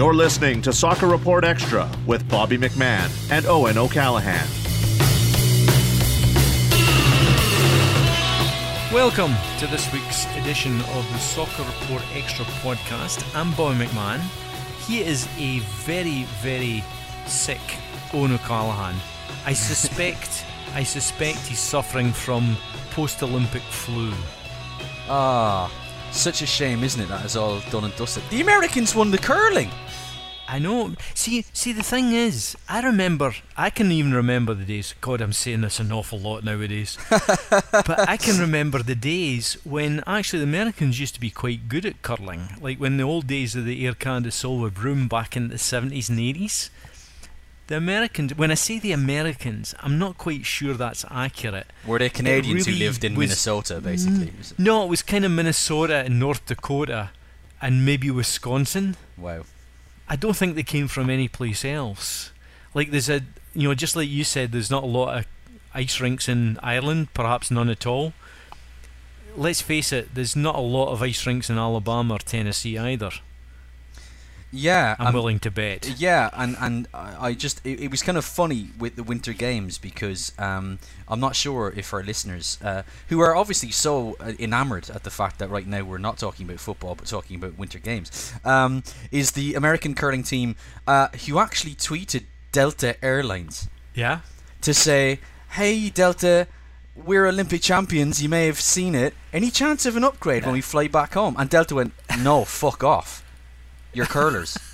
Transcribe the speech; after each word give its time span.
You're 0.00 0.14
listening 0.14 0.62
to 0.62 0.72
Soccer 0.72 1.06
Report 1.06 1.44
Extra 1.44 1.86
with 2.06 2.26
Bobby 2.30 2.56
McMahon 2.56 3.10
and 3.30 3.44
Owen 3.44 3.76
O'Callaghan. 3.76 4.48
Welcome 8.94 9.34
to 9.58 9.66
this 9.66 9.92
week's 9.92 10.24
edition 10.38 10.80
of 10.80 11.06
the 11.12 11.18
Soccer 11.18 11.64
Report 11.64 12.02
Extra 12.14 12.46
podcast. 12.46 13.22
I'm 13.36 13.52
Bobby 13.52 13.84
McMahon. 13.84 14.20
He 14.86 15.02
is 15.02 15.28
a 15.36 15.58
very, 15.84 16.22
very 16.40 16.82
sick 17.26 17.60
Owen 18.14 18.32
O'Callaghan. 18.32 18.96
I 19.44 19.52
suspect, 19.68 20.46
I 20.72 20.82
suspect 20.82 21.40
he's 21.40 21.58
suffering 21.58 22.10
from 22.10 22.56
post-Olympic 22.92 23.60
flu. 23.60 24.14
Ah, 25.10 25.70
such 26.10 26.40
a 26.40 26.46
shame, 26.46 26.84
isn't 26.84 27.02
it? 27.02 27.08
That 27.08 27.26
is 27.26 27.36
all 27.36 27.60
done 27.70 27.84
and 27.84 27.94
dusted. 27.96 28.22
The 28.30 28.40
Americans 28.40 28.94
won 28.94 29.10
the 29.10 29.18
curling. 29.18 29.70
I 30.52 30.58
know. 30.58 30.94
See, 31.14 31.44
see, 31.52 31.72
the 31.72 31.84
thing 31.84 32.10
is, 32.12 32.56
I 32.68 32.80
remember. 32.82 33.34
I 33.56 33.70
can 33.70 33.92
even 33.92 34.12
remember 34.12 34.52
the 34.52 34.64
days. 34.64 34.94
God, 35.00 35.20
I'm 35.20 35.32
saying 35.32 35.60
this 35.60 35.78
an 35.78 35.92
awful 35.92 36.18
lot 36.18 36.42
nowadays. 36.42 36.98
but 37.10 38.08
I 38.08 38.16
can 38.16 38.40
remember 38.40 38.82
the 38.82 38.96
days 38.96 39.56
when 39.62 40.02
actually 40.08 40.40
the 40.40 40.50
Americans 40.50 40.98
used 40.98 41.14
to 41.14 41.20
be 41.20 41.30
quite 41.30 41.68
good 41.68 41.86
at 41.86 42.02
curling. 42.02 42.48
Like 42.60 42.78
when 42.78 42.96
the 42.96 43.04
old 43.04 43.28
days 43.28 43.54
of 43.54 43.64
the 43.64 43.86
Air 43.86 43.94
Canada 43.94 44.32
Silver 44.32 44.70
Broom 44.70 45.06
back 45.06 45.36
in 45.36 45.48
the 45.50 45.54
70s 45.54 46.08
and 46.08 46.18
80s. 46.18 46.70
The 47.68 47.76
Americans. 47.76 48.34
When 48.36 48.50
I 48.50 48.54
say 48.54 48.80
the 48.80 48.90
Americans, 48.90 49.76
I'm 49.78 49.96
not 50.00 50.18
quite 50.18 50.44
sure 50.44 50.74
that's 50.74 51.04
accurate. 51.08 51.68
Were 51.86 52.00
they 52.00 52.08
Canadians 52.08 52.66
really 52.66 52.80
who 52.80 52.84
lived 52.86 53.04
in 53.04 53.14
was- 53.14 53.28
Minnesota, 53.28 53.80
basically? 53.80 54.32
It- 54.40 54.58
No, 54.58 54.82
it 54.82 54.88
was 54.88 55.02
kind 55.02 55.24
of 55.24 55.30
Minnesota 55.30 55.98
and 56.04 56.18
North 56.18 56.44
Dakota, 56.46 57.10
and 57.62 57.86
maybe 57.86 58.10
Wisconsin. 58.10 58.96
Wow. 59.16 59.44
I 60.10 60.16
don't 60.16 60.36
think 60.36 60.56
they 60.56 60.64
came 60.64 60.88
from 60.88 61.08
any 61.08 61.28
place 61.28 61.64
else. 61.64 62.32
Like 62.74 62.90
there's 62.90 63.08
a, 63.08 63.22
you 63.54 63.68
know, 63.68 63.74
just 63.74 63.94
like 63.94 64.08
you 64.08 64.24
said, 64.24 64.50
there's 64.50 64.70
not 64.70 64.82
a 64.82 64.86
lot 64.86 65.16
of 65.16 65.26
ice 65.72 66.00
rinks 66.00 66.28
in 66.28 66.58
Ireland, 66.64 67.14
perhaps 67.14 67.48
none 67.48 67.68
at 67.68 67.86
all. 67.86 68.12
Let's 69.36 69.60
face 69.60 69.92
it, 69.92 70.12
there's 70.12 70.34
not 70.34 70.56
a 70.56 70.60
lot 70.60 70.90
of 70.90 71.00
ice 71.00 71.24
rinks 71.24 71.48
in 71.48 71.58
Alabama 71.58 72.14
or 72.14 72.18
Tennessee 72.18 72.76
either. 72.76 73.12
Yeah, 74.52 74.96
I'm 74.98 75.08
um, 75.08 75.14
willing 75.14 75.38
to 75.40 75.50
bet. 75.50 75.88
Yeah, 75.98 76.30
and 76.32 76.56
and 76.60 76.88
I 76.92 77.34
just 77.34 77.64
it, 77.64 77.80
it 77.80 77.90
was 77.90 78.02
kind 78.02 78.18
of 78.18 78.24
funny 78.24 78.70
with 78.78 78.96
the 78.96 79.02
winter 79.04 79.32
games 79.32 79.78
because 79.78 80.32
um, 80.38 80.78
I'm 81.08 81.20
not 81.20 81.36
sure 81.36 81.72
if 81.76 81.94
our 81.94 82.02
listeners 82.02 82.58
uh, 82.62 82.82
who 83.08 83.20
are 83.20 83.36
obviously 83.36 83.70
so 83.70 84.16
uh, 84.18 84.32
enamored 84.38 84.90
at 84.90 85.04
the 85.04 85.10
fact 85.10 85.38
that 85.38 85.50
right 85.50 85.66
now 85.66 85.84
we're 85.84 85.98
not 85.98 86.18
talking 86.18 86.46
about 86.46 86.58
football 86.60 86.94
but 86.96 87.06
talking 87.06 87.36
about 87.36 87.58
winter 87.58 87.78
games 87.78 88.32
um, 88.44 88.82
is 89.12 89.32
the 89.32 89.54
American 89.54 89.94
curling 89.94 90.24
team 90.24 90.56
uh, 90.86 91.08
who 91.26 91.38
actually 91.38 91.74
tweeted 91.74 92.24
Delta 92.50 92.96
Airlines 93.04 93.68
Yeah. 93.94 94.20
to 94.62 94.74
say, 94.74 95.20
"Hey 95.50 95.90
Delta." 95.90 96.46
We're 96.96 97.26
Olympic 97.26 97.62
champions. 97.62 98.20
You 98.20 98.28
may 98.28 98.44
have 98.46 98.60
seen 98.60 98.94
it. 98.94 99.14
Any 99.32 99.50
chance 99.50 99.86
of 99.86 99.96
an 99.96 100.04
upgrade 100.04 100.44
when 100.44 100.52
we 100.52 100.60
fly 100.60 100.86
back 100.88 101.14
home? 101.14 101.34
And 101.38 101.48
Delta 101.48 101.74
went, 101.74 101.92
"No, 102.18 102.44
fuck 102.44 102.82
off. 102.84 103.22
You're 103.92 104.06
curlers." 104.06 104.56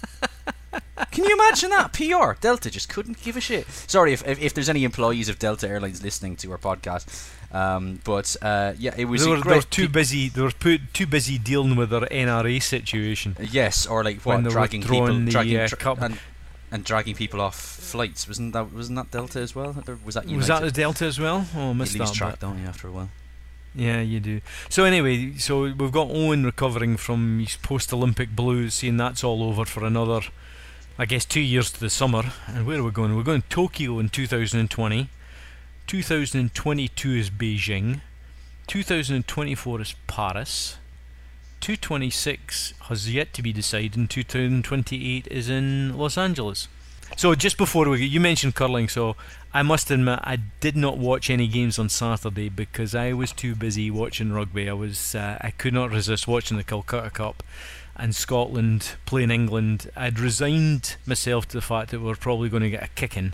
Can 1.10 1.24
you 1.24 1.34
imagine 1.34 1.70
that? 1.70 1.92
PR 1.92 2.38
Delta 2.40 2.70
just 2.70 2.88
couldn't 2.88 3.22
give 3.22 3.36
a 3.36 3.40
shit. 3.40 3.66
Sorry 3.86 4.12
if, 4.12 4.26
if, 4.26 4.40
if 4.40 4.54
there's 4.54 4.68
any 4.68 4.84
employees 4.84 5.28
of 5.28 5.38
Delta 5.38 5.68
Airlines 5.68 6.02
listening 6.02 6.36
to 6.36 6.52
our 6.52 6.58
podcast, 6.58 7.30
um, 7.54 8.00
but 8.04 8.34
uh, 8.42 8.72
yeah, 8.78 8.94
it 8.96 9.06
was 9.06 9.22
They 9.24 9.28
a 9.28 9.30
were, 9.30 9.36
they 9.36 9.48
were 9.48 9.54
great. 9.56 9.70
too 9.70 9.88
busy. 9.88 10.28
They 10.28 10.42
were 10.42 10.50
put, 10.50 10.80
too 10.92 11.06
busy 11.06 11.38
dealing 11.38 11.76
with 11.76 11.90
their 11.90 12.00
NRA 12.02 12.62
situation. 12.62 13.36
yes, 13.50 13.86
or 13.86 14.04
like 14.04 14.20
when 14.26 14.36
what 14.36 14.42
they 14.44 14.48
were 14.48 14.52
dragging 14.60 14.82
throwing 14.82 15.06
people, 15.06 15.24
the, 15.26 15.30
dragging 15.30 15.56
uh, 15.58 15.66
dra- 15.68 15.78
cup. 15.78 16.02
and, 16.02 16.18
and 16.70 16.84
dragging 16.84 17.14
people 17.14 17.40
off 17.40 17.56
flights. 17.58 18.26
Wasn't 18.28 18.52
that 18.52 18.72
wasn't 18.72 18.96
that 18.96 19.10
Delta 19.10 19.40
as 19.40 19.54
well? 19.54 19.76
Or 19.88 19.98
Was 20.04 20.14
that 20.16 20.24
United? 20.24 20.36
Was 20.38 20.46
that 20.48 20.62
the 20.62 20.70
Delta 20.72 21.04
as 21.06 21.18
well? 21.20 21.46
Oh, 21.54 21.60
I 21.60 21.68
you 21.68 21.74
missed 21.74 21.98
lose 21.98 22.10
that. 22.10 22.16
track, 22.16 22.38
don't 22.40 22.58
you? 22.60 22.66
After 22.66 22.88
a 22.88 22.92
while. 22.92 23.10
Yeah, 23.76 24.00
you 24.00 24.20
do. 24.20 24.40
So 24.70 24.84
anyway, 24.84 25.34
so 25.36 25.62
we've 25.62 25.92
got 25.92 26.08
Owen 26.10 26.44
recovering 26.44 26.96
from 26.96 27.40
his 27.40 27.56
post-Olympic 27.56 28.34
blues, 28.34 28.72
seeing 28.74 28.96
that's 28.96 29.22
all 29.22 29.42
over 29.42 29.66
for 29.66 29.84
another, 29.84 30.22
I 30.98 31.04
guess, 31.04 31.26
two 31.26 31.42
years 31.42 31.70
to 31.72 31.80
the 31.80 31.90
summer. 31.90 32.32
And 32.46 32.66
where 32.66 32.78
are 32.78 32.82
we 32.82 32.90
going? 32.90 33.14
We're 33.14 33.22
going 33.22 33.42
to 33.42 33.48
Tokyo 33.48 33.98
in 33.98 34.08
2020. 34.08 35.10
2022 35.86 37.10
is 37.10 37.30
Beijing. 37.30 38.00
2024 38.66 39.80
is 39.82 39.94
Paris. 40.06 40.78
226 41.60 42.74
has 42.88 43.12
yet 43.12 43.34
to 43.34 43.42
be 43.42 43.52
decided, 43.52 43.96
and 43.96 44.08
2028 44.08 45.28
is 45.30 45.50
in 45.50 45.96
Los 45.96 46.16
Angeles. 46.16 46.68
So 47.16 47.34
just 47.34 47.56
before 47.56 47.88
we, 47.88 48.04
you 48.04 48.20
mentioned 48.20 48.54
curling, 48.54 48.88
so 48.88 49.16
I 49.56 49.62
must 49.62 49.90
admit 49.90 50.18
I 50.22 50.36
did 50.60 50.76
not 50.76 50.98
watch 50.98 51.30
any 51.30 51.48
games 51.48 51.78
on 51.78 51.88
Saturday 51.88 52.50
because 52.50 52.94
I 52.94 53.14
was 53.14 53.32
too 53.32 53.54
busy 53.54 53.90
watching 53.90 54.30
rugby. 54.30 54.68
I 54.68 54.74
was 54.74 55.14
uh, 55.14 55.38
I 55.40 55.50
could 55.50 55.72
not 55.72 55.90
resist 55.90 56.28
watching 56.28 56.58
the 56.58 56.62
Calcutta 56.62 57.08
Cup 57.08 57.42
and 57.96 58.14
Scotland 58.14 58.96
playing 59.06 59.30
England. 59.30 59.90
I'd 59.96 60.20
resigned 60.20 60.96
myself 61.06 61.48
to 61.48 61.56
the 61.56 61.62
fact 61.62 61.90
that 61.90 62.00
we 62.00 62.06
were 62.06 62.16
probably 62.16 62.50
going 62.50 62.64
to 62.64 62.68
get 62.68 62.84
a 62.84 62.88
kicking. 62.88 63.32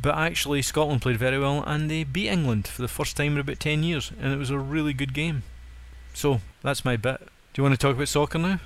But 0.00 0.16
actually, 0.16 0.62
Scotland 0.62 1.02
played 1.02 1.18
very 1.18 1.40
well 1.40 1.64
and 1.66 1.90
they 1.90 2.04
beat 2.04 2.28
England 2.28 2.68
for 2.68 2.80
the 2.80 2.86
first 2.86 3.16
time 3.16 3.32
in 3.32 3.38
about 3.38 3.58
10 3.58 3.82
years, 3.82 4.12
and 4.20 4.32
it 4.32 4.38
was 4.38 4.50
a 4.50 4.60
really 4.60 4.92
good 4.92 5.12
game. 5.12 5.42
So, 6.14 6.40
that's 6.62 6.84
my 6.84 6.96
bit. 6.96 7.18
Do 7.18 7.26
you 7.56 7.64
want 7.64 7.74
to 7.74 7.84
talk 7.84 7.96
about 7.96 8.06
soccer 8.06 8.38
now? 8.38 8.60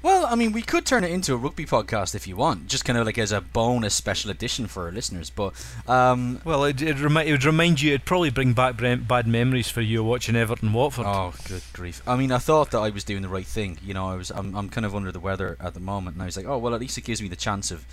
Well, 0.00 0.26
I 0.26 0.36
mean, 0.36 0.52
we 0.52 0.62
could 0.62 0.86
turn 0.86 1.02
it 1.02 1.10
into 1.10 1.34
a 1.34 1.36
rugby 1.36 1.66
podcast 1.66 2.14
if 2.14 2.28
you 2.28 2.36
want, 2.36 2.68
just 2.68 2.84
kind 2.84 2.96
of 2.96 3.04
like 3.04 3.18
as 3.18 3.32
a 3.32 3.40
bonus 3.40 3.94
special 3.94 4.30
edition 4.30 4.68
for 4.68 4.84
our 4.84 4.92
listeners. 4.92 5.28
But 5.28 5.54
um, 5.88 6.40
Well, 6.44 6.62
it, 6.64 6.80
it, 6.80 7.00
remi- 7.00 7.26
it 7.26 7.32
would 7.32 7.44
remind 7.44 7.80
you, 7.80 7.94
it'd 7.94 8.04
probably 8.06 8.30
bring 8.30 8.52
back 8.52 8.76
bad 8.76 9.26
memories 9.26 9.68
for 9.70 9.80
you 9.80 10.04
watching 10.04 10.36
Everton 10.36 10.72
Watford. 10.72 11.06
Oh, 11.06 11.34
good 11.48 11.62
grief! 11.72 12.00
I 12.06 12.14
mean, 12.16 12.30
I 12.30 12.38
thought 12.38 12.70
that 12.70 12.78
I 12.78 12.90
was 12.90 13.02
doing 13.02 13.22
the 13.22 13.28
right 13.28 13.44
thing. 13.46 13.78
You 13.82 13.92
know, 13.92 14.06
I 14.08 14.14
was. 14.14 14.30
I'm, 14.30 14.54
I'm 14.54 14.68
kind 14.68 14.86
of 14.86 14.94
under 14.94 15.10
the 15.10 15.18
weather 15.20 15.56
at 15.58 15.74
the 15.74 15.80
moment, 15.80 16.14
and 16.14 16.22
I 16.22 16.26
was 16.26 16.36
like, 16.36 16.46
oh 16.46 16.58
well, 16.58 16.74
at 16.76 16.80
least 16.80 16.96
it 16.96 17.04
gives 17.04 17.20
me 17.20 17.26
the 17.26 17.34
chance 17.36 17.72
of 17.72 17.84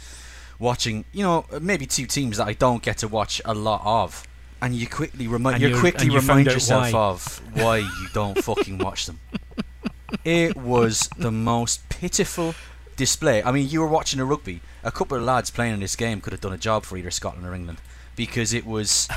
watching. 0.59 1.05
You 1.11 1.23
know, 1.23 1.45
maybe 1.59 1.87
two 1.87 2.05
teams 2.05 2.37
that 2.37 2.47
I 2.47 2.53
don't 2.53 2.83
get 2.83 2.99
to 2.99 3.07
watch 3.07 3.41
a 3.45 3.55
lot 3.55 3.81
of, 3.83 4.27
and 4.61 4.75
you 4.75 4.85
quickly 4.87 5.27
remind 5.27 5.59
you 5.59 5.79
quickly 5.79 6.11
remind 6.11 6.45
yourself 6.45 6.93
why. 6.93 6.99
of 6.99 7.41
why 7.55 7.77
you 7.79 8.07
don't 8.13 8.43
fucking 8.43 8.77
watch 8.77 9.07
them. 9.07 9.19
It 10.23 10.55
was 10.55 11.09
the 11.17 11.31
most 11.31 11.87
pitiful 11.89 12.55
display. 12.95 13.43
I 13.43 13.51
mean, 13.51 13.67
you 13.69 13.81
were 13.81 13.87
watching 13.87 14.19
a 14.19 14.25
rugby. 14.25 14.61
A 14.83 14.91
couple 14.91 15.17
of 15.17 15.23
lads 15.23 15.49
playing 15.49 15.73
in 15.73 15.79
this 15.79 15.95
game 15.95 16.21
could 16.21 16.31
have 16.33 16.41
done 16.41 16.53
a 16.53 16.57
job 16.57 16.83
for 16.83 16.97
either 16.97 17.11
Scotland 17.11 17.45
or 17.47 17.53
England 17.53 17.79
because 18.15 18.53
it 18.53 18.65
was 18.65 19.07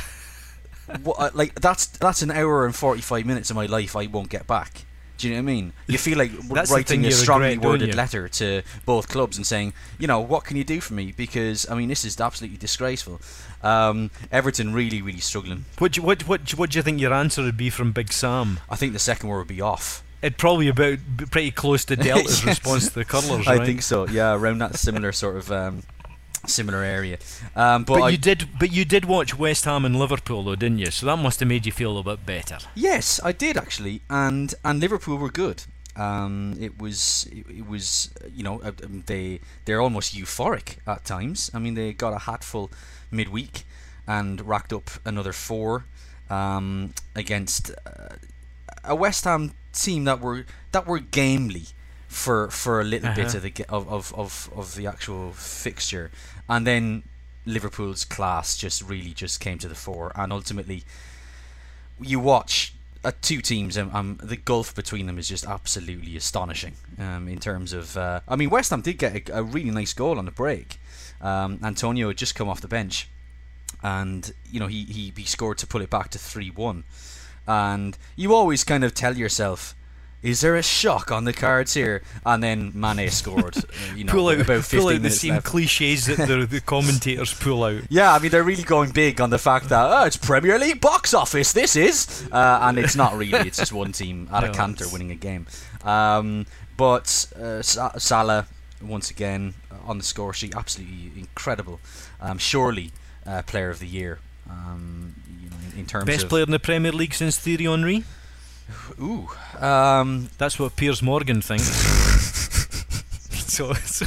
what, 1.04 1.14
uh, 1.18 1.30
like 1.34 1.60
that's 1.60 1.86
that's 1.86 2.22
an 2.22 2.30
hour 2.30 2.64
and 2.64 2.74
forty 2.74 3.02
five 3.02 3.26
minutes 3.26 3.50
of 3.50 3.56
my 3.56 3.66
life 3.66 3.94
I 3.96 4.06
won't 4.06 4.30
get 4.30 4.46
back. 4.46 4.84
Do 5.18 5.26
you 5.28 5.34
know 5.34 5.42
what 5.42 5.50
I 5.50 5.54
mean? 5.54 5.72
You 5.88 5.98
feel 5.98 6.16
like 6.16 6.30
writing 6.70 7.00
a 7.04 7.10
strongly 7.10 7.48
regret, 7.50 7.70
worded 7.70 7.88
letter 7.96 8.28
to 8.28 8.62
both 8.86 9.08
clubs 9.08 9.36
and 9.36 9.44
saying, 9.44 9.72
you 9.98 10.06
know, 10.06 10.20
what 10.20 10.44
can 10.44 10.56
you 10.56 10.62
do 10.62 10.80
for 10.80 10.94
me? 10.94 11.10
Because 11.10 11.68
I 11.68 11.74
mean, 11.74 11.88
this 11.88 12.04
is 12.04 12.20
absolutely 12.20 12.56
disgraceful. 12.58 13.20
Um, 13.62 14.12
Everton 14.30 14.72
really, 14.72 15.02
really 15.02 15.18
struggling. 15.18 15.64
What, 15.78 15.92
do 15.92 16.00
you- 16.00 16.06
what, 16.06 16.28
what, 16.28 16.48
what 16.56 16.70
do 16.70 16.78
you 16.78 16.82
think 16.84 17.00
your 17.00 17.12
answer 17.12 17.42
would 17.42 17.56
be 17.56 17.68
from 17.68 17.90
Big 17.90 18.12
Sam? 18.12 18.60
I 18.70 18.76
think 18.76 18.92
the 18.92 19.00
second 19.00 19.28
word 19.28 19.38
would 19.38 19.48
be 19.48 19.60
off. 19.60 20.04
It'd 20.22 20.38
probably 20.38 20.68
about 20.68 20.98
pretty 21.30 21.50
close 21.52 21.84
to 21.86 21.96
Delta's 21.96 22.44
Yes. 22.44 22.58
response 22.58 22.88
to 22.88 22.94
the 22.94 23.04
curlers, 23.04 23.46
I 23.46 23.56
right? 23.56 23.66
think 23.66 23.82
so. 23.82 24.06
Yeah, 24.08 24.34
around 24.34 24.58
that 24.58 24.76
similar 24.76 25.12
sort 25.12 25.36
of 25.36 25.52
um, 25.52 25.82
similar 26.46 26.82
area. 26.82 27.18
Um, 27.54 27.84
but 27.84 27.94
But 27.98 28.02
I, 28.02 28.08
you 28.10 28.18
did, 28.18 28.48
but 28.58 28.72
you 28.72 28.84
did 28.84 29.04
watch 29.04 29.38
West 29.38 29.64
Ham 29.64 29.84
and 29.84 29.96
Liverpool, 29.96 30.42
though, 30.42 30.56
didn't 30.56 30.78
you? 30.78 30.90
So 30.90 31.06
that 31.06 31.16
must 31.18 31.38
have 31.40 31.48
made 31.48 31.66
you 31.66 31.72
feel 31.72 31.96
a 31.98 32.02
bit 32.02 32.26
better. 32.26 32.58
Yes, 32.74 33.20
I 33.22 33.32
did 33.32 33.56
actually, 33.56 34.02
and 34.10 34.54
and 34.64 34.80
Liverpool 34.80 35.18
were 35.18 35.30
good. 35.30 35.64
Um, 35.96 36.56
it 36.60 36.80
was 36.80 37.28
it, 37.32 37.44
it 37.50 37.66
was 37.68 38.10
you 38.34 38.42
know 38.44 38.60
uh, 38.62 38.70
um, 38.84 39.02
they 39.06 39.40
they're 39.64 39.80
almost 39.80 40.14
euphoric 40.16 40.76
at 40.86 41.04
times. 41.04 41.50
I 41.54 41.58
mean 41.58 41.74
they 41.74 41.92
got 41.92 42.12
a 42.12 42.18
hatful 42.20 42.70
midweek 43.10 43.64
and 44.06 44.40
racked 44.46 44.72
up 44.72 44.90
another 45.04 45.32
four 45.32 45.84
um, 46.30 46.94
against 47.16 47.70
uh, 47.84 48.14
a 48.84 48.94
West 48.94 49.24
Ham 49.24 49.52
team 49.84 50.04
that 50.04 50.20
were 50.20 50.44
that 50.72 50.86
were 50.86 50.98
gamely 51.00 51.66
for 52.08 52.50
for 52.50 52.80
a 52.80 52.84
little 52.84 53.12
bit 53.14 53.26
Uh-huh. 53.26 53.36
of 53.38 53.42
the 53.42 53.64
of, 53.68 53.88
of, 53.88 54.14
of, 54.14 54.50
of 54.56 54.74
the 54.76 54.86
actual 54.86 55.32
fixture, 55.32 56.10
and 56.48 56.66
then 56.66 57.02
Liverpool's 57.46 58.04
class 58.04 58.56
just 58.56 58.82
really 58.82 59.12
just 59.14 59.40
came 59.40 59.58
to 59.58 59.68
the 59.68 59.74
fore, 59.74 60.12
and 60.14 60.32
ultimately 60.32 60.82
you 62.00 62.20
watch 62.20 62.74
uh, 63.04 63.12
two 63.22 63.40
teams, 63.40 63.76
um, 63.78 63.90
um, 63.94 64.18
the 64.22 64.36
gulf 64.36 64.74
between 64.74 65.06
them 65.06 65.18
is 65.18 65.28
just 65.28 65.46
absolutely 65.46 66.16
astonishing. 66.16 66.74
Um, 66.98 67.28
in 67.28 67.38
terms 67.38 67.72
of, 67.72 67.96
uh, 67.96 68.20
I 68.28 68.34
mean, 68.36 68.50
West 68.50 68.70
Ham 68.70 68.80
did 68.82 68.98
get 68.98 69.28
a, 69.28 69.38
a 69.38 69.42
really 69.42 69.70
nice 69.70 69.92
goal 69.92 70.18
on 70.18 70.24
the 70.24 70.32
break. 70.32 70.78
Um, 71.20 71.58
Antonio 71.62 72.08
had 72.08 72.16
just 72.16 72.34
come 72.34 72.48
off 72.48 72.60
the 72.60 72.68
bench, 72.68 73.08
and 73.82 74.32
you 74.50 74.60
know 74.60 74.66
he, 74.66 74.84
he 74.84 75.12
he 75.16 75.24
scored 75.24 75.58
to 75.58 75.66
pull 75.66 75.80
it 75.82 75.90
back 75.90 76.08
to 76.10 76.18
three 76.18 76.50
one. 76.50 76.84
And 77.48 77.96
you 78.14 78.34
always 78.34 78.62
kind 78.62 78.84
of 78.84 78.92
tell 78.94 79.16
yourself, 79.16 79.74
is 80.22 80.40
there 80.40 80.56
a 80.56 80.62
shock 80.62 81.10
on 81.12 81.24
the 81.24 81.32
cards 81.32 81.74
here? 81.74 82.02
And 82.26 82.42
then 82.42 82.72
Mane 82.74 83.08
scored. 83.10 83.56
uh, 83.56 83.62
You 83.96 84.04
know, 84.04 84.12
pull 84.12 84.28
out, 84.28 84.40
about 84.40 84.64
15 84.64 84.80
pull 84.80 84.88
out 84.90 85.02
the 85.02 85.10
same 85.10 85.34
left. 85.34 85.46
cliches 85.46 86.06
that 86.06 86.28
the, 86.28 86.44
the 86.44 86.60
commentators 86.66 87.32
pull 87.34 87.64
out. 87.64 87.82
Yeah, 87.88 88.12
I 88.12 88.18
mean 88.18 88.30
they're 88.30 88.42
really 88.42 88.64
going 88.64 88.90
big 88.90 89.20
on 89.20 89.30
the 89.30 89.38
fact 89.38 89.68
that 89.70 89.86
oh, 89.90 90.04
it's 90.04 90.16
Premier 90.18 90.58
League 90.58 90.80
box 90.80 91.14
office. 91.14 91.52
This 91.52 91.74
is, 91.74 92.28
uh, 92.32 92.58
and 92.62 92.78
it's 92.78 92.96
not 92.96 93.16
really. 93.16 93.46
It's 93.48 93.58
just 93.58 93.72
one 93.72 93.92
team 93.92 94.28
at 94.32 94.42
No, 94.44 94.50
a 94.50 94.52
canter 94.52 94.84
winning 94.92 95.10
a 95.10 95.14
game. 95.14 95.46
Um, 95.84 96.46
but 96.76 97.32
uh, 97.40 97.62
Sa- 97.62 97.96
Salah 97.96 98.46
once 98.82 99.10
again 99.10 99.54
uh, 99.70 99.76
on 99.90 99.98
the 99.98 100.04
score 100.04 100.34
sheet, 100.34 100.54
absolutely 100.54 101.12
incredible. 101.16 101.80
Um, 102.20 102.38
surely 102.38 102.90
uh, 103.24 103.42
player 103.42 103.70
of 103.70 103.78
the 103.78 103.86
year. 103.86 104.18
Um, 104.50 105.14
in, 105.78 105.86
terms 105.86 106.06
Best 106.06 106.24
of 106.24 106.28
player 106.30 106.42
in 106.44 106.50
the 106.50 106.58
Premier 106.58 106.92
League 106.92 107.14
since 107.14 107.38
Thierry 107.38 107.64
Henry. 107.64 108.04
ooh, 109.00 109.28
um, 109.60 110.28
That's 110.38 110.58
what 110.58 110.76
Piers 110.76 111.02
Morgan 111.02 111.40
thinks. 111.40 111.68
so, 113.30 113.72
so 113.74 114.06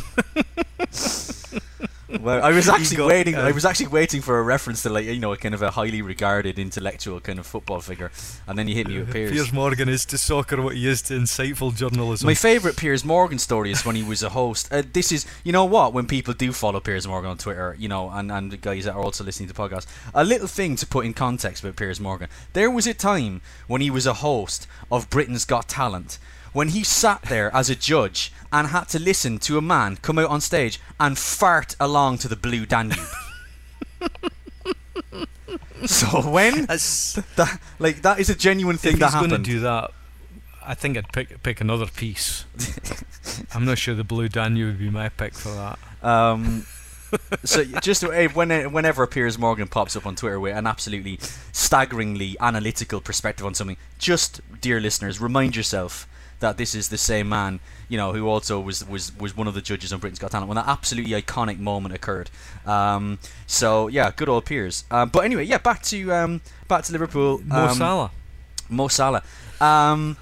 Well, 2.19 2.44
I 2.44 2.52
was 2.52 2.68
actually 2.75 2.98
got, 2.98 3.08
waiting. 3.08 3.36
I 3.36 3.50
uh, 3.50 3.54
was 3.54 3.66
actually 3.66 3.88
waiting 3.88 4.22
for 4.22 4.40
a 4.40 4.44
reference 4.44 4.84
to 4.84 4.90
like 4.90 5.06
you 5.06 5.19
know 5.19 5.34
a 5.34 5.38
kind 5.38 5.56
of 5.56 5.62
a 5.62 5.72
highly 5.72 6.02
regarded 6.02 6.60
intellectual 6.60 7.19
kind 7.19 7.40
of 7.40 7.46
football 7.46 7.80
figure, 7.80 8.12
and 8.48 8.58
then 8.58 8.68
you 8.68 8.75
hit 8.75 8.88
me 8.88 9.00
with 9.00 9.12
Piers. 9.12 9.31
Piers 9.31 9.54
Morgan 9.54 9.90
is 9.90 10.06
to 10.06 10.18
soccer 10.18 10.62
what 10.62 10.75
he 10.75 10.88
is 10.88 11.02
to 11.04 11.13
insightful 11.13 11.75
journalism. 11.75 12.28
My 12.28 12.34
favourite 12.34 12.78
Piers 12.78 13.06
Morgan 13.06 13.40
story 13.40 13.72
is 13.72 13.86
when 13.86 13.96
he 13.96 14.04
was 14.04 14.24
a 14.24 14.30
host. 14.30 14.72
Uh, 14.72 14.84
this 14.92 15.12
is, 15.12 15.25
you 15.44 15.52
know 15.52 15.66
what, 15.66 15.94
when 15.94 16.06
people 16.06 16.34
do 16.34 16.52
follow 16.52 16.80
Piers 16.80 17.08
Morgan 17.08 17.31
on 17.31 17.38
Twitter, 17.38 17.75
you 17.80 17.88
know, 17.88 18.10
and, 18.10 18.31
and 18.31 18.52
the 18.52 18.58
guys 18.58 18.86
that 18.86 18.96
are 18.96 19.02
also 19.02 19.24
listening 19.24 19.50
to 19.50 19.56
podcasts, 19.56 19.88
a 20.13 20.24
little 20.24 20.48
thing 20.48 20.75
to 20.78 20.86
put 20.86 21.06
in 21.06 21.13
context 21.13 21.63
about 21.63 21.75
Piers 21.75 22.00
Morgan. 22.00 22.30
There 22.54 22.72
was 22.72 22.88
a 22.88 22.94
time 22.94 23.42
when 23.68 23.81
he 23.81 23.90
was 23.90 24.06
a 24.06 24.16
host 24.16 24.68
of 24.92 25.10
Britain's 25.10 25.46
Got 25.46 25.68
Talent, 25.68 26.19
when 26.53 26.69
he 26.69 26.83
sat 26.83 27.21
there 27.24 27.53
as 27.56 27.69
a 27.69 27.75
judge 27.75 28.31
and 28.51 28.68
had 28.68 28.86
to 28.89 29.00
listen 29.00 29.38
to 29.39 29.57
a 29.57 29.62
man 29.62 29.98
come 29.98 30.19
out 30.19 30.30
on 30.30 30.42
stage 30.42 30.80
and 31.00 31.18
fart 31.18 31.75
along 31.80 32.18
to 32.19 32.27
the 32.27 32.36
Blue 32.36 32.65
Danube. 32.65 33.00
so 35.86 36.21
when 36.30 36.65
That's, 36.65 37.13
that, 37.36 37.59
like 37.80 38.01
that 38.01 38.19
is 38.19 38.30
a 38.30 38.36
genuine 38.36 38.77
thing 38.77 38.94
if 38.94 39.00
that 39.00 39.06
he's 39.07 39.13
going 39.15 39.30
to 39.30 39.36
happened. 39.36 39.45
do 39.45 39.59
that, 39.62 39.92
I 40.63 40.74
think 40.75 40.98
I'd 40.98 41.12
pick 41.12 41.42
pick 41.42 41.59
another 41.62 41.88
piece. 41.88 42.45
I'm 43.53 43.65
not 43.65 43.77
sure 43.77 43.95
the 43.95 44.03
Blue 44.03 44.30
Danube 44.30 44.68
would 44.68 44.80
be 44.80 44.89
my 44.89 45.09
pick 45.09 45.33
for 45.33 45.50
that. 45.50 45.80
Um, 46.07 46.65
so 47.44 47.63
just 47.81 48.03
uh, 48.03 48.27
when, 48.30 48.71
whenever 48.71 49.06
Piers 49.07 49.38
Morgan 49.38 49.68
pops 49.68 49.95
up 49.95 50.06
on 50.06 50.15
Twitter 50.15 50.39
with 50.39 50.56
an 50.56 50.68
absolutely 50.68 51.19
staggeringly 51.51 52.38
analytical 52.39 53.01
perspective 53.01 53.45
on 53.45 53.53
something, 53.53 53.77
just 53.98 54.42
dear 54.62 54.80
listeners, 54.80 55.19
remind 55.19 55.56
yourself 55.56 56.07
that 56.42 56.58
this 56.58 56.76
is 56.76 56.90
the 56.90 56.98
same 56.98 57.30
man, 57.30 57.60
you 57.88 57.98
know, 57.98 58.12
who 58.14 58.28
also 58.28 58.60
was 58.60 58.88
was, 58.88 59.18
was 59.18 59.36
one 59.36 59.48
of 59.48 59.54
the 59.54 59.62
judges 59.62 59.94
on 59.94 60.00
Britain's 60.00 60.20
Got 60.20 60.32
Talent 60.32 60.50
when 60.50 60.58
that 60.58 60.68
absolutely 60.68 61.20
iconic 61.20 61.58
moment 61.58 61.96
occurred. 61.96 62.30
Um, 62.66 63.20
so 63.48 63.88
yeah, 63.88 64.12
good 64.16 64.30
old 64.30 64.46
Piers. 64.46 64.84
Um, 64.92 65.10
but 65.10 65.24
anyway, 65.24 65.46
yeah, 65.46 65.58
back 65.58 65.82
to 65.84 66.14
um, 66.14 66.42
back 66.68 66.84
to 66.84 66.92
Liverpool. 66.92 67.42
Mo 67.46 67.68
Um, 67.68 67.76
Salah. 67.76 68.12
Mo 68.70 68.88
Salah. 68.88 69.24
Um, 69.60 70.18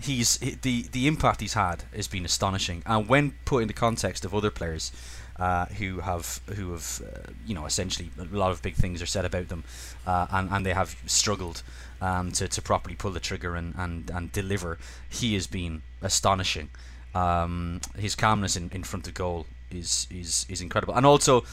he's 0.00 0.38
he, 0.38 0.56
the 0.62 0.82
the 0.92 1.06
impact 1.06 1.40
he's 1.40 1.54
had 1.54 1.84
has 1.94 2.08
been 2.08 2.24
astonishing, 2.24 2.82
and 2.86 3.08
when 3.08 3.32
put 3.44 3.62
in 3.62 3.68
the 3.68 3.74
context 3.74 4.24
of 4.24 4.34
other 4.34 4.50
players 4.50 4.92
uh, 5.38 5.66
who 5.66 6.00
have 6.00 6.40
who 6.54 6.72
have 6.72 7.02
uh, 7.04 7.32
you 7.46 7.54
know 7.54 7.66
essentially 7.66 8.10
a 8.18 8.24
lot 8.24 8.50
of 8.50 8.62
big 8.62 8.74
things 8.74 9.00
are 9.02 9.06
said 9.06 9.24
about 9.24 9.48
them, 9.48 9.64
uh, 10.06 10.26
and 10.30 10.50
and 10.50 10.66
they 10.66 10.72
have 10.72 10.96
struggled 11.06 11.62
um, 12.00 12.32
to 12.32 12.48
to 12.48 12.62
properly 12.62 12.94
pull 12.96 13.10
the 13.12 13.20
trigger 13.20 13.54
and 13.54 13.74
and 13.76 14.10
and 14.10 14.32
deliver. 14.32 14.78
He 15.08 15.34
has 15.34 15.46
been 15.46 15.82
astonishing. 16.02 16.70
Um, 17.14 17.80
his 17.96 18.14
calmness 18.14 18.56
in, 18.56 18.70
in 18.72 18.84
front 18.84 19.06
of 19.06 19.14
goal 19.14 19.46
is 19.70 20.06
is 20.10 20.46
is 20.48 20.60
incredible, 20.60 20.94
and 20.94 21.06
also 21.06 21.44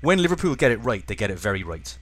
when 0.00 0.20
Liverpool 0.20 0.54
get 0.54 0.70
it 0.70 0.78
right, 0.78 1.06
they 1.06 1.14
get 1.14 1.30
it 1.30 1.38
very 1.38 1.62
right 1.62 1.96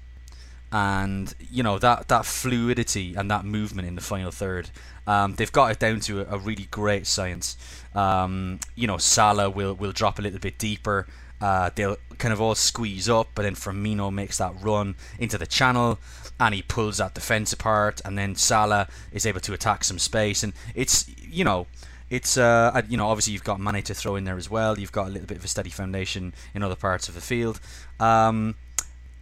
and 0.70 1.34
you 1.50 1.62
know 1.62 1.78
that 1.78 2.08
that 2.08 2.26
fluidity 2.26 3.14
and 3.14 3.30
that 3.30 3.44
movement 3.44 3.88
in 3.88 3.94
the 3.94 4.00
final 4.00 4.30
third, 4.30 4.70
um, 5.06 5.34
they've 5.34 5.52
got 5.52 5.70
it 5.70 5.78
down 5.78 6.00
to 6.00 6.20
a, 6.20 6.34
a 6.34 6.38
really 6.38 6.68
great 6.70 7.06
science. 7.06 7.56
Um, 7.94 8.60
you 8.74 8.86
know, 8.86 8.98
Salah 8.98 9.48
will 9.48 9.74
will 9.74 9.92
drop 9.92 10.18
a 10.18 10.22
little 10.22 10.38
bit 10.38 10.58
deeper. 10.58 11.06
Uh, 11.40 11.70
they'll 11.74 11.96
kind 12.18 12.32
of 12.32 12.40
all 12.40 12.54
squeeze 12.54 13.08
up, 13.08 13.28
but 13.34 13.42
then 13.42 13.54
Firmino 13.54 14.12
makes 14.12 14.38
that 14.38 14.52
run 14.60 14.96
into 15.18 15.38
the 15.38 15.46
channel, 15.46 15.98
and 16.40 16.54
he 16.54 16.62
pulls 16.62 16.98
that 16.98 17.14
defense 17.14 17.52
apart, 17.52 18.00
and 18.04 18.18
then 18.18 18.34
Salah 18.34 18.88
is 19.12 19.24
able 19.24 19.40
to 19.40 19.52
attack 19.52 19.84
some 19.84 19.98
space, 19.98 20.42
and 20.42 20.52
it's 20.74 21.08
you 21.18 21.44
know. 21.44 21.66
It's 22.10 22.38
uh, 22.38 22.80
you 22.88 22.96
know 22.96 23.08
obviously 23.08 23.34
you've 23.34 23.44
got 23.44 23.60
Mane 23.60 23.82
to 23.82 23.92
throw 23.92 24.16
in 24.16 24.24
there 24.24 24.38
as 24.38 24.48
well. 24.48 24.78
You've 24.78 24.92
got 24.92 25.08
a 25.08 25.10
little 25.10 25.26
bit 25.26 25.36
of 25.36 25.44
a 25.44 25.48
steady 25.48 25.68
foundation 25.68 26.32
in 26.54 26.62
other 26.62 26.74
parts 26.74 27.06
of 27.06 27.14
the 27.14 27.20
field. 27.20 27.60
Um, 28.00 28.54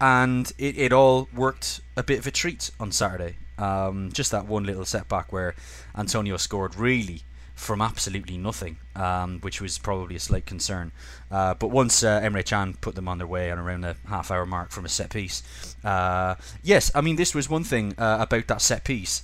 and 0.00 0.52
it, 0.58 0.78
it 0.78 0.92
all 0.92 1.28
worked 1.34 1.80
a 1.96 2.04
bit 2.04 2.20
of 2.20 2.28
a 2.28 2.30
treat 2.30 2.70
on 2.78 2.92
Saturday. 2.92 3.36
Um, 3.58 4.12
just 4.12 4.30
that 4.30 4.46
one 4.46 4.64
little 4.64 4.84
setback 4.84 5.32
where 5.32 5.54
Antonio 5.96 6.36
scored 6.36 6.76
really 6.76 7.22
from 7.56 7.80
absolutely 7.80 8.36
nothing, 8.36 8.76
um, 8.94 9.40
which 9.40 9.60
was 9.62 9.78
probably 9.78 10.14
a 10.14 10.20
slight 10.20 10.44
concern. 10.44 10.92
Uh, 11.30 11.54
but 11.54 11.68
once 11.68 12.04
uh, 12.04 12.20
Emre 12.20 12.44
Can 12.44 12.74
put 12.74 12.94
them 12.94 13.08
on 13.08 13.18
their 13.18 13.26
way 13.26 13.50
and 13.50 13.58
around 13.58 13.80
the 13.80 13.96
half 14.08 14.30
hour 14.30 14.44
mark 14.44 14.70
from 14.70 14.84
a 14.84 14.88
set 14.88 15.10
piece, 15.10 15.42
uh, 15.82 16.36
yes, 16.62 16.92
I 16.94 17.00
mean, 17.00 17.16
this 17.16 17.34
was 17.34 17.48
one 17.48 17.64
thing 17.64 17.94
uh, 17.98 18.18
about 18.20 18.46
that 18.48 18.60
set 18.60 18.84
piece. 18.84 19.22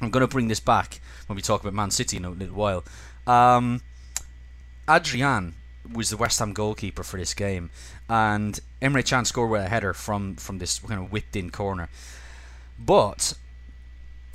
I'm 0.00 0.10
going 0.10 0.22
to 0.22 0.28
bring 0.28 0.48
this 0.48 0.60
back 0.60 1.00
when 1.26 1.36
we 1.36 1.42
talk 1.42 1.60
about 1.60 1.74
Man 1.74 1.90
City 1.90 2.16
in 2.16 2.24
a 2.24 2.30
little 2.30 2.54
while. 2.54 2.84
Um, 3.26 3.82
Adrian 4.88 5.54
was 5.92 6.10
the 6.10 6.16
West 6.16 6.38
Ham 6.38 6.52
goalkeeper 6.52 7.02
for 7.02 7.18
this 7.18 7.34
game, 7.34 7.70
and 8.08 8.60
Emre 8.80 9.06
Can 9.06 9.24
scored 9.24 9.50
with 9.50 9.62
a 9.62 9.68
header 9.68 9.92
from 9.92 10.36
from 10.36 10.58
this 10.58 10.78
kind 10.78 11.00
of 11.04 11.12
whipped 11.12 11.36
in 11.36 11.50
corner. 11.50 11.88
But 12.78 13.34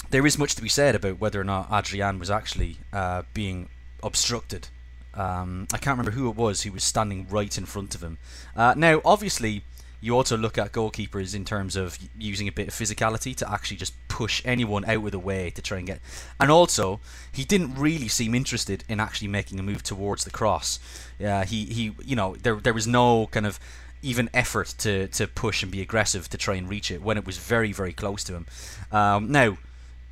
there 0.10 0.26
is 0.26 0.38
much 0.38 0.56
to 0.56 0.62
be 0.62 0.70
said 0.70 0.96
about 0.96 1.20
whether 1.20 1.40
or 1.40 1.44
not 1.44 1.70
Adrian 1.72 2.20
was 2.20 2.32
actually 2.32 2.78
uh, 2.92 3.24
being 3.34 3.70
obstructed. 4.04 4.68
Um, 5.14 5.68
I 5.74 5.78
can't 5.78 5.98
remember 5.98 6.18
who 6.18 6.30
it 6.30 6.36
was 6.36 6.62
who 6.62 6.72
was 6.72 6.84
standing 6.84 7.28
right 7.30 7.58
in 7.58 7.66
front 7.66 7.96
of 7.96 8.04
him. 8.04 8.18
Uh, 8.56 8.74
now, 8.78 9.02
obviously, 9.04 9.64
you 10.02 10.16
also 10.16 10.38
look 10.38 10.58
at 10.58 10.72
goalkeepers 10.72 11.36
in 11.36 11.44
terms 11.44 11.76
of 11.76 11.98
using 12.18 12.48
a 12.48 12.52
bit 12.52 12.70
of 12.70 12.74
physicality 12.74 13.36
to 13.36 13.52
actually 13.52 13.78
just 13.78 13.94
push 14.08 14.42
anyone 14.46 14.86
out 14.86 15.04
of 15.04 15.12
the 15.12 15.20
way 15.20 15.50
to 15.52 15.62
try 15.62 15.78
and 15.78 15.88
get. 15.88 16.00
And 16.40 16.50
also, 16.50 17.00
he 17.32 17.44
didn't 17.44 17.76
really 17.76 18.08
seem 18.08 18.34
interested 18.34 18.84
in 18.88 19.00
actually 19.00 19.28
making 19.28 19.60
a 19.60 19.64
move 19.64 19.84
towards 19.84 20.24
the 20.24 20.32
cross. 20.32 20.80
Yeah, 21.18 21.44
he, 21.44 21.66
he 21.66 21.92
you 22.06 22.16
know 22.16 22.36
there 22.36 22.56
there 22.56 22.74
was 22.74 22.88
no 22.88 23.28
kind 23.28 23.46
of 23.46 23.60
even 24.02 24.30
effort 24.34 24.74
to 24.78 25.08
to 25.10 25.28
push 25.28 25.64
and 25.64 25.72
be 25.72 25.82
aggressive 25.82 26.30
to 26.30 26.38
try 26.38 26.56
and 26.56 26.70
reach 26.70 26.90
it 26.92 27.02
when 27.02 27.18
it 27.18 27.26
was 27.26 27.38
very 27.38 27.74
very 27.74 27.94
close 27.94 28.24
to 28.26 28.34
him. 28.34 28.46
Um, 28.92 29.32
now 29.32 29.58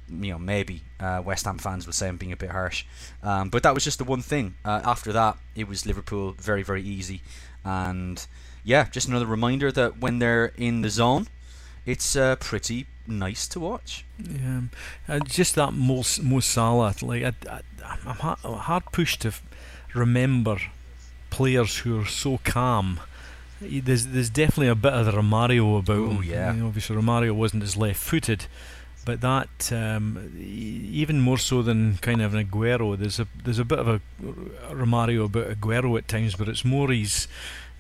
you 0.10 0.32
know, 0.32 0.40
maybe 0.40 0.82
uh, 1.00 1.22
West 1.24 1.46
Ham 1.46 1.58
fans 1.58 1.86
will 1.86 1.94
say 1.94 2.08
I'm 2.08 2.18
being 2.18 2.32
a 2.32 2.38
bit 2.38 2.52
harsh, 2.52 2.86
um, 3.24 3.50
but 3.50 3.64
that 3.64 3.74
was 3.74 3.84
just 3.84 3.98
the 3.98 4.04
one 4.04 4.22
thing. 4.22 4.56
Uh, 4.64 4.82
after 4.84 5.12
that, 5.14 5.38
it 5.56 5.68
was 5.68 5.86
Liverpool 5.86 6.36
very, 6.40 6.64
very 6.64 6.82
easy, 6.82 7.22
and 7.64 8.26
yeah, 8.64 8.86
just 8.90 9.08
another 9.08 9.26
reminder 9.26 9.72
that 9.72 10.00
when 10.00 10.20
they're 10.20 10.52
in 10.58 10.82
the 10.82 10.90
zone, 10.90 11.28
it's 11.86 12.16
uh, 12.16 12.36
pretty 12.38 12.86
nice 13.08 13.48
to 13.48 13.60
watch. 13.60 14.06
Yeah, 14.20 14.62
uh, 15.08 15.20
just 15.20 15.56
that 15.56 15.74
Mo, 15.74 16.04
Mo 16.22 16.40
Salah. 16.42 16.94
Like 17.02 17.24
I, 17.24 17.34
I, 17.50 17.62
I'm 17.86 18.16
hard 18.58 18.86
pushed 18.92 19.22
to 19.22 19.34
remember 19.94 20.58
players 21.30 21.80
who 21.80 22.00
are 22.02 22.06
so 22.06 22.40
calm. 22.44 23.00
There's 23.62 24.08
there's 24.08 24.30
definitely 24.30 24.68
a 24.68 24.76
bit 24.76 24.94
of 24.94 25.06
the 25.06 25.12
Romario 25.14 25.80
about 25.80 25.98
Ooh, 25.98 26.10
him. 26.20 26.24
yeah. 26.24 26.54
You 26.54 26.60
know, 26.60 26.68
obviously 26.68 26.96
Romario 26.96 27.32
wasn't 27.32 27.64
as 27.64 27.76
left-footed, 27.76 28.46
but 29.08 29.22
that 29.22 29.72
um, 29.72 30.34
even 30.38 31.22
more 31.22 31.38
so 31.38 31.62
than 31.62 31.96
kind 32.00 32.22
of 32.22 32.34
an 32.34 32.46
Aguero. 32.46 32.98
There's 32.98 33.22
a 33.22 33.28
there's 33.42 33.58
a 33.58 33.64
bit 33.64 33.80
of 33.80 33.88
a 33.88 34.02
Romario 34.70 35.24
about 35.24 35.48
Aguero 35.48 35.98
at 35.98 36.10
times, 36.10 36.36
but 36.36 36.50
it's 36.50 36.66
more 36.66 36.92
he's 36.92 37.30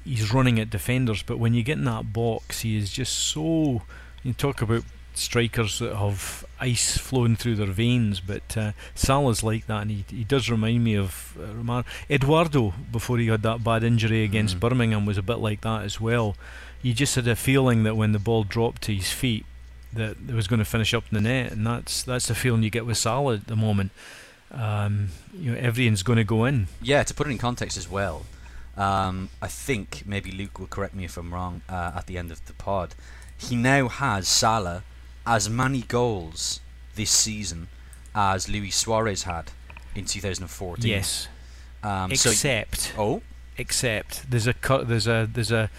he's 0.05 0.33
running 0.33 0.57
at 0.57 0.69
defenders. 0.69 1.23
But 1.23 1.37
when 1.37 1.53
you 1.53 1.63
get 1.63 1.79
in 1.79 1.83
that 1.83 2.13
box, 2.13 2.61
he 2.61 2.77
is 2.77 2.89
just 2.89 3.13
so. 3.13 3.81
You 4.23 4.31
talk 4.31 4.61
about 4.61 4.83
strikers 5.15 5.79
that 5.79 5.97
have 5.97 6.45
ice 6.61 6.97
flowing 6.97 7.35
through 7.35 7.55
their 7.55 7.73
veins, 7.73 8.21
but 8.21 8.55
uh, 8.55 8.71
Salah's 8.95 9.43
like 9.43 9.67
that, 9.67 9.81
and 9.81 9.91
he, 9.91 10.05
he 10.09 10.23
does 10.23 10.49
remind 10.49 10.81
me 10.81 10.95
of 10.95 11.37
uh, 11.37 11.47
Romar- 11.47 11.85
Eduardo 12.09 12.73
before 12.89 13.17
he 13.17 13.27
had 13.27 13.41
that 13.41 13.65
bad 13.65 13.83
injury 13.83 14.23
against 14.23 14.55
Mm. 14.55 14.59
Birmingham 14.61 15.05
was 15.05 15.17
a 15.17 15.21
bit 15.21 15.39
like 15.39 15.59
that 15.61 15.83
as 15.83 15.99
well. 15.99 16.37
You 16.81 16.93
just 16.93 17.15
had 17.15 17.27
a 17.27 17.35
feeling 17.35 17.83
that 17.83 17.97
when 17.97 18.13
the 18.13 18.19
ball 18.19 18.43
dropped 18.45 18.83
to 18.83 18.93
his 18.95 19.11
feet, 19.11 19.45
that 19.93 20.17
was 20.31 20.47
going 20.47 20.59
to 20.59 20.65
finish 20.65 20.93
up 20.93 21.03
in 21.11 21.15
the 21.15 21.21
net, 21.29 21.51
and 21.51 21.65
that's 21.65 22.03
that's 22.03 22.27
the 22.27 22.35
feeling 22.35 22.63
you 22.63 22.69
get 22.69 22.85
with 22.85 22.97
Salah 22.97 23.35
at 23.35 23.47
the 23.47 23.55
moment. 23.55 23.91
Um, 24.51 25.09
you 25.33 25.51
know, 25.51 25.57
everything's 25.57 26.03
going 26.03 26.17
to 26.17 26.23
go 26.23 26.45
in. 26.45 26.67
Yeah, 26.81 27.03
to 27.03 27.13
put 27.13 27.27
it 27.27 27.31
in 27.31 27.37
context 27.37 27.77
as 27.77 27.89
well, 27.89 28.25
um, 28.77 29.29
I 29.41 29.47
think 29.47 30.03
maybe 30.05 30.31
Luke 30.31 30.59
will 30.59 30.67
correct 30.67 30.93
me 30.95 31.03
if 31.05 31.17
I'm 31.17 31.33
wrong 31.33 31.61
uh, 31.67 31.91
at 31.95 32.05
the 32.07 32.17
end 32.17 32.31
of 32.31 32.45
the 32.45 32.53
pod. 32.53 32.95
He 33.37 33.55
now 33.55 33.87
has 33.87 34.27
Salah 34.27 34.83
as 35.25 35.49
many 35.49 35.81
goals 35.81 36.61
this 36.95 37.11
season 37.11 37.67
as 38.15 38.47
Luis 38.49 38.75
Suarez 38.75 39.23
had 39.23 39.51
in 39.93 40.05
2014. 40.05 40.89
Yes. 40.89 41.27
Um, 41.83 42.15
so- 42.15 42.29
Except, 42.31 42.93
oh, 42.97 43.21
except 43.57 44.29
there's 44.31 44.47
a. 44.47 44.53
There's 44.85 45.07
a 45.07 45.29
there's 45.31 45.51
a 45.51 45.69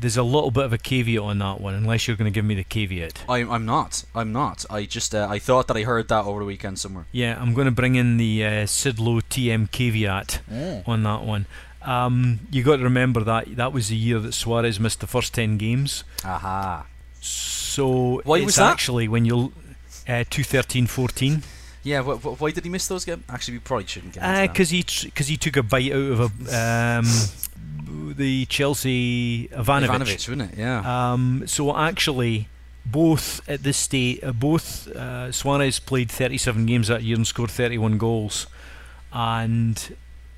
there's 0.00 0.16
a 0.16 0.22
little 0.22 0.50
bit 0.50 0.64
of 0.64 0.72
a 0.72 0.78
caveat 0.78 1.22
on 1.22 1.38
that 1.38 1.60
one. 1.60 1.74
Unless 1.74 2.06
you're 2.08 2.16
going 2.16 2.30
to 2.32 2.34
give 2.34 2.44
me 2.44 2.54
the 2.54 2.64
caveat. 2.64 3.22
I'm, 3.28 3.50
I'm 3.50 3.64
not. 3.66 4.04
I'm 4.14 4.32
not. 4.32 4.64
I 4.70 4.84
just 4.84 5.14
uh, 5.14 5.26
I 5.30 5.38
thought 5.38 5.66
that 5.68 5.76
I 5.76 5.82
heard 5.82 6.08
that 6.08 6.24
over 6.24 6.40
the 6.40 6.46
weekend 6.46 6.78
somewhere. 6.78 7.06
Yeah, 7.12 7.38
I'm 7.40 7.54
going 7.54 7.66
to 7.66 7.70
bring 7.72 7.94
in 7.94 8.16
the 8.16 8.44
uh, 8.44 8.66
Sid 8.66 8.98
Lowe 8.98 9.20
TM 9.20 9.70
caveat 9.70 10.40
on 10.86 11.02
that 11.02 11.22
one. 11.22 11.46
Um, 11.82 12.40
you 12.50 12.62
got 12.62 12.76
to 12.76 12.82
remember 12.84 13.22
that 13.24 13.56
that 13.56 13.72
was 13.72 13.88
the 13.88 13.96
year 13.96 14.18
that 14.18 14.32
Suarez 14.34 14.78
missed 14.80 15.00
the 15.00 15.06
first 15.06 15.32
ten 15.34 15.56
games. 15.58 16.04
Aha. 16.24 16.86
So 17.20 18.20
Why 18.24 18.38
it's 18.38 18.46
was 18.46 18.56
that? 18.56 18.72
actually 18.72 19.08
when 19.08 19.24
you 19.24 19.52
uh, 20.08 20.24
2013-14 20.30 21.42
Yeah. 21.88 22.02
Wh- 22.02 22.20
wh- 22.20 22.40
why 22.40 22.50
did 22.50 22.64
he 22.64 22.70
miss 22.70 22.86
those 22.88 23.04
games? 23.04 23.22
Actually, 23.28 23.54
we 23.54 23.60
probably 23.60 23.86
shouldn't 23.86 24.14
get 24.14 24.22
into 24.22 24.32
that. 24.46 24.52
because 24.52 24.70
he 24.70 24.84
because 25.04 25.28
he 25.28 25.36
took 25.36 25.56
a 25.56 25.62
bite 25.62 25.92
out 25.92 26.12
of 26.12 26.20
a 26.20 27.00
um, 27.00 28.14
the 28.16 28.46
Chelsea 28.46 29.48
Ivanovic. 29.48 29.88
Ivanovic, 29.88 30.28
wouldn't 30.28 30.52
it? 30.52 30.58
Yeah. 30.58 31.12
Um, 31.12 31.44
so 31.46 31.76
actually, 31.76 32.48
both 32.84 33.46
at 33.48 33.62
this 33.62 33.76
state, 33.76 34.22
uh, 34.24 34.32
both 34.32 34.88
uh, 34.88 35.30
Suarez 35.32 35.78
played 35.80 36.10
37 36.10 36.66
games 36.66 36.88
that 36.88 37.02
year 37.02 37.16
and 37.16 37.26
scored 37.26 37.50
31 37.50 37.98
goals, 37.98 38.46
and 39.12 39.96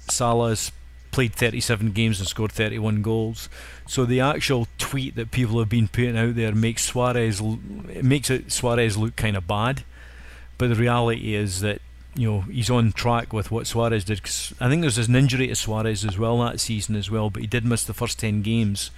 Salah's 0.09 0.73
played 1.11 1.35
37 1.35 1.91
games 1.93 2.21
and 2.21 2.29
scored 2.29 2.53
31 2.53 3.03
goals. 3.03 3.49
So 3.89 4.05
the 4.05 4.21
actual 4.21 4.69
tweet 4.79 5.17
that 5.17 5.31
people 5.33 5.59
have 5.59 5.69
been 5.69 5.89
putting 5.89 6.17
out 6.17 6.37
there 6.37 6.55
makes 6.55 6.85
Suarez 6.85 7.41
l- 7.41 7.59
makes 8.03 8.31
it 8.31 8.53
Suarez 8.53 8.97
look 8.97 9.17
kind 9.17 9.37
of 9.37 9.47
bad, 9.49 9.83
but 10.61 10.69
the 10.69 10.77
reality 10.77 11.35
is 11.35 11.61
that 11.61 11.81
you 12.15 12.31
know 12.31 12.41
he's 12.43 12.71
on 12.71 12.93
track 12.93 13.33
with 13.33 13.51
what 13.51 13.67
Suarez 13.67 14.05
did. 14.05 14.23
'cause 14.23 14.53
I 14.61 14.69
think 14.69 14.83
there's 14.83 14.99
an 14.99 15.17
injury 15.17 15.49
to 15.49 15.55
Suarez 15.57 16.05
as 16.05 16.17
well 16.19 16.39
that 16.45 16.61
season 16.61 16.95
as 16.97 17.11
well, 17.11 17.31
but 17.31 17.41
he 17.43 17.49
did 17.49 17.65
miss 17.65 17.83
the 17.85 17.95
first 17.95 18.19
10 18.19 18.43
games. 18.43 18.91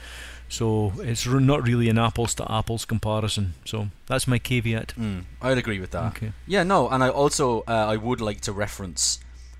So 0.48 0.92
it's 0.98 1.24
not 1.26 1.62
really 1.66 1.88
an 1.88 1.98
apples 1.98 2.34
to 2.34 2.52
apples 2.52 2.84
comparison. 2.84 3.54
So 3.64 3.88
that's 4.06 4.26
my 4.26 4.38
caveat. 4.38 4.92
Mm, 4.98 5.24
I'd 5.40 5.56
agree 5.56 5.80
with 5.80 5.92
that. 5.92 6.04
Okay. 6.16 6.32
Yeah, 6.46 6.62
no, 6.62 6.88
and 6.90 7.02
I 7.02 7.08
also 7.08 7.60
uh, 7.68 7.86
I 7.94 7.96
would 7.96 8.20
like 8.20 8.40
to 8.42 8.52
reference 8.52 9.18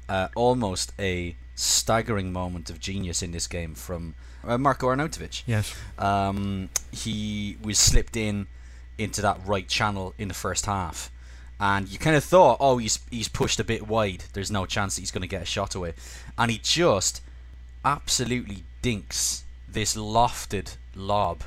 uh, 0.08 0.28
almost 0.34 0.92
a 0.98 1.36
staggering 1.54 2.32
moment 2.32 2.68
of 2.70 2.78
genius 2.80 3.22
in 3.22 3.30
this 3.32 3.46
game 3.46 3.74
from 3.74 4.14
uh, 4.46 4.58
Marco 4.58 4.88
Arnautovic. 4.88 5.42
Yes. 5.46 5.74
Um, 5.98 6.68
he 6.90 7.56
was 7.62 7.78
slipped 7.78 8.16
in 8.16 8.46
into 8.98 9.22
that 9.22 9.38
right 9.46 9.68
channel 9.68 10.12
in 10.18 10.28
the 10.28 10.34
first 10.34 10.66
half, 10.66 11.10
and 11.62 11.88
you 11.88 11.96
kind 11.98 12.16
of 12.16 12.24
thought, 12.24 12.56
oh, 12.60 12.78
he's 12.78 12.98
he's 13.10 13.28
pushed 13.28 13.60
a 13.60 13.64
bit 13.64 13.86
wide. 13.86 14.24
There's 14.32 14.50
no 14.50 14.66
chance 14.66 14.96
that 14.96 15.02
he's 15.02 15.12
going 15.12 15.22
to 15.22 15.28
get 15.36 15.42
a 15.42 15.46
shot 15.46 15.74
away, 15.76 15.92
and 16.36 16.50
he 16.50 16.58
just 16.58 17.22
absolutely 17.84 18.64
dinks 18.82 19.44
this 19.68 19.94
lofted 19.96 20.76
lob 20.94 21.44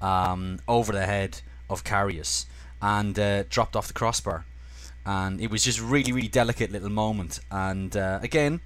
um, 0.00 0.58
over 0.66 0.92
the 0.92 1.06
head 1.06 1.40
of 1.68 1.84
Karius 1.84 2.46
and 2.80 3.18
uh, 3.18 3.42
dropped 3.50 3.76
off 3.76 3.86
the 3.86 3.92
crossbar. 3.92 4.44
And 5.04 5.40
it 5.40 5.50
was 5.50 5.64
just 5.64 5.80
really, 5.80 6.12
really 6.12 6.28
delicate 6.28 6.70
little 6.72 6.88
moment. 6.88 7.40
And 7.50 7.96
uh, 7.96 8.20
again, 8.22 8.60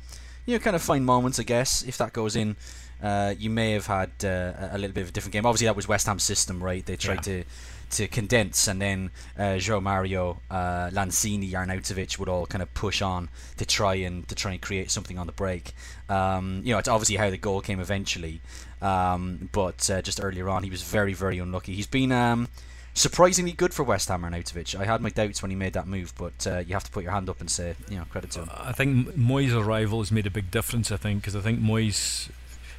you 0.46 0.54
know, 0.54 0.58
kind 0.60 0.76
of 0.76 0.82
fine 0.82 1.04
moments, 1.04 1.38
I 1.38 1.42
guess. 1.44 1.82
If 1.82 1.98
that 1.98 2.12
goes 2.12 2.36
in, 2.36 2.56
uh, 3.02 3.34
you 3.38 3.50
may 3.50 3.72
have 3.72 3.86
had 3.86 4.10
uh, 4.22 4.52
a 4.72 4.78
little 4.78 4.94
bit 4.94 5.02
of 5.02 5.08
a 5.08 5.12
different 5.12 5.32
game. 5.32 5.46
Obviously, 5.46 5.66
that 5.66 5.76
was 5.76 5.88
West 5.88 6.06
Ham's 6.06 6.22
system, 6.22 6.62
right? 6.62 6.84
They 6.84 6.96
tried 6.96 7.26
Yeah. 7.26 7.42
to 7.42 7.44
to 7.90 8.08
condense, 8.08 8.68
and 8.68 8.80
then 8.80 9.10
uh, 9.38 9.58
Joao 9.58 9.80
Mario, 9.80 10.40
uh, 10.50 10.90
Lanzini, 10.90 11.52
Arnautovic 11.52 12.18
would 12.18 12.28
all 12.28 12.46
kind 12.46 12.62
of 12.62 12.72
push 12.74 13.02
on 13.02 13.28
to 13.56 13.64
try 13.64 13.94
and 13.94 14.26
to 14.28 14.34
try 14.34 14.52
and 14.52 14.60
create 14.60 14.90
something 14.90 15.18
on 15.18 15.26
the 15.26 15.32
break. 15.32 15.72
Um, 16.08 16.62
you 16.64 16.72
know, 16.72 16.78
it's 16.78 16.88
obviously 16.88 17.16
how 17.16 17.30
the 17.30 17.38
goal 17.38 17.60
came 17.60 17.80
eventually, 17.80 18.40
um, 18.82 19.48
but 19.52 19.88
uh, 19.90 20.02
just 20.02 20.22
earlier 20.22 20.48
on, 20.48 20.62
he 20.62 20.70
was 20.70 20.82
very, 20.82 21.12
very 21.14 21.38
unlucky. 21.38 21.74
He's 21.74 21.86
been 21.86 22.12
um, 22.12 22.48
surprisingly 22.94 23.52
good 23.52 23.72
for 23.72 23.84
West 23.84 24.08
Ham, 24.08 24.22
Arnautovic. 24.22 24.78
I 24.78 24.84
had 24.84 25.00
my 25.00 25.10
doubts 25.10 25.42
when 25.42 25.50
he 25.50 25.56
made 25.56 25.74
that 25.74 25.86
move, 25.86 26.12
but 26.16 26.46
uh, 26.46 26.58
you 26.66 26.74
have 26.74 26.84
to 26.84 26.90
put 26.90 27.02
your 27.04 27.12
hand 27.12 27.28
up 27.28 27.40
and 27.40 27.50
say, 27.50 27.76
you 27.88 27.98
know, 27.98 28.04
credit 28.10 28.32
to 28.32 28.40
him. 28.40 28.50
I 28.52 28.72
think 28.72 29.14
Moyes' 29.16 29.54
arrival 29.54 30.00
has 30.00 30.10
made 30.10 30.26
a 30.26 30.30
big 30.30 30.50
difference. 30.50 30.90
I 30.90 30.96
think 30.96 31.22
because 31.22 31.36
I 31.36 31.40
think 31.40 31.60
Moyes, 31.60 32.30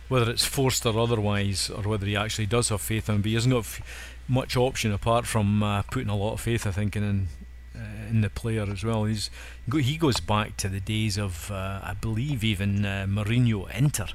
whether 0.10 0.30
it's 0.30 0.46
forced 0.46 0.86
or 0.86 1.00
otherwise, 1.00 1.70
or 1.70 1.84
whether 1.84 2.06
he 2.06 2.16
actually 2.16 2.48
does 2.48 2.70
have 2.70 2.82
faith 2.82 3.10
in 3.10 3.16
him, 3.16 3.22
but 3.22 3.30
he 3.30 3.36
hasn't 3.36 3.54
got 3.54 3.80
much 4.28 4.58
option 4.58 4.92
apart 4.92 5.26
from 5.26 5.64
uh, 5.64 5.82
putting 5.84 6.10
a 6.10 6.16
lot 6.16 6.34
of 6.34 6.42
faith. 6.42 6.68
I 6.68 6.72
think 6.72 6.96
in 6.96 7.28
uh, 7.76 8.10
in 8.10 8.22
the 8.22 8.30
player 8.30 8.64
as 8.64 8.84
well. 8.84 9.06
He's 9.06 9.30
he 9.72 9.98
goes 9.98 10.20
back 10.20 10.58
to 10.58 10.70
the 10.70 10.80
days 10.80 11.18
of 11.18 11.52
uh, 11.52 11.80
I 11.84 11.94
believe 12.00 12.44
even 12.44 12.86
uh, 12.86 13.06
Mourinho 13.08 13.70
Inter, 13.76 14.08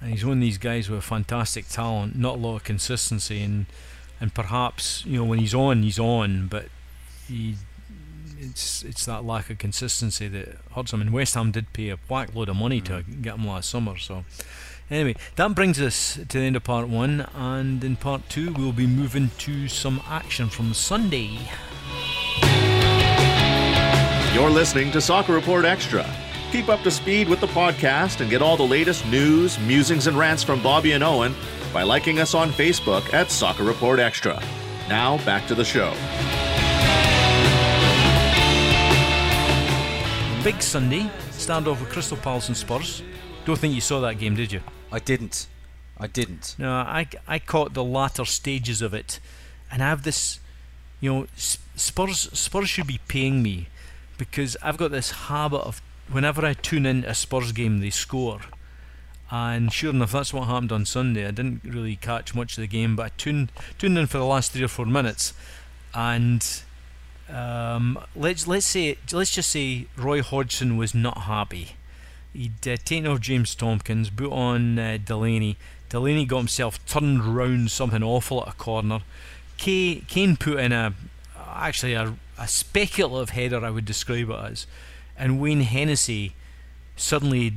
and 0.00 0.12
he's 0.12 0.24
one 0.24 0.38
of 0.38 0.40
these 0.40 0.58
guys 0.58 0.88
with 0.88 1.04
fantastic 1.04 1.68
talent, 1.68 2.16
not 2.16 2.36
a 2.36 2.38
lot 2.38 2.56
of 2.56 2.64
consistency, 2.64 3.42
and 3.42 3.66
and 4.20 4.32
perhaps 4.32 5.04
you 5.04 5.18
know 5.18 5.24
when 5.24 5.38
he's 5.38 5.54
on, 5.54 5.82
he's 5.82 5.98
on, 5.98 6.48
but 6.48 6.66
he 7.28 7.56
it's 8.38 8.82
it's 8.84 9.06
that 9.06 9.24
lack 9.24 9.50
of 9.50 9.58
consistency 9.58 10.28
that 10.28 10.56
hurts 10.74 10.92
him. 10.92 11.00
And 11.00 11.12
West 11.12 11.34
Ham 11.34 11.50
did 11.50 11.72
pay 11.72 11.90
a 11.90 11.98
whack 12.08 12.34
load 12.34 12.48
of 12.48 12.56
money 12.56 12.80
to 12.82 13.02
get 13.02 13.34
him 13.34 13.46
last 13.46 13.68
summer. 13.68 13.96
So 13.98 14.24
anyway, 14.90 15.16
that 15.36 15.54
brings 15.54 15.80
us 15.80 16.14
to 16.14 16.38
the 16.38 16.44
end 16.44 16.56
of 16.56 16.64
part 16.64 16.88
one, 16.88 17.26
and 17.34 17.82
in 17.82 17.96
part 17.96 18.28
two 18.28 18.52
we'll 18.54 18.72
be 18.72 18.86
moving 18.86 19.30
to 19.38 19.68
some 19.68 20.02
action 20.08 20.48
from 20.48 20.74
Sunday. 20.74 21.38
You're 24.34 24.50
listening 24.50 24.92
to 24.92 25.00
Soccer 25.00 25.32
Report 25.32 25.64
Extra. 25.64 26.04
Keep 26.52 26.68
up 26.68 26.82
to 26.82 26.90
speed 26.90 27.28
with 27.28 27.40
the 27.40 27.46
podcast 27.48 28.20
and 28.20 28.30
get 28.30 28.42
all 28.42 28.56
the 28.56 28.62
latest 28.62 29.06
news, 29.06 29.58
musings, 29.60 30.06
and 30.06 30.16
rants 30.18 30.42
from 30.42 30.62
Bobby 30.62 30.92
and 30.92 31.02
Owen 31.02 31.34
by 31.72 31.82
liking 31.82 32.20
us 32.20 32.34
on 32.34 32.50
Facebook 32.50 33.12
at 33.12 33.30
Soccer 33.30 33.64
Report 33.64 33.98
Extra. 33.98 34.40
Now, 34.88 35.18
back 35.24 35.46
to 35.48 35.54
the 35.54 35.64
show. 35.64 35.90
Big 40.44 40.62
Sunday 40.62 41.10
standoff 41.30 41.80
with 41.80 41.88
Crystal 41.90 42.16
Palace 42.16 42.48
and 42.48 42.56
Spurs. 42.56 43.02
Don't 43.44 43.58
think 43.58 43.74
you 43.74 43.80
saw 43.80 44.00
that 44.00 44.18
game, 44.18 44.36
did 44.36 44.52
you? 44.52 44.60
I 44.96 44.98
didn't. 44.98 45.46
I 45.98 46.06
didn't. 46.06 46.54
No, 46.58 46.72
I, 46.72 47.06
I 47.28 47.38
caught 47.38 47.74
the 47.74 47.84
latter 47.84 48.24
stages 48.24 48.80
of 48.80 48.94
it, 48.94 49.20
and 49.70 49.82
I 49.82 49.90
have 49.90 50.04
this, 50.04 50.40
you 51.00 51.12
know, 51.12 51.26
Spurs 51.36 52.30
Spurs 52.32 52.70
should 52.70 52.86
be 52.86 53.00
paying 53.06 53.42
me 53.42 53.68
because 54.16 54.56
I've 54.62 54.78
got 54.78 54.92
this 54.92 55.10
habit 55.28 55.60
of 55.60 55.82
whenever 56.10 56.46
I 56.46 56.54
tune 56.54 56.86
in 56.86 57.04
a 57.04 57.14
Spurs 57.14 57.52
game, 57.52 57.80
they 57.80 57.90
score, 57.90 58.40
and 59.30 59.70
sure 59.70 59.90
enough, 59.90 60.12
that's 60.12 60.32
what 60.32 60.44
happened 60.48 60.72
on 60.72 60.86
Sunday. 60.86 61.26
I 61.26 61.30
didn't 61.30 61.60
really 61.62 61.96
catch 61.96 62.34
much 62.34 62.56
of 62.56 62.62
the 62.62 62.66
game, 62.66 62.96
but 62.96 63.02
I 63.04 63.10
tuned 63.18 63.52
tuned 63.78 63.98
in 63.98 64.06
for 64.06 64.16
the 64.16 64.24
last 64.24 64.52
three 64.52 64.64
or 64.64 64.68
four 64.68 64.86
minutes, 64.86 65.34
and 65.92 66.42
um, 67.28 67.98
let's 68.14 68.46
let's 68.46 68.64
say 68.64 68.96
let's 69.12 69.34
just 69.34 69.50
say 69.50 69.88
Roy 69.94 70.22
Hodgson 70.22 70.78
was 70.78 70.94
not 70.94 71.18
happy. 71.18 71.76
He'd 72.36 72.68
uh, 72.68 72.76
taken 72.84 73.06
off 73.06 73.20
James 73.20 73.54
Tomkins, 73.54 74.10
put 74.10 74.30
on 74.30 74.78
uh, 74.78 74.98
Delaney. 75.04 75.56
Delaney 75.88 76.24
got 76.24 76.38
himself 76.38 76.84
turned 76.86 77.24
round 77.24 77.70
something 77.70 78.02
awful 78.02 78.42
at 78.42 78.48
a 78.48 78.52
corner. 78.52 79.00
Kay, 79.56 80.02
Kane 80.06 80.36
put 80.36 80.58
in 80.58 80.72
a 80.72 80.94
actually 81.56 81.94
a, 81.94 82.14
a 82.38 82.48
speculative 82.48 83.30
header, 83.30 83.64
I 83.64 83.70
would 83.70 83.84
describe 83.84 84.30
it 84.30 84.36
as, 84.36 84.66
and 85.16 85.40
Wayne 85.40 85.62
Hennessy 85.62 86.34
suddenly. 86.96 87.54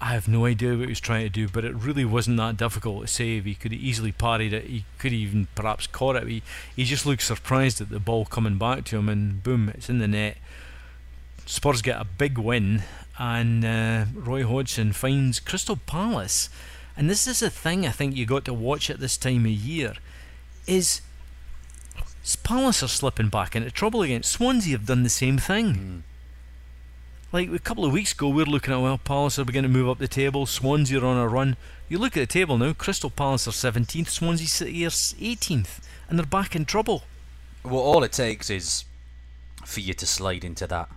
I 0.00 0.12
have 0.12 0.28
no 0.28 0.44
idea 0.44 0.70
what 0.70 0.82
he 0.82 0.86
was 0.86 1.00
trying 1.00 1.24
to 1.24 1.28
do, 1.28 1.48
but 1.48 1.64
it 1.64 1.74
really 1.74 2.04
wasn't 2.04 2.36
that 2.36 2.56
difficult 2.56 3.00
to 3.00 3.08
save. 3.08 3.44
He 3.44 3.56
could 3.56 3.72
have 3.72 3.80
easily 3.80 4.12
parried 4.12 4.52
it. 4.52 4.66
He 4.66 4.84
could 4.96 5.12
even 5.12 5.48
perhaps 5.56 5.88
caught 5.88 6.14
it. 6.14 6.28
He, 6.28 6.42
he 6.76 6.84
just 6.84 7.04
looked 7.04 7.22
surprised 7.22 7.80
at 7.80 7.88
the 7.88 7.98
ball 7.98 8.24
coming 8.24 8.58
back 8.58 8.84
to 8.86 8.98
him, 8.98 9.08
and 9.08 9.42
boom, 9.42 9.70
it's 9.70 9.88
in 9.88 9.98
the 9.98 10.06
net. 10.06 10.36
Spurs 11.46 11.82
get 11.82 12.00
a 12.00 12.04
big 12.04 12.38
win, 12.38 12.84
and 13.18 13.64
uh, 13.64 14.04
Roy 14.14 14.46
Hodgson 14.46 14.92
finds 14.92 15.40
Crystal 15.40 15.76
Palace. 15.76 16.48
And 16.96 17.10
this 17.10 17.26
is 17.26 17.42
a 17.42 17.50
thing 17.50 17.84
I 17.84 17.90
think 17.90 18.16
you 18.16 18.24
got 18.24 18.44
to 18.44 18.54
watch 18.54 18.88
at 18.90 19.00
this 19.00 19.16
time 19.16 19.44
of 19.44 19.50
year. 19.50 19.94
Is 20.66 21.00
Palace 22.44 22.82
are 22.82 22.88
slipping 22.88 23.28
back 23.28 23.56
into 23.56 23.70
trouble 23.70 24.02
again. 24.02 24.22
Swansea 24.22 24.76
have 24.76 24.86
done 24.86 25.02
the 25.02 25.08
same 25.08 25.38
thing. 25.38 25.74
Mm. 25.74 26.02
Like 27.32 27.50
a 27.50 27.58
couple 27.58 27.84
of 27.84 27.92
weeks 27.92 28.12
ago, 28.12 28.28
we 28.28 28.42
were 28.42 28.50
looking 28.50 28.72
at 28.72 28.80
well, 28.80 28.98
Palace 28.98 29.38
are 29.38 29.44
beginning 29.44 29.72
to 29.72 29.78
move 29.78 29.88
up 29.88 29.98
the 29.98 30.08
table. 30.08 30.46
Swansea 30.46 31.00
are 31.00 31.06
on 31.06 31.16
a 31.16 31.28
run. 31.28 31.56
You 31.88 31.98
look 31.98 32.16
at 32.16 32.20
the 32.20 32.26
table 32.26 32.56
now. 32.56 32.72
Crystal 32.72 33.10
Palace 33.10 33.48
are 33.48 33.50
17th. 33.50 34.08
Swansea 34.08 34.46
City 34.46 34.84
are 34.84 34.90
18th, 34.90 35.80
and 36.08 36.18
they're 36.18 36.26
back 36.26 36.54
in 36.54 36.64
trouble. 36.64 37.04
Well, 37.64 37.80
all 37.80 38.04
it 38.04 38.12
takes 38.12 38.48
is 38.48 38.84
for 39.64 39.80
you 39.80 39.94
to 39.94 40.06
slide 40.06 40.44
into 40.44 40.66
that 40.68 40.88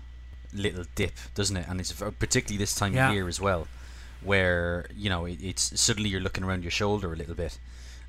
little 0.53 0.85
dip, 0.95 1.13
doesn't 1.35 1.57
it? 1.57 1.65
And 1.67 1.79
it's 1.79 1.91
particularly 1.93 2.57
this 2.57 2.75
time 2.75 2.93
Yeah. 2.93 3.09
of 3.09 3.13
year 3.15 3.27
as 3.27 3.39
well, 3.41 3.67
where 4.21 4.85
you 4.95 5.09
know 5.09 5.25
it, 5.25 5.39
it's 5.41 5.79
suddenly 5.79 6.09
you're 6.09 6.21
looking 6.21 6.43
around 6.43 6.63
your 6.63 6.71
shoulder 6.71 7.11
a 7.13 7.15
little 7.15 7.35
bit, 7.35 7.57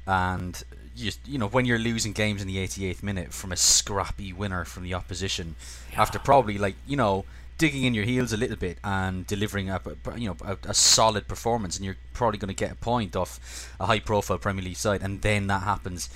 and 0.07 0.63
you 0.95 1.13
you 1.25 1.39
know 1.39 1.47
when 1.49 1.65
you're 1.65 1.79
losing 1.79 2.13
games 2.13 2.43
in 2.43 2.49
the 2.49 2.59
88th 2.59 3.03
minute 3.03 3.33
from 3.33 3.53
a 3.53 3.57
scrappy 3.57 4.33
winner 4.33 4.65
from 4.65 4.83
the 4.83 4.95
opposition, 4.95 5.55
after 5.97 6.19
probably 6.19 6.59
like 6.59 6.75
you 6.87 6.97
know 6.97 7.25
digging 7.59 7.85
in 7.85 7.95
your 7.95 8.05
heels 8.05 8.33
a 8.33 8.37
little 8.37 8.57
bit 8.57 8.77
and 8.83 9.27
delivering 9.27 9.71
a 9.71 9.81
you 10.17 10.29
know 10.29 10.37
a, 10.45 10.57
a 10.69 10.75
solid 10.75 11.29
performance, 11.29 11.77
and 11.77 11.85
you're 11.85 11.97
probably 12.13 12.39
going 12.39 12.49
to 12.49 12.55
get 12.55 12.73
a 12.73 12.77
point 12.77 13.15
off 13.17 13.73
a 13.79 13.87
high-profile 13.87 14.39
Premier 14.39 14.65
League 14.65 14.77
side, 14.77 15.01
and 15.03 15.23
then 15.23 15.47
that 15.47 15.63
happens, 15.63 16.11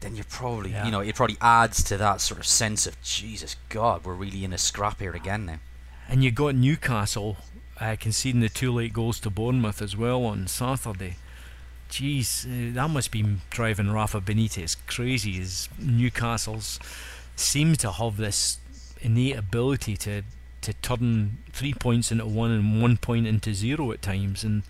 then 0.00 0.14
you're 0.14 0.24
probably 0.28 0.70
Yeah. 0.72 0.84
you 0.84 0.90
know 0.92 1.00
it 1.00 1.14
probably 1.14 1.38
adds 1.40 1.82
to 1.84 1.96
that 1.96 2.20
sort 2.20 2.38
of 2.38 2.46
sense 2.46 2.86
of 2.86 3.00
Jesus 3.02 3.56
God, 3.68 4.04
we're 4.04 4.14
really 4.14 4.44
in 4.44 4.52
a 4.52 4.58
scrap 4.58 5.00
here 5.00 5.12
again 5.14 5.46
now. 5.46 5.58
And 6.10 6.24
you 6.24 6.32
got 6.32 6.56
Newcastle 6.56 7.36
uh, 7.80 7.94
conceding 8.00 8.40
the 8.40 8.48
two 8.48 8.72
late 8.72 8.92
goals 8.92 9.20
to 9.20 9.30
Bournemouth 9.30 9.80
as 9.80 9.96
well 9.96 10.24
on 10.24 10.48
Saturday. 10.48 11.14
Jeez, 11.88 12.44
uh, 12.46 12.74
that 12.74 12.90
must 12.90 13.12
be 13.12 13.24
driving 13.48 13.92
Rafa 13.92 14.20
Benitez 14.20 14.76
crazy. 14.88 15.40
As 15.40 15.68
Newcastle's 15.78 16.80
seems 17.36 17.78
to 17.78 17.92
have 17.92 18.16
this 18.16 18.58
innate 19.00 19.36
ability 19.36 19.96
to 19.98 20.22
to 20.62 20.72
turn 20.74 21.38
three 21.52 21.72
points 21.72 22.10
into 22.10 22.26
one 22.26 22.50
and 22.50 22.82
one 22.82 22.96
point 22.96 23.28
into 23.28 23.54
zero 23.54 23.92
at 23.92 24.02
times, 24.02 24.42
and 24.42 24.64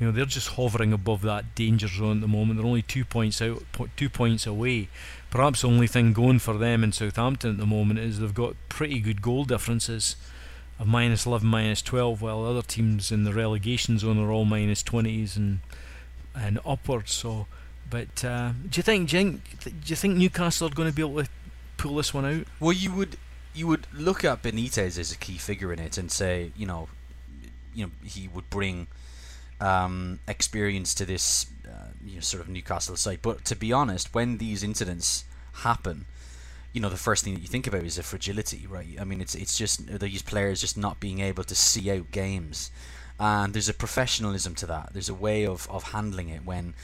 you 0.00 0.06
know 0.06 0.12
they're 0.12 0.24
just 0.24 0.48
hovering 0.48 0.94
above 0.94 1.20
that 1.20 1.54
danger 1.54 1.88
zone 1.88 2.16
at 2.16 2.20
the 2.22 2.26
moment. 2.26 2.58
They're 2.58 2.66
only 2.66 2.80
two 2.80 3.04
points 3.04 3.42
out, 3.42 3.62
two 3.96 4.08
points 4.08 4.46
away. 4.46 4.88
Perhaps 5.28 5.60
the 5.60 5.68
only 5.68 5.88
thing 5.88 6.14
going 6.14 6.38
for 6.38 6.54
them 6.54 6.82
in 6.82 6.92
Southampton 6.92 7.50
at 7.50 7.58
the 7.58 7.66
moment 7.66 7.98
is 7.98 8.18
they've 8.18 8.32
got 8.32 8.56
pretty 8.70 8.98
good 8.98 9.20
goal 9.20 9.44
differences 9.44 10.16
of 10.78 10.86
minus 10.86 11.26
11, 11.26 11.46
minus 11.48 11.82
12, 11.82 12.20
while 12.20 12.44
other 12.44 12.62
teams 12.62 13.10
in 13.10 13.24
the 13.24 13.32
relegation 13.32 13.98
zone 13.98 14.18
are 14.18 14.30
all 14.30 14.44
minus 14.44 14.82
20s 14.82 15.36
and 15.36 15.60
and 16.34 16.58
upwards. 16.66 17.12
So, 17.12 17.46
but 17.88 18.24
uh, 18.24 18.52
do 18.68 18.78
you 18.78 18.82
think 18.82 19.10
do 19.10 19.16
you 19.16 19.24
think, 19.24 19.42
do 19.62 19.70
you 19.86 19.96
think 19.96 20.16
Newcastle 20.16 20.68
are 20.68 20.74
going 20.74 20.88
to 20.88 20.94
be 20.94 21.02
able 21.02 21.22
to 21.22 21.30
pull 21.76 21.96
this 21.96 22.12
one 22.12 22.24
out? 22.24 22.46
Well, 22.60 22.72
you 22.72 22.92
would 22.92 23.16
you 23.54 23.66
would 23.66 23.86
look 23.92 24.24
at 24.24 24.42
Benitez 24.42 24.98
as 24.98 25.12
a 25.12 25.16
key 25.16 25.38
figure 25.38 25.72
in 25.72 25.78
it 25.78 25.96
and 25.96 26.12
say, 26.12 26.52
you 26.56 26.66
know, 26.66 26.88
you 27.74 27.86
know, 27.86 27.92
he 28.04 28.28
would 28.28 28.50
bring 28.50 28.86
um, 29.60 30.18
experience 30.28 30.94
to 30.94 31.06
this, 31.06 31.46
uh, 31.66 31.88
you 32.04 32.16
know, 32.16 32.20
sort 32.20 32.42
of 32.42 32.48
Newcastle 32.50 32.96
side. 32.96 33.20
But 33.22 33.44
to 33.46 33.56
be 33.56 33.72
honest, 33.72 34.14
when 34.14 34.38
these 34.38 34.62
incidents 34.62 35.24
happen, 35.54 36.04
you 36.76 36.82
know, 36.82 36.90
the 36.90 37.04
first 37.08 37.24
thing 37.24 37.32
that 37.34 37.40
you 37.40 37.48
think 37.48 37.66
about 37.66 37.84
is 37.84 37.96
the 37.96 38.02
fragility, 38.02 38.66
right? 38.68 38.96
I 39.00 39.04
mean, 39.04 39.20
it's 39.22 39.34
it's 39.34 39.56
just 39.56 39.86
these 39.98 40.20
players 40.22 40.60
just 40.60 40.76
not 40.76 41.00
being 41.00 41.20
able 41.20 41.42
to 41.44 41.54
see 41.54 41.90
out 41.90 42.10
games, 42.10 42.70
and 43.18 43.54
there's 43.54 43.70
a 43.70 43.74
professionalism 43.84 44.54
to 44.56 44.66
that. 44.66 44.90
There's 44.92 45.08
a 45.08 45.14
way 45.26 45.46
of 45.46 45.66
of 45.70 45.82
handling 45.94 46.28
it 46.28 46.44
when 46.44 46.74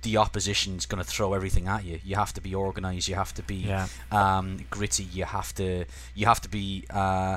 the 0.00 0.16
opposition's 0.16 0.86
going 0.86 1.02
to 1.04 1.10
throw 1.14 1.34
everything 1.34 1.68
at 1.68 1.84
you. 1.84 2.00
You 2.02 2.16
have 2.16 2.32
to 2.34 2.40
be 2.40 2.54
organised. 2.54 3.06
You 3.08 3.16
have 3.16 3.34
to 3.34 3.42
be 3.42 3.56
Yeah. 3.56 3.86
um, 4.10 4.64
gritty. 4.70 5.04
You 5.04 5.24
have 5.26 5.54
to 5.56 5.84
you 6.14 6.24
have 6.26 6.40
to 6.40 6.48
be 6.48 6.84
uh, 7.02 7.36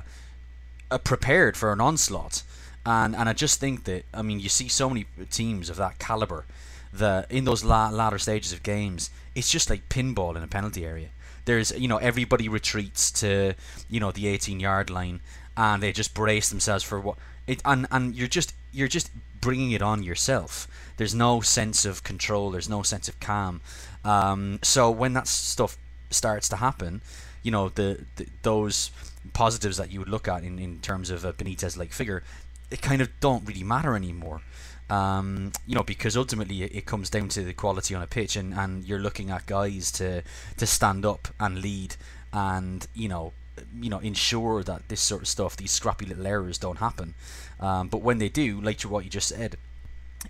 uh, 0.89 0.97
prepared 0.99 1.57
for 1.57 1.73
an 1.73 1.81
onslaught. 1.81 2.43
And 2.85 3.15
and 3.17 3.27
I 3.27 3.33
just 3.33 3.59
think 3.59 3.83
that 3.83 4.03
I 4.13 4.21
mean 4.21 4.39
you 4.39 4.49
see 4.49 4.69
so 4.69 4.87
many 4.89 5.05
teams 5.29 5.69
of 5.69 5.75
that 5.75 5.99
caliber 5.99 6.45
that 6.93 7.29
in 7.29 7.43
those 7.43 7.65
la- 7.65 7.89
latter 7.89 8.17
stages 8.19 8.53
of 8.53 8.63
games 8.63 9.09
it's 9.35 9.51
just 9.51 9.69
like 9.69 9.89
pinball 9.89 10.35
in 10.37 10.43
a 10.43 10.47
penalty 10.47 10.85
area. 10.85 11.09
There's 11.47 11.71
you 11.71 11.87
know 11.87 11.97
everybody 11.97 12.47
retreats 12.49 13.09
to 13.21 13.55
you 13.89 13.99
know 13.99 14.11
the 14.11 14.27
18 14.27 14.59
yard 14.59 14.89
line 14.89 15.21
and 15.55 15.81
they 15.81 15.91
just 15.91 16.13
brace 16.13 16.49
themselves 16.49 16.83
for 16.83 16.99
what 16.99 17.17
it 17.47 17.61
and 17.63 17.87
and 17.89 18.13
you're 18.13 18.27
just 18.27 18.53
you're 18.71 18.89
just 18.89 19.09
bringing 19.39 19.71
it 19.71 19.81
on 19.81 20.03
yourself. 20.03 20.67
There's 20.97 21.15
no 21.15 21.41
sense 21.41 21.85
of 21.85 22.03
control. 22.03 22.51
There's 22.51 22.69
no 22.69 22.83
sense 22.83 23.07
of 23.07 23.19
calm. 23.19 23.61
Um, 24.03 24.59
so 24.61 24.91
when 24.91 25.13
that 25.13 25.27
stuff 25.27 25.77
starts 26.09 26.49
to 26.49 26.57
happen, 26.57 27.01
you 27.43 27.51
know 27.51 27.69
the, 27.69 28.03
the 28.17 28.27
those 28.41 28.91
positives 29.33 29.77
that 29.77 29.91
you 29.91 29.99
would 29.99 30.09
look 30.09 30.27
at 30.27 30.43
in, 30.43 30.59
in 30.59 30.79
terms 30.79 31.09
of 31.09 31.23
a 31.23 31.31
Benitez 31.31 31.77
like 31.77 31.93
figure, 31.93 32.23
it 32.69 32.81
kind 32.81 33.01
of 33.01 33.09
don't 33.19 33.47
really 33.47 33.63
matter 33.63 33.95
anymore. 33.95 34.41
Um, 34.89 35.51
you 35.65 35.75
know, 35.75 35.83
because 35.83 36.15
ultimately 36.15 36.63
it, 36.63 36.73
it 36.73 36.85
comes 36.85 37.09
down 37.09 37.27
to 37.29 37.43
the 37.43 37.53
quality 37.53 37.93
on 37.93 38.01
a 38.01 38.07
pitch, 38.07 38.37
and, 38.37 38.53
and 38.53 38.85
you're 38.85 38.99
looking 38.99 39.29
at 39.29 39.45
guys 39.45 39.91
to 39.93 40.23
to 40.55 40.65
stand 40.65 41.05
up 41.05 41.27
and 41.39 41.61
lead, 41.61 41.97
and 42.31 42.87
you 42.95 43.09
know, 43.09 43.33
you 43.81 43.89
know, 43.89 43.99
ensure 43.99 44.63
that 44.63 44.87
this 44.87 45.01
sort 45.01 45.21
of 45.21 45.27
stuff, 45.27 45.57
these 45.57 45.71
scrappy 45.71 46.05
little 46.05 46.25
errors, 46.25 46.57
don't 46.57 46.77
happen. 46.77 47.15
Um, 47.59 47.89
but 47.89 48.01
when 48.01 48.19
they 48.19 48.29
do, 48.29 48.61
like 48.61 48.81
what 48.83 49.03
you 49.03 49.09
just 49.09 49.29
said, 49.29 49.57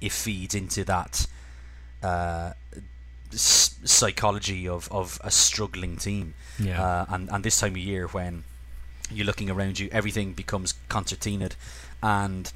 it 0.01 0.11
feeds 0.11 0.55
into 0.55 0.83
that 0.85 1.27
uh, 2.01 2.53
s- 3.31 3.77
psychology 3.83 4.67
of, 4.67 4.91
of 4.91 5.19
a 5.23 5.29
struggling 5.29 5.97
team. 5.97 6.33
Yeah. 6.57 6.81
Uh, 6.81 7.05
and, 7.09 7.29
and 7.29 7.43
this 7.43 7.59
time 7.59 7.73
of 7.73 7.77
year 7.77 8.07
when 8.07 8.43
you're 9.11 9.25
looking 9.25 9.49
around 9.49 9.77
you, 9.79 9.89
everything 9.91 10.33
becomes 10.33 10.73
concertinaed, 10.89 11.55
and 12.01 12.51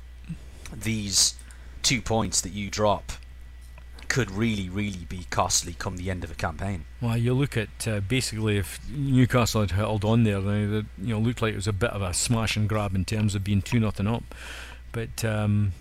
these 0.74 1.36
two 1.82 2.02
points 2.02 2.42
that 2.42 2.54
you 2.54 2.70
drop 2.70 3.12
could 4.12 4.30
really, 4.30 4.68
really 4.68 5.06
be 5.08 5.26
costly 5.30 5.72
come 5.72 5.96
the 5.96 6.12
end 6.12 6.26
of 6.26 6.30
a 6.30 6.36
campaign. 6.36 6.84
Well, 7.00 7.16
you 7.16 7.34
look 7.34 7.56
at 7.56 7.88
uh, 7.88 8.02
basically 8.02 8.58
if 8.58 8.80
Newcastle 8.90 9.62
had 9.62 9.72
held 9.72 10.04
on 10.04 10.26
there, 10.26 10.40
you 10.40 10.86
know 10.98 11.20
looked 11.20 11.42
like 11.42 11.54
it 11.54 11.56
was 11.56 11.68
a 11.68 11.74
bit 11.74 11.92
of 11.92 12.02
a 12.02 12.14
smash 12.14 12.58
and 12.58 12.68
grab 12.68 12.94
in 12.94 13.06
terms 13.06 13.36
of 13.36 13.44
being 13.46 13.62
two 13.62 13.80
nothing 13.80 14.08
up. 14.08 14.24
But 14.92 15.24
um, 15.24 15.72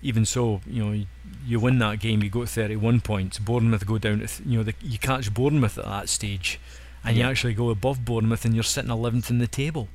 even 0.00 0.24
so, 0.24 0.60
you 0.64 0.84
know, 0.84 0.92
you, 0.92 1.06
you 1.44 1.58
win 1.58 1.80
that 1.80 1.98
game, 1.98 2.22
you 2.22 2.30
go 2.30 2.42
to 2.42 2.46
31 2.46 3.00
points. 3.00 3.40
Bournemouth 3.40 3.84
go 3.84 3.98
down 3.98 4.20
to 4.20 4.28
th- 4.28 4.46
you 4.46 4.58
know 4.58 4.64
the, 4.64 4.74
you 4.80 4.98
catch 4.98 5.34
Bournemouth 5.34 5.76
at 5.76 5.86
that 5.86 6.08
stage, 6.08 6.60
and 7.04 7.16
you 7.16 7.24
actually 7.24 7.54
go 7.54 7.70
above 7.70 8.04
Bournemouth, 8.04 8.44
and 8.44 8.54
you're 8.54 8.62
sitting 8.62 8.90
11th 8.90 9.28
in 9.28 9.38
the 9.38 9.48
table. 9.48 9.88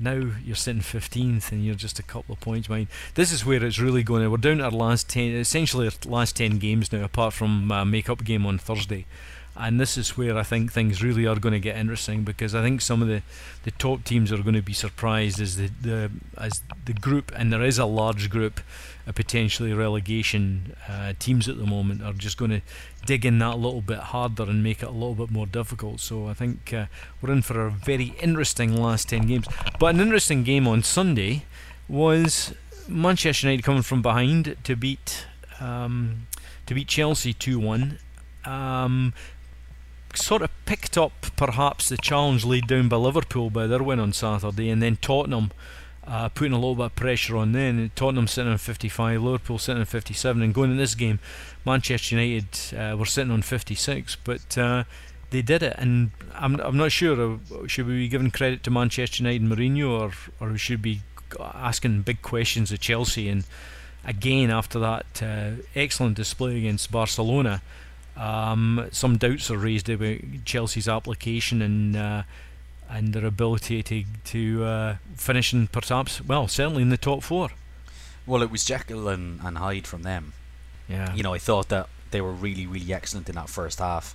Now 0.00 0.32
you're 0.44 0.56
sitting 0.56 0.82
15th, 0.82 1.52
and 1.52 1.64
you're 1.64 1.74
just 1.74 1.98
a 1.98 2.02
couple 2.02 2.32
of 2.32 2.40
points 2.40 2.68
behind. 2.68 2.88
This 3.14 3.32
is 3.32 3.44
where 3.44 3.64
it's 3.64 3.78
really 3.78 4.02
going. 4.02 4.28
We're 4.30 4.36
down 4.36 4.58
to 4.58 4.64
our 4.64 4.70
last 4.70 5.08
10, 5.08 5.32
essentially 5.32 5.86
our 5.86 6.10
last 6.10 6.36
10 6.36 6.58
games 6.58 6.92
now, 6.92 7.04
apart 7.04 7.34
from 7.34 7.70
a 7.70 7.84
make-up 7.84 8.24
game 8.24 8.46
on 8.46 8.58
Thursday 8.58 9.06
and 9.54 9.78
this 9.78 9.98
is 9.98 10.16
where 10.16 10.36
I 10.38 10.42
think 10.42 10.72
things 10.72 11.02
really 11.02 11.26
are 11.26 11.36
going 11.36 11.52
to 11.52 11.60
get 11.60 11.76
interesting 11.76 12.24
because 12.24 12.54
I 12.54 12.62
think 12.62 12.80
some 12.80 13.02
of 13.02 13.08
the, 13.08 13.22
the 13.64 13.70
top 13.72 14.02
teams 14.04 14.32
are 14.32 14.42
going 14.42 14.54
to 14.54 14.62
be 14.62 14.72
surprised 14.72 15.40
as 15.40 15.56
the, 15.56 15.70
the 15.80 16.10
as 16.38 16.62
the 16.86 16.94
group 16.94 17.30
and 17.36 17.52
there 17.52 17.62
is 17.62 17.78
a 17.78 17.84
large 17.84 18.30
group 18.30 18.60
of 19.06 19.14
potentially 19.14 19.74
relegation 19.74 20.74
uh, 20.88 21.12
teams 21.18 21.48
at 21.48 21.58
the 21.58 21.66
moment 21.66 22.02
are 22.02 22.12
just 22.14 22.38
going 22.38 22.50
to 22.50 22.62
dig 23.04 23.26
in 23.26 23.38
that 23.40 23.58
little 23.58 23.82
bit 23.82 23.98
harder 23.98 24.44
and 24.44 24.62
make 24.62 24.82
it 24.82 24.88
a 24.88 24.92
little 24.92 25.14
bit 25.14 25.30
more 25.30 25.46
difficult. 25.46 26.00
So 26.00 26.28
I 26.28 26.34
think 26.34 26.72
uh, 26.72 26.86
we're 27.20 27.32
in 27.32 27.42
for 27.42 27.66
a 27.66 27.70
very 27.70 28.14
interesting 28.22 28.74
last 28.74 29.08
ten 29.08 29.26
games. 29.26 29.46
But 29.78 29.94
an 29.94 30.00
interesting 30.00 30.44
game 30.44 30.66
on 30.66 30.82
Sunday 30.82 31.44
was 31.88 32.54
Manchester 32.88 33.48
United 33.48 33.64
coming 33.64 33.82
from 33.82 34.00
behind 34.00 34.56
to 34.64 34.76
beat 34.76 35.26
um, 35.60 36.26
to 36.66 36.74
beat 36.74 36.88
Chelsea 36.88 37.34
two 37.34 37.58
one. 37.58 37.98
Um, 38.44 39.12
sort 40.16 40.42
of 40.42 40.50
picked 40.66 40.96
up 40.96 41.12
perhaps 41.36 41.88
the 41.88 41.96
challenge 41.96 42.44
laid 42.44 42.66
down 42.66 42.88
by 42.88 42.96
Liverpool 42.96 43.50
by 43.50 43.66
their 43.66 43.82
win 43.82 44.00
on 44.00 44.12
Saturday, 44.12 44.70
and 44.70 44.82
then 44.82 44.96
Tottenham 44.96 45.50
uh, 46.06 46.28
putting 46.28 46.52
a 46.52 46.56
little 46.56 46.74
bit 46.74 46.86
of 46.86 46.96
pressure 46.96 47.36
on 47.36 47.52
them. 47.52 47.90
Tottenham 47.94 48.26
sitting 48.26 48.50
on 48.50 48.58
55, 48.58 49.22
Liverpool 49.22 49.58
sitting 49.58 49.80
on 49.80 49.86
57, 49.86 50.42
and 50.42 50.54
going 50.54 50.70
in 50.70 50.76
this 50.76 50.94
game, 50.94 51.18
Manchester 51.64 52.16
United 52.16 52.76
uh, 52.76 52.96
were 52.96 53.06
sitting 53.06 53.32
on 53.32 53.42
56, 53.42 54.16
but. 54.24 54.58
Uh, 54.58 54.84
they 55.32 55.42
did 55.42 55.62
it, 55.62 55.74
and 55.78 56.10
I'm 56.34 56.60
I'm 56.60 56.76
not 56.76 56.92
sure. 56.92 57.18
Uh, 57.18 57.66
should 57.66 57.86
we 57.86 57.94
be 57.94 58.08
giving 58.08 58.30
credit 58.30 58.62
to 58.64 58.70
Manchester 58.70 59.22
United 59.22 59.42
and 59.42 59.50
Mourinho, 59.50 59.88
or 59.90 60.12
or 60.38 60.56
should 60.58 60.84
we 60.84 60.96
be 60.96 61.02
asking 61.40 62.02
big 62.02 62.22
questions 62.22 62.70
of 62.70 62.80
Chelsea? 62.80 63.28
And 63.28 63.44
again, 64.04 64.50
after 64.50 64.78
that 64.78 65.22
uh, 65.22 65.62
excellent 65.74 66.16
display 66.16 66.58
against 66.58 66.92
Barcelona, 66.92 67.62
um, 68.16 68.88
some 68.92 69.16
doubts 69.16 69.50
are 69.50 69.58
raised 69.58 69.88
about 69.88 70.18
Chelsea's 70.44 70.88
application 70.88 71.62
and 71.62 71.96
uh, 71.96 72.22
and 72.90 73.12
their 73.14 73.24
ability 73.26 73.82
to 73.82 74.04
to 74.24 74.64
uh, 74.64 74.96
finish 75.16 75.52
in 75.52 75.66
perhaps 75.68 76.22
well 76.24 76.48
certainly 76.48 76.82
in 76.82 76.90
the 76.90 76.96
top 76.96 77.22
four. 77.22 77.50
Well, 78.26 78.42
it 78.42 78.50
was 78.50 78.64
Jekyll 78.64 79.08
and, 79.08 79.40
and 79.42 79.58
Hyde 79.58 79.86
from 79.86 80.02
them. 80.02 80.32
Yeah, 80.88 81.12
You 81.14 81.22
know, 81.22 81.34
I 81.34 81.38
thought 81.38 81.68
that 81.70 81.88
they 82.12 82.20
were 82.20 82.32
really, 82.32 82.66
really 82.66 82.92
excellent 82.92 83.28
in 83.28 83.34
that 83.34 83.48
first 83.48 83.80
half. 83.80 84.14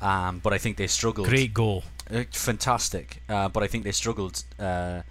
Um, 0.00 0.38
but 0.38 0.52
I 0.52 0.58
think 0.58 0.76
they 0.76 0.86
struggled. 0.86 1.28
great 1.28 1.52
goal. 1.52 1.84
Uh, 2.10 2.24
fantastic. 2.30 3.22
Uh, 3.28 3.48
but 3.48 3.62
I 3.62 3.66
think 3.66 3.84
they 3.84 3.92
struggled 3.92 4.44
uh, 4.58 5.02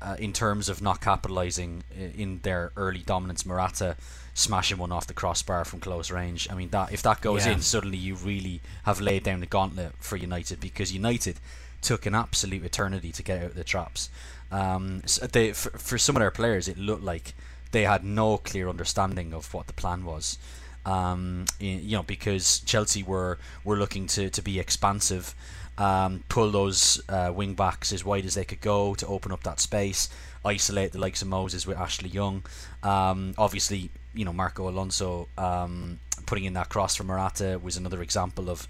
uh, 0.00 0.16
in 0.18 0.32
terms 0.32 0.68
of 0.68 0.82
not 0.82 1.00
capitalising 1.00 1.82
in 2.16 2.40
their 2.42 2.72
early 2.76 3.00
dominance. 3.00 3.46
Morata 3.46 3.96
smashing 4.34 4.78
one 4.78 4.92
off 4.92 5.06
the 5.06 5.14
crossbar 5.14 5.64
from 5.64 5.80
close 5.80 6.10
range. 6.10 6.48
I 6.50 6.54
mean, 6.54 6.70
that 6.70 6.92
if 6.92 7.02
that 7.02 7.20
goes 7.20 7.44
Yeah. 7.46 7.52
in, 7.52 7.60
suddenly 7.62 7.98
you 7.98 8.14
really 8.14 8.60
have 8.84 9.00
laid 9.00 9.24
down 9.24 9.40
the 9.40 9.46
gauntlet 9.46 9.92
for 9.98 10.16
United 10.16 10.60
because 10.60 10.92
United 10.92 11.38
took 11.82 12.06
an 12.06 12.14
absolute 12.14 12.64
eternity 12.64 13.12
to 13.12 13.22
get 13.22 13.38
out 13.42 13.50
of 13.50 13.54
the 13.54 13.64
traps. 13.64 14.08
Um, 14.50 15.02
so 15.06 15.26
they, 15.26 15.52
for, 15.52 15.70
for 15.78 15.98
some 15.98 16.16
of 16.16 16.20
their 16.20 16.30
players, 16.30 16.68
it 16.68 16.78
looked 16.78 17.02
like 17.02 17.34
they 17.72 17.82
had 17.84 18.04
no 18.04 18.38
clear 18.38 18.68
understanding 18.68 19.32
of 19.34 19.52
what 19.52 19.66
the 19.66 19.72
plan 19.72 20.04
was. 20.04 20.38
Um, 20.84 21.44
you 21.60 21.96
know, 21.96 22.02
because 22.02 22.60
Chelsea 22.60 23.02
were 23.02 23.38
were 23.64 23.76
looking 23.76 24.06
to, 24.08 24.30
to 24.30 24.42
be 24.42 24.58
expansive, 24.58 25.34
um, 25.78 26.24
pull 26.28 26.50
those 26.50 27.00
uh, 27.08 27.32
wing 27.34 27.54
backs 27.54 27.92
as 27.92 28.04
wide 28.04 28.24
as 28.26 28.34
they 28.34 28.44
could 28.44 28.60
go 28.60 28.94
to 28.96 29.06
open 29.06 29.30
up 29.32 29.42
that 29.44 29.60
space, 29.60 30.08
isolate 30.44 30.92
the 30.92 30.98
likes 30.98 31.22
of 31.22 31.28
Moses 31.28 31.66
with 31.66 31.78
Ashley 31.78 32.08
Young. 32.08 32.44
Um, 32.82 33.34
obviously, 33.38 33.90
you 34.14 34.24
know 34.24 34.32
Marco 34.32 34.68
Alonso 34.68 35.28
um, 35.38 35.98
putting 36.26 36.44
in 36.44 36.54
that 36.54 36.68
cross 36.68 36.96
for 36.96 37.04
Morata 37.04 37.58
was 37.62 37.76
another 37.76 38.02
example 38.02 38.50
of 38.50 38.66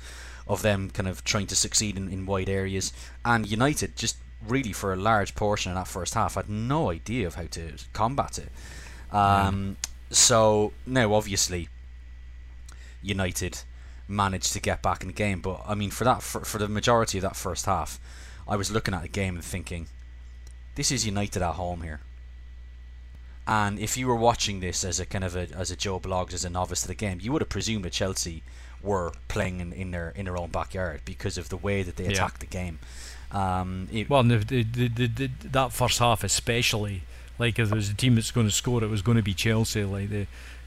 of 0.46 0.62
them 0.62 0.90
kind 0.90 1.08
of 1.08 1.22
trying 1.24 1.46
to 1.46 1.56
succeed 1.56 1.96
in, 1.96 2.08
in 2.12 2.26
wide 2.26 2.48
areas. 2.48 2.92
And 3.24 3.46
United 3.48 3.96
just 3.96 4.16
really 4.46 4.72
for 4.72 4.92
a 4.92 4.96
large 4.96 5.34
portion 5.34 5.70
of 5.70 5.76
that 5.76 5.86
first 5.86 6.14
half 6.14 6.34
had 6.34 6.48
no 6.48 6.90
idea 6.90 7.26
of 7.28 7.36
how 7.36 7.46
to 7.46 7.72
combat 7.92 8.38
it. 8.38 8.50
Um, 9.14 9.76
So 10.10 10.72
now, 10.84 11.14
obviously, 11.14 11.68
United 13.02 13.60
managed 14.08 14.52
to 14.52 14.60
get 14.60 14.82
back 14.82 15.02
in 15.02 15.08
the 15.08 15.14
game. 15.14 15.40
But 15.40 15.62
I 15.66 15.74
mean, 15.74 15.90
for 15.90 16.04
that, 16.04 16.22
for, 16.22 16.40
for 16.44 16.58
the 16.58 16.68
majority 16.68 17.18
of 17.18 17.22
that 17.22 17.36
first 17.36 17.66
half, 17.66 17.98
I 18.46 18.56
was 18.56 18.70
looking 18.70 18.94
at 18.94 19.02
the 19.02 19.08
game 19.08 19.36
and 19.36 19.44
thinking, 19.44 19.86
this 20.74 20.90
is 20.90 21.06
United 21.06 21.42
at 21.42 21.54
home 21.54 21.82
here. 21.82 22.00
And 23.46 23.78
if 23.78 23.96
you 23.96 24.06
were 24.06 24.14
watching 24.16 24.60
this 24.60 24.84
as 24.84 25.00
a 25.00 25.06
kind 25.06 25.24
of 25.24 25.34
a 25.36 25.48
as 25.56 25.70
a 25.70 25.76
Joe 25.76 25.98
Bloggs 25.98 26.32
as 26.32 26.44
a 26.44 26.50
novice 26.50 26.82
to 26.82 26.88
the 26.88 26.94
game, 26.94 27.18
you 27.20 27.32
would 27.32 27.42
have 27.42 27.48
presumed 27.48 27.84
that 27.84 27.92
Chelsea 27.92 28.42
were 28.82 29.12
playing 29.28 29.60
in, 29.60 29.72
in 29.72 29.90
their 29.90 30.10
in 30.16 30.24
their 30.26 30.36
own 30.36 30.50
backyard 30.50 31.00
because 31.04 31.36
of 31.38 31.48
the 31.48 31.56
way 31.56 31.82
that 31.82 31.96
they 31.96 32.04
Yeah. 32.04 32.10
attacked 32.12 32.40
the 32.40 32.46
game. 32.46 32.78
Um, 33.32 33.88
it- 33.92 34.08
Well, 34.10 34.22
the, 34.24 34.38
the, 34.38 34.62
the, 34.62 34.88
the, 34.88 35.06
the, 35.06 35.30
that 35.50 35.72
first 35.72 35.98
half 35.98 36.22
especially, 36.22 37.02
like 37.38 37.58
if 37.58 37.68
there 37.68 37.76
was 37.76 37.88
a 37.90 37.94
team 37.94 38.14
that's 38.14 38.30
going 38.30 38.46
to 38.46 38.52
score, 38.52 38.82
it 38.84 38.90
was 38.90 39.02
going 39.02 39.16
to 39.16 39.22
be 39.22 39.34
Chelsea. 39.34 39.84
Like 39.84 40.10
they, 40.10 40.26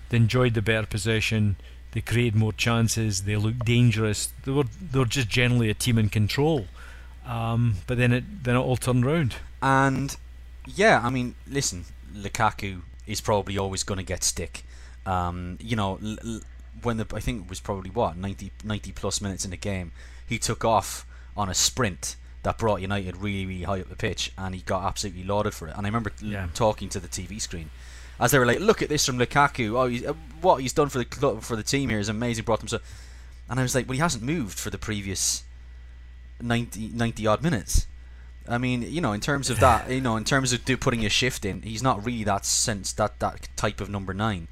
they 0.10 0.18
enjoyed 0.18 0.54
the 0.56 0.62
better 0.62 0.88
possession, 0.88 1.56
they 1.92 2.02
created 2.02 2.36
more 2.36 2.54
chances, 2.54 3.22
they 3.24 3.36
looked 3.38 3.64
dangerous. 3.66 4.34
They 4.44 4.52
were 4.52 4.66
they 4.92 5.00
were 5.00 5.06
just 5.06 5.30
generally 5.30 5.70
a 5.70 5.74
team 5.74 5.98
in 5.98 6.10
control. 6.10 6.68
Um, 7.26 7.76
but 7.88 7.98
then 7.98 8.12
it 8.12 8.44
then 8.44 8.56
it 8.56 8.60
all 8.60 8.78
turned 8.78 9.06
round. 9.06 9.36
And 9.62 10.16
yeah, 10.68 11.02
I 11.04 11.10
mean, 11.10 11.36
listen, 11.48 11.86
Lukaku 12.16 12.82
is 13.06 13.22
probably 13.22 13.58
always 13.58 13.84
going 13.84 13.98
to 13.98 14.04
get 14.04 14.24
stick. 14.24 14.64
Um, 15.06 15.58
you 15.62 15.76
know, 15.76 16.00
when 16.82 16.98
the 16.98 17.06
I 17.14 17.20
think 17.20 17.44
it 17.44 17.50
was 17.50 17.60
probably 17.60 17.90
what 17.92 18.18
90, 18.18 18.52
90 18.64 18.92
plus 18.94 19.22
minutes 19.22 19.46
in 19.46 19.52
the 19.52 19.58
game, 19.58 19.92
he 20.26 20.40
took 20.40 20.66
off 20.66 21.06
on 21.38 21.50
a 21.50 21.54
sprint 21.54 22.16
that 22.44 22.58
brought 22.58 22.82
United 22.82 23.18
really, 23.18 23.46
really 23.46 23.64
high 23.64 23.82
up 23.82 23.90
the 23.90 23.96
pitch, 23.96 24.32
and 24.38 24.54
he 24.56 24.62
got 24.62 24.84
absolutely 24.84 25.24
lauded 25.24 25.54
for 25.54 25.68
it. 25.68 25.76
And 25.78 25.86
I 25.86 25.90
remember 25.90 26.12
Yeah. 26.22 26.48
talking 26.54 26.90
to 26.90 27.00
the 27.00 27.08
TV 27.08 27.40
screen 27.40 27.70
as 28.20 28.32
they 28.32 28.40
were 28.40 28.46
like, 28.46 28.60
"Look 28.60 28.82
at 28.82 28.90
this 28.90 29.06
from 29.06 29.18
Lukaku! 29.18 29.76
Oh, 29.78 29.88
he's, 29.88 30.06
uh, 30.06 30.14
what 30.42 30.62
he's 30.62 30.74
done 30.74 30.90
for 30.90 30.98
the 31.00 31.06
club, 31.06 31.42
for 31.44 31.56
the 31.56 31.64
team 31.64 31.90
here 31.90 32.00
is 32.00 32.10
amazing. 32.10 32.46
Brought 32.46 32.60
them 32.60 32.68
so." 32.68 32.80
And 33.50 33.60
I 33.60 33.64
was 33.64 33.76
like, 33.76 33.88
"Well, 33.88 33.94
he 33.96 34.00
hasn't 34.00 34.24
moved 34.24 34.58
for 34.58 34.70
the 34.70 34.78
previous 34.78 35.44
90, 36.42 36.90
90 36.94 37.28
odd 37.28 37.44
minutes." 37.44 37.88
I 38.48 38.58
mean, 38.58 38.84
you 38.84 39.02
know, 39.02 39.14
in 39.14 39.22
terms 39.22 39.50
of 39.50 39.60
that, 39.60 39.90
you 39.90 40.02
know, 40.02 40.18
in 40.18 40.24
terms 40.24 40.54
of 40.54 40.64
putting 40.80 41.06
a 41.06 41.10
shift 41.10 41.46
in, 41.46 41.62
he's 41.62 41.84
not 41.84 42.06
really 42.06 42.24
that 42.24 42.46
sense 42.46 42.94
that 42.94 43.20
that 43.20 43.48
type 43.56 43.82
of 43.82 43.90
number 43.90 44.14
nine. 44.14 44.48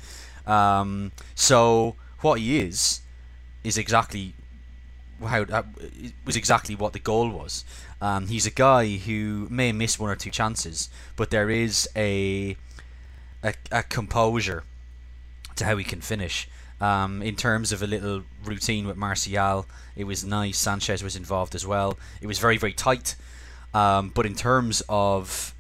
Um, 0.45 1.12
so 1.36 1.95
what 2.21 2.39
he 2.39 2.60
is 2.60 3.01
is 3.63 3.77
exactly 3.77 4.34
how 5.21 5.43
uh, 5.43 5.63
was 6.25 6.36
exactly 6.36 6.75
what 6.75 6.93
the 6.93 6.99
goal 6.99 7.29
was. 7.29 7.63
Um, 8.01 8.27
he's 8.27 8.45
a 8.45 8.51
guy 8.51 8.97
who 8.97 9.47
may 9.49 9.71
miss 9.71 9.99
one 9.99 10.10
or 10.10 10.15
two 10.15 10.32
chances, 10.32 10.89
but 11.15 11.29
there 11.29 11.49
is 11.49 11.88
a 11.95 12.58
a, 13.43 13.53
a 13.71 13.84
composure 13.84 14.63
to 15.56 15.65
how 15.65 15.77
he 15.77 15.84
can 15.84 16.01
finish. 16.01 16.47
Um, 16.82 17.21
in 17.21 17.36
terms 17.38 17.71
of 17.71 17.82
a 17.82 17.88
little 17.88 18.23
routine 18.43 18.88
with 18.88 18.97
Martial, 18.97 19.65
it 19.95 20.03
was 20.03 20.25
nice. 20.25 20.58
Sanchez 20.58 21.01
was 21.01 21.15
involved 21.15 21.56
as 21.56 21.65
well. 21.65 21.97
It 22.21 22.27
was 22.27 22.39
very 22.39 22.58
very 22.58 22.73
tight. 22.73 23.15
Um, 23.73 24.09
but 24.09 24.25
in 24.25 24.36
terms 24.36 24.83
of 24.88 25.53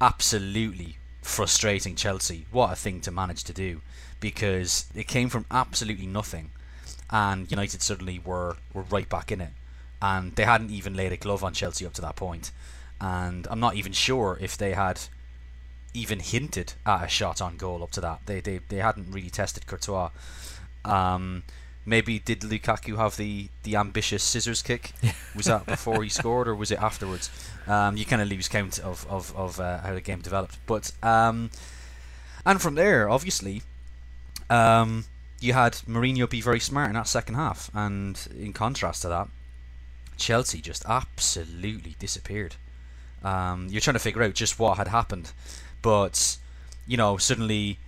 absolutely 0.00 0.98
frustrating 1.22 1.94
Chelsea, 1.94 2.46
what 2.50 2.72
a 2.72 2.76
thing 2.76 3.00
to 3.02 3.10
manage 3.10 3.44
to 3.44 3.52
do 3.52 3.80
because 4.20 4.86
it 4.94 5.06
came 5.06 5.28
from 5.28 5.44
absolutely 5.50 6.06
nothing, 6.06 6.50
and 7.10 7.50
United 7.50 7.82
suddenly 7.82 8.18
were 8.18 8.56
were 8.72 8.82
right 8.82 9.08
back 9.08 9.30
in 9.30 9.40
it, 9.40 9.50
and 10.00 10.34
they 10.36 10.44
hadn't 10.44 10.70
even 10.70 10.94
laid 10.94 11.12
a 11.12 11.16
glove 11.16 11.44
on 11.44 11.52
Chelsea 11.52 11.84
up 11.84 11.92
to 11.94 12.00
that 12.00 12.16
point, 12.16 12.50
and 13.00 13.46
I'm 13.50 13.60
not 13.60 13.74
even 13.74 13.92
sure 13.92 14.38
if 14.40 14.56
they 14.56 14.72
had 14.72 15.00
even 15.92 16.20
hinted 16.20 16.74
at 16.86 17.04
a 17.04 17.08
shot 17.08 17.40
on 17.40 17.56
goal 17.56 17.82
up 17.82 17.90
to 17.92 18.00
that. 18.00 18.20
They 18.26 18.40
they, 18.40 18.60
they 18.68 18.78
hadn't 18.78 19.10
really 19.12 19.30
tested 19.30 19.66
Courtois. 19.66 20.10
Um, 20.84 21.44
maybe 21.86 22.18
did 22.18 22.40
Lukaku 22.40 22.96
have 22.96 23.16
the, 23.16 23.48
the 23.62 23.76
ambitious 23.76 24.22
scissors 24.22 24.62
kick? 24.62 24.92
Was 25.34 25.46
that 25.46 25.66
before 25.66 26.02
he 26.02 26.08
scored 26.20 26.48
or 26.48 26.54
was 26.54 26.70
it 26.70 26.78
afterwards? 26.78 27.30
Um, 27.66 27.96
you 27.96 28.04
kind 28.04 28.22
of 28.22 28.28
lose 28.28 28.48
count 28.48 28.78
of 28.78 29.06
of, 29.08 29.34
of 29.36 29.60
uh, 29.60 29.78
how 29.78 29.94
the 29.94 30.00
game 30.00 30.20
developed. 30.20 30.58
But 30.66 30.92
um, 31.02 31.50
and 32.46 32.60
from 32.60 32.74
there, 32.74 33.08
obviously, 33.08 33.62
um, 34.50 35.04
you 35.40 35.52
had 35.52 35.72
Mourinho 35.88 36.28
be 36.28 36.40
very 36.40 36.60
smart 36.60 36.88
in 36.88 36.94
that 36.94 37.08
second 37.08 37.34
half, 37.34 37.70
and 37.74 38.28
in 38.38 38.52
contrast 38.52 39.02
to 39.02 39.08
that, 39.08 39.28
Chelsea 40.16 40.60
just 40.60 40.84
absolutely 40.86 41.96
disappeared. 41.98 42.56
Um, 43.22 43.68
you're 43.70 43.80
trying 43.80 43.94
to 43.94 44.00
figure 44.00 44.22
out 44.22 44.34
just 44.34 44.58
what 44.58 44.76
had 44.76 44.88
happened, 44.88 45.32
but 45.80 46.36
you 46.86 46.96
know 46.96 47.16
suddenly 47.16 47.78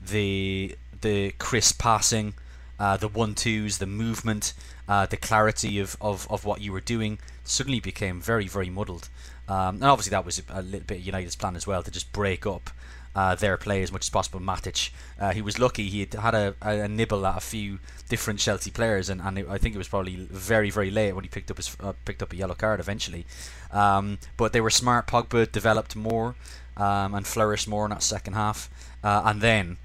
the 0.00 0.76
the 1.00 1.32
crisp 1.32 1.78
passing, 1.78 2.34
uh, 2.78 2.96
the 2.96 3.08
one 3.08 3.34
twos, 3.34 3.78
the 3.78 3.86
movement, 3.86 4.52
uh, 4.88 5.06
the 5.06 5.16
clarity 5.16 5.78
of, 5.78 5.96
of, 6.00 6.26
of 6.30 6.44
what 6.44 6.60
you 6.60 6.72
were 6.72 6.80
doing 6.80 7.18
suddenly 7.44 7.80
became 7.80 8.20
very 8.20 8.48
very 8.48 8.70
muddled. 8.70 9.08
Um, 9.48 9.76
and 9.76 9.84
obviously 9.84 10.10
that 10.10 10.24
was 10.24 10.42
a 10.48 10.62
little 10.62 10.86
bit 10.86 11.00
United's 11.00 11.36
plan 11.36 11.56
as 11.56 11.66
well 11.66 11.82
to 11.82 11.90
just 11.90 12.12
break 12.12 12.46
up 12.46 12.70
uh, 13.16 13.34
their 13.34 13.56
play 13.56 13.82
as 13.82 13.90
much 13.90 14.04
as 14.04 14.10
possible. 14.10 14.40
Matic, 14.40 14.90
uh, 15.18 15.32
he 15.32 15.40
was 15.40 15.58
lucky; 15.58 15.88
he 15.88 16.00
had 16.00 16.12
had 16.14 16.34
a, 16.34 16.54
a, 16.60 16.80
a 16.80 16.88
nibble 16.88 17.26
at 17.26 17.38
a 17.38 17.40
few 17.40 17.78
different 18.10 18.38
Chelsea 18.38 18.70
players, 18.70 19.08
and, 19.08 19.22
and 19.22 19.38
it, 19.38 19.46
I 19.48 19.56
think 19.56 19.74
it 19.74 19.78
was 19.78 19.88
probably 19.88 20.16
very, 20.16 20.68
very 20.68 20.90
late 20.90 21.14
when 21.14 21.24
he 21.24 21.30
picked 21.30 21.50
up 21.50 21.56
his 21.56 21.74
uh, 21.80 21.94
picked 22.04 22.22
up 22.22 22.34
a 22.34 22.36
yellow 22.36 22.54
card 22.54 22.78
eventually. 22.78 23.24
Um, 23.72 24.18
but 24.36 24.52
they 24.52 24.60
were 24.60 24.70
smart. 24.70 25.06
Pogba 25.06 25.50
developed 25.50 25.96
more 25.96 26.34
um, 26.76 27.14
and 27.14 27.26
flourished 27.26 27.66
more 27.66 27.86
in 27.86 27.90
that 27.90 28.02
second 28.02 28.34
half, 28.34 28.68
uh, 29.02 29.22
and 29.24 29.40
then 29.40 29.78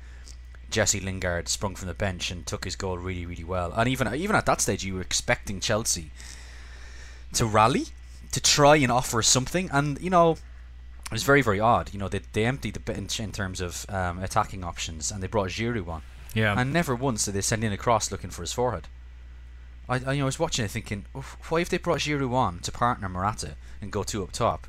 Jesse 0.71 0.99
Lingard 0.99 1.47
sprung 1.47 1.75
from 1.75 1.87
the 1.87 1.93
bench 1.93 2.31
and 2.31 2.45
took 2.45 2.63
his 2.65 2.75
goal 2.75 2.97
really, 2.97 3.25
really 3.25 3.43
well. 3.43 3.71
And 3.73 3.87
even 3.89 4.13
even 4.15 4.35
at 4.35 4.45
that 4.45 4.61
stage, 4.61 4.83
you 4.83 4.95
were 4.95 5.01
expecting 5.01 5.59
Chelsea 5.59 6.11
to 7.33 7.45
rally, 7.45 7.85
to 8.31 8.41
try 8.41 8.75
and 8.77 8.91
offer 8.91 9.21
something, 9.21 9.69
and 9.71 9.99
you 10.01 10.09
know 10.09 10.31
it 11.05 11.11
was 11.11 11.23
very, 11.23 11.41
very 11.41 11.59
odd. 11.59 11.93
You 11.93 11.99
know, 11.99 12.07
they, 12.07 12.21
they 12.33 12.45
emptied 12.45 12.73
the 12.73 12.79
bench 12.79 13.19
in 13.19 13.31
terms 13.31 13.59
of 13.61 13.85
um, 13.89 14.19
attacking 14.19 14.63
options, 14.63 15.11
and 15.11 15.21
they 15.21 15.27
brought 15.27 15.49
Giroud 15.49 15.87
on, 15.89 16.01
Yeah. 16.33 16.55
and 16.57 16.71
never 16.71 16.95
once 16.95 17.25
did 17.25 17.33
they 17.33 17.41
send 17.41 17.63
in 17.65 17.73
a 17.73 17.77
cross 17.77 18.11
looking 18.11 18.29
for 18.29 18.41
his 18.43 18.53
forehead. 18.53 18.87
I, 19.89 19.95
I, 19.95 20.11
you 20.13 20.19
know, 20.19 20.23
I 20.23 20.25
was 20.25 20.39
watching 20.39 20.63
it 20.63 20.71
thinking, 20.71 21.05
why 21.49 21.59
have 21.59 21.69
they 21.69 21.77
brought 21.79 21.99
Giroud 21.99 22.31
on 22.33 22.59
to 22.59 22.71
partner 22.71 23.09
Morata 23.09 23.55
and 23.81 23.91
go 23.91 24.03
two 24.03 24.23
up 24.23 24.31
top? 24.31 24.67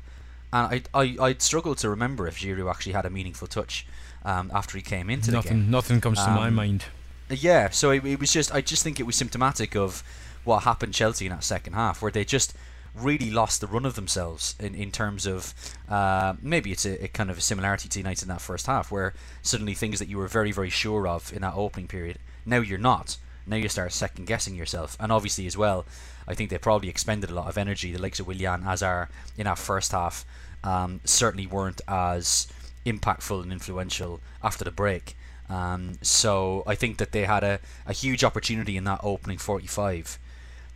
And 0.51 0.83
I, 0.93 0.99
I, 1.01 1.15
I'd 1.27 1.41
struggle 1.41 1.75
to 1.75 1.89
remember 1.89 2.27
if 2.27 2.39
Giroud 2.39 2.69
actually 2.69 2.93
had 2.93 3.05
a 3.05 3.09
meaningful 3.09 3.47
touch 3.47 3.87
um, 4.25 4.51
after 4.53 4.77
he 4.77 4.81
came 4.83 5.09
into 5.09 5.31
the 5.31 5.41
game. 5.41 5.43
nothing 5.43 5.71
nothing 5.71 6.01
comes 6.01 6.19
to 6.23 6.29
my 6.31 6.47
Um, 6.47 6.55
mind. 6.55 6.85
Yeah, 7.29 7.69
so 7.69 7.91
it, 7.91 8.05
it 8.05 8.19
was 8.19 8.31
just 8.31 8.53
I 8.53 8.61
just 8.61 8.83
think 8.83 8.99
it 8.99 9.03
was 9.03 9.15
symptomatic 9.15 9.75
of 9.75 10.03
what 10.43 10.63
happened 10.63 10.93
Chelsea 10.93 11.25
in 11.25 11.31
that 11.31 11.43
second 11.43 11.73
half, 11.73 12.01
where 12.01 12.11
they 12.11 12.25
just 12.25 12.53
really 12.95 13.31
lost 13.31 13.59
the 13.59 13.65
run 13.65 13.85
of 13.85 13.95
themselves 13.95 14.55
in, 14.59 14.75
in 14.75 14.91
terms 14.91 15.25
of 15.25 15.53
uh, 15.89 16.33
maybe 16.43 16.71
it's 16.71 16.85
a, 16.85 17.05
a 17.05 17.07
kind 17.07 17.31
of 17.31 17.37
a 17.39 17.41
similarity 17.41 17.89
to 17.89 17.99
United 17.99 18.21
in 18.23 18.27
that 18.29 18.41
first 18.41 18.67
half, 18.67 18.91
where 18.91 19.13
suddenly 19.41 19.73
things 19.73 19.97
that 19.99 20.07
you 20.07 20.17
were 20.17 20.27
very 20.27 20.51
very 20.51 20.69
sure 20.69 21.07
of 21.07 21.33
in 21.33 21.41
that 21.41 21.53
opening 21.55 21.87
period, 21.87 22.19
now 22.45 22.57
you're 22.59 22.77
not. 22.77 23.17
Now 23.47 23.55
you 23.57 23.67
start 23.67 23.91
second 23.93 24.25
guessing 24.27 24.55
yourself, 24.55 24.95
and 24.99 25.11
obviously 25.11 25.47
as 25.47 25.57
well, 25.57 25.85
I 26.27 26.33
think 26.33 26.49
they 26.49 26.57
probably 26.57 26.87
expended 26.89 27.29
a 27.29 27.33
lot 27.33 27.47
of 27.49 27.57
energy. 27.57 27.91
The 27.91 28.01
likes 28.01 28.19
of 28.19 28.27
Willian, 28.27 28.61
Hazard 28.61 29.09
in 29.37 29.45
that 29.45 29.57
first 29.57 29.91
half, 29.91 30.23
um, 30.63 31.01
certainly 31.03 31.47
weren't 31.47 31.81
as 31.87 32.47
impactful 32.85 33.41
and 33.43 33.51
influential 33.51 34.19
after 34.43 34.63
the 34.63 34.71
break. 34.71 35.15
Um, 35.49 35.97
so 36.01 36.63
I 36.65 36.75
think 36.75 36.97
that 36.97 37.11
they 37.11 37.25
had 37.25 37.43
a, 37.43 37.59
a 37.85 37.93
huge 37.93 38.23
opportunity 38.23 38.77
in 38.77 38.85
that 38.85 38.99
opening 39.03 39.37
45 39.37 40.17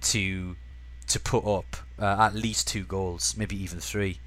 to 0.02 0.56
to 1.08 1.20
put 1.22 1.46
up 1.46 1.78
uh, 2.00 2.18
at 2.20 2.36
least 2.36 2.68
two 2.68 2.84
goals, 2.84 3.36
maybe 3.38 3.56
even 3.62 3.80
three. 3.80 4.20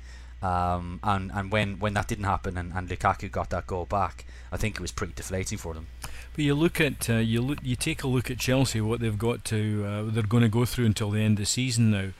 Um, 0.42 0.98
and 1.02 1.30
and 1.34 1.52
when, 1.52 1.78
when 1.78 1.92
that 1.94 2.08
didn't 2.08 2.24
happen 2.24 2.56
and, 2.56 2.72
and 2.72 2.88
Lukaku 2.88 3.30
got 3.30 3.50
that 3.50 3.66
goal 3.66 3.84
back, 3.84 4.24
I 4.50 4.56
think 4.56 4.76
it 4.76 4.80
was 4.80 4.90
pretty 4.90 5.12
deflating 5.14 5.58
for 5.58 5.74
them. 5.74 5.88
But 6.34 6.44
you 6.44 6.54
look 6.54 6.80
at 6.80 7.10
uh, 7.10 7.16
you 7.16 7.42
look 7.42 7.58
you 7.62 7.76
take 7.76 8.02
a 8.02 8.08
look 8.08 8.30
at 8.30 8.38
Chelsea, 8.38 8.80
what 8.80 9.00
they've 9.00 9.18
got 9.18 9.44
to 9.46 9.84
uh, 9.86 10.02
they're 10.10 10.22
going 10.22 10.42
to 10.42 10.48
go 10.48 10.64
through 10.64 10.86
until 10.86 11.10
the 11.10 11.20
end 11.20 11.34
of 11.34 11.42
the 11.42 11.46
season 11.46 11.90
now. 11.90 12.10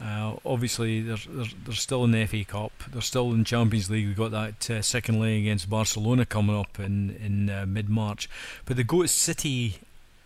Uh, 0.00 0.36
obviously, 0.46 1.00
they're, 1.00 1.16
they're 1.28 1.46
they're 1.64 1.74
still 1.74 2.04
in 2.04 2.12
the 2.12 2.24
FA 2.26 2.44
Cup. 2.44 2.72
They're 2.92 3.02
still 3.02 3.32
in 3.32 3.44
Champions 3.44 3.90
League. 3.90 4.06
We've 4.06 4.16
got 4.16 4.30
that 4.30 4.70
uh, 4.70 4.82
second 4.82 5.18
leg 5.18 5.40
against 5.40 5.68
Barcelona 5.68 6.24
coming 6.24 6.56
up 6.56 6.78
in 6.78 7.16
in 7.22 7.50
uh, 7.50 7.66
mid 7.66 7.88
March. 7.88 8.28
But 8.64 8.76
they 8.76 8.84
go 8.84 9.02
to 9.02 9.08
City 9.08 9.80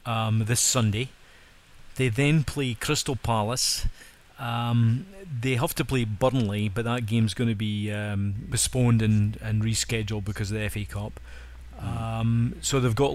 um, 0.05 0.45
this 0.45 0.61
Sunday. 0.61 1.09
They 1.97 2.09
then 2.09 2.45
play 2.45 2.75
Crystal 2.75 3.17
Palace. 3.17 3.87
Um, 4.39 5.07
they 5.41 5.55
have 5.55 5.75
to 5.77 5.85
play 5.85 6.05
Burnley, 6.05 6.69
but 6.69 6.85
that 6.85 7.07
game's 7.07 7.33
going 7.33 7.49
to 7.51 7.55
be 7.55 7.93
um, 7.93 8.35
postponed 8.51 9.01
and, 9.01 9.39
and 9.41 9.63
rescheduled 9.63 10.25
because 10.25 10.51
of 10.51 10.59
the 10.59 10.69
FA 10.69 10.85
Cup. 10.85 11.21
Um, 11.79 12.57
so 12.61 12.81
they've 12.81 12.95
got 12.95 13.15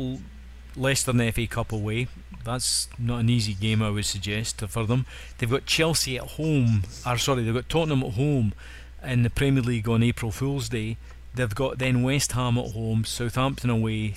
Leicester 0.77 1.11
in 1.11 1.17
the 1.17 1.31
FA 1.31 1.47
Cup 1.47 1.71
away. 1.71 2.07
That's 2.43 2.87
not 2.97 3.19
an 3.19 3.29
easy 3.29 3.53
game, 3.53 3.81
I 3.81 3.89
would 3.89 4.05
suggest, 4.05 4.61
for 4.61 4.85
them. 4.85 5.05
They've 5.37 5.49
got 5.49 5.65
Chelsea 5.65 6.17
at 6.17 6.31
home, 6.31 6.83
or 7.05 7.17
sorry, 7.17 7.43
they've 7.43 7.53
got 7.53 7.69
Tottenham 7.69 8.03
at 8.03 8.13
home 8.13 8.53
in 9.03 9.23
the 9.23 9.29
Premier 9.29 9.63
League 9.63 9.89
on 9.89 10.03
April 10.03 10.31
Fool's 10.31 10.69
Day. 10.69 10.97
They've 11.35 11.53
got 11.53 11.77
then 11.77 12.03
West 12.03 12.31
Ham 12.31 12.57
at 12.57 12.71
home, 12.71 13.03
Southampton 13.03 13.69
away, 13.69 14.15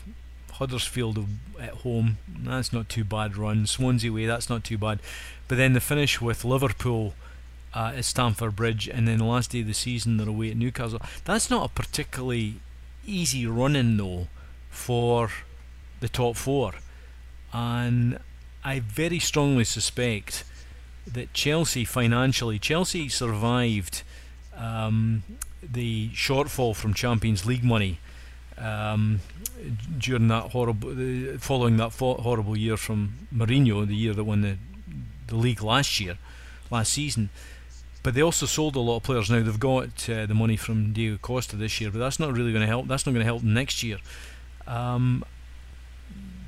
Huddersfield 0.52 1.26
at 1.60 1.70
home. 1.70 2.18
That's 2.28 2.72
not 2.72 2.88
too 2.88 3.04
bad 3.04 3.36
run. 3.36 3.66
Swansea 3.66 4.10
away, 4.10 4.26
that's 4.26 4.48
not 4.48 4.64
too 4.64 4.78
bad. 4.78 5.00
But 5.48 5.56
then 5.56 5.72
the 5.72 5.80
finish 5.80 6.20
with 6.20 6.44
Liverpool 6.44 7.14
uh, 7.74 7.92
at 7.96 8.04
Stamford 8.04 8.56
Bridge, 8.56 8.88
and 8.88 9.06
then 9.06 9.18
the 9.18 9.24
last 9.24 9.50
day 9.50 9.60
of 9.60 9.66
the 9.66 9.74
season 9.74 10.16
they're 10.16 10.28
away 10.28 10.50
at 10.50 10.56
Newcastle. 10.56 11.00
That's 11.24 11.50
not 11.50 11.66
a 11.66 11.72
particularly 11.72 12.56
easy 13.06 13.46
running 13.46 13.96
though 13.96 14.28
for 14.70 15.30
the 16.00 16.08
top 16.08 16.36
four, 16.36 16.72
and 17.52 18.18
I 18.64 18.80
very 18.80 19.18
strongly 19.18 19.64
suspect 19.64 20.44
that 21.06 21.32
Chelsea 21.32 21.84
financially, 21.84 22.58
Chelsea 22.58 23.08
survived 23.08 24.02
um, 24.56 25.22
the 25.62 26.10
shortfall 26.10 26.76
from 26.76 26.94
Champions 26.94 27.46
League 27.46 27.64
money 27.64 27.98
um, 28.58 29.20
during 29.98 30.28
that 30.28 30.50
horrible, 30.50 30.94
following 31.38 31.76
that 31.78 31.92
horrible 31.92 32.56
year 32.56 32.76
from 32.76 33.14
Mourinho, 33.34 33.86
the 33.86 33.96
year 33.96 34.14
that 34.14 34.24
won 34.24 34.42
the 34.42 34.56
the 35.30 35.36
league 35.36 35.62
last 35.62 36.00
year, 36.00 36.18
last 36.70 36.92
season. 36.92 37.30
But 38.02 38.14
they 38.14 38.22
also 38.22 38.46
sold 38.46 38.76
a 38.76 38.80
lot 38.80 38.96
of 38.96 39.02
players. 39.02 39.30
Now 39.30 39.42
they've 39.42 39.60
got 39.60 40.08
uh, 40.08 40.26
the 40.26 40.34
money 40.34 40.56
from 40.56 40.92
Diego 40.92 41.18
Costa 41.18 41.56
this 41.56 41.80
year, 41.80 41.90
but 41.90 41.98
that's 41.98 42.18
not 42.18 42.32
really 42.32 42.52
going 42.52 42.62
to 42.62 42.66
help. 42.66 42.88
That's 42.88 43.06
not 43.06 43.12
going 43.12 43.24
to 43.24 43.30
help 43.32 43.42
next 43.42 43.82
year. 43.82 43.98
Um, 44.66 45.24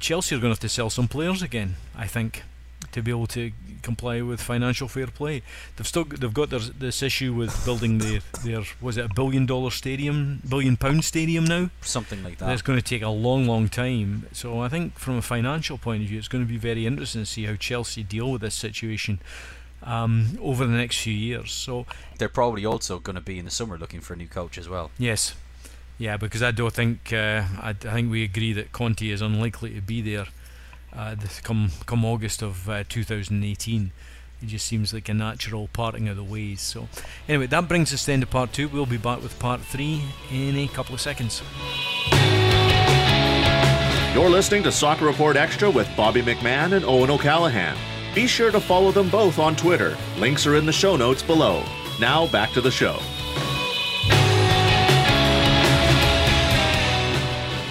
Chelsea 0.02 0.34
are 0.34 0.38
going 0.38 0.50
to 0.50 0.56
have 0.56 0.60
to 0.60 0.68
sell 0.68 0.90
some 0.90 1.06
players 1.06 1.42
again, 1.42 1.76
I 1.96 2.08
think, 2.08 2.42
to 2.90 3.00
be 3.02 3.12
able 3.12 3.28
to 3.28 3.52
comply 3.82 4.20
with 4.20 4.40
financial 4.40 4.88
fair 4.88 5.06
play. 5.06 5.42
They've 5.76 5.86
still 5.86 6.04
they've 6.04 6.34
got 6.34 6.50
their, 6.50 6.58
this 6.58 7.02
issue 7.02 7.32
with 7.32 7.64
building 7.64 7.98
their 7.98 8.20
their 8.44 8.64
was 8.80 8.96
it 8.96 9.04
a 9.04 9.14
billion 9.14 9.46
dollar 9.46 9.70
stadium, 9.70 10.42
billion 10.46 10.76
pound 10.76 11.04
stadium 11.04 11.44
now, 11.44 11.70
something 11.82 12.22
like 12.24 12.38
that. 12.38 12.46
That's 12.46 12.62
going 12.62 12.80
to 12.80 12.84
take 12.84 13.02
a 13.02 13.08
long, 13.08 13.46
long 13.46 13.68
time. 13.68 14.26
So 14.32 14.60
I 14.60 14.68
think 14.68 14.98
from 14.98 15.18
a 15.18 15.22
financial 15.22 15.78
point 15.78 16.02
of 16.02 16.08
view, 16.08 16.18
it's 16.18 16.28
going 16.28 16.44
to 16.44 16.50
be 16.50 16.58
very 16.58 16.84
interesting 16.84 17.22
to 17.22 17.26
see 17.26 17.44
how 17.44 17.54
Chelsea 17.54 18.02
deal 18.02 18.30
with 18.30 18.42
this 18.42 18.56
situation. 18.56 19.20
Um, 19.84 20.38
over 20.40 20.64
the 20.64 20.76
next 20.76 21.00
few 21.00 21.12
years, 21.12 21.50
so 21.50 21.86
they're 22.18 22.28
probably 22.28 22.64
also 22.64 23.00
going 23.00 23.16
to 23.16 23.20
be 23.20 23.40
in 23.40 23.46
the 23.46 23.50
summer 23.50 23.76
looking 23.76 24.00
for 24.00 24.14
a 24.14 24.16
new 24.16 24.28
coach 24.28 24.56
as 24.56 24.68
well. 24.68 24.92
Yes, 24.96 25.34
yeah, 25.98 26.16
because 26.16 26.42
I 26.42 26.50
don't 26.50 26.72
think 26.72 27.12
uh, 27.12 27.44
I, 27.60 27.70
I, 27.70 27.72
think 27.74 28.10
we 28.10 28.24
agree 28.24 28.52
that 28.52 28.72
Conte 28.72 29.06
is 29.06 29.22
unlikely 29.22 29.74
to 29.74 29.80
be 29.80 30.00
there 30.00 30.26
uh, 30.94 31.14
this 31.14 31.40
come 31.40 31.70
come 31.86 32.04
August 32.04 32.42
of 32.42 32.68
uh, 32.68 32.84
2018. 32.88 33.92
It 34.42 34.46
just 34.46 34.66
seems 34.66 34.92
like 34.92 35.08
a 35.08 35.14
natural 35.14 35.68
parting 35.72 36.08
of 36.08 36.16
the 36.16 36.24
ways. 36.24 36.60
So, 36.60 36.88
anyway, 37.28 37.46
that 37.46 37.68
brings 37.68 37.94
us 37.94 38.04
to 38.04 38.26
part 38.26 38.52
two. 38.52 38.68
We'll 38.68 38.86
be 38.86 38.96
back 38.96 39.22
with 39.22 39.38
part 39.38 39.60
three 39.60 40.02
in 40.30 40.56
a 40.56 40.66
couple 40.68 40.94
of 40.94 41.00
seconds. 41.00 41.42
You're 44.12 44.28
listening 44.28 44.64
to 44.64 44.72
Soccer 44.72 45.06
Report 45.06 45.36
Extra 45.36 45.70
with 45.70 45.88
Bobby 45.96 46.22
McMahon 46.22 46.72
and 46.72 46.84
Owen 46.84 47.10
O'Callaghan. 47.10 47.78
Be 48.14 48.26
sure 48.26 48.50
to 48.50 48.60
follow 48.60 48.90
them 48.90 49.08
both 49.08 49.38
on 49.38 49.56
Twitter. 49.56 49.96
Links 50.18 50.46
are 50.46 50.56
in 50.56 50.66
the 50.66 50.72
show 50.72 50.96
notes 50.96 51.22
below. 51.22 51.62
Now 51.98 52.26
back 52.26 52.50
to 52.52 52.60
the 52.60 52.70
show. 52.70 52.98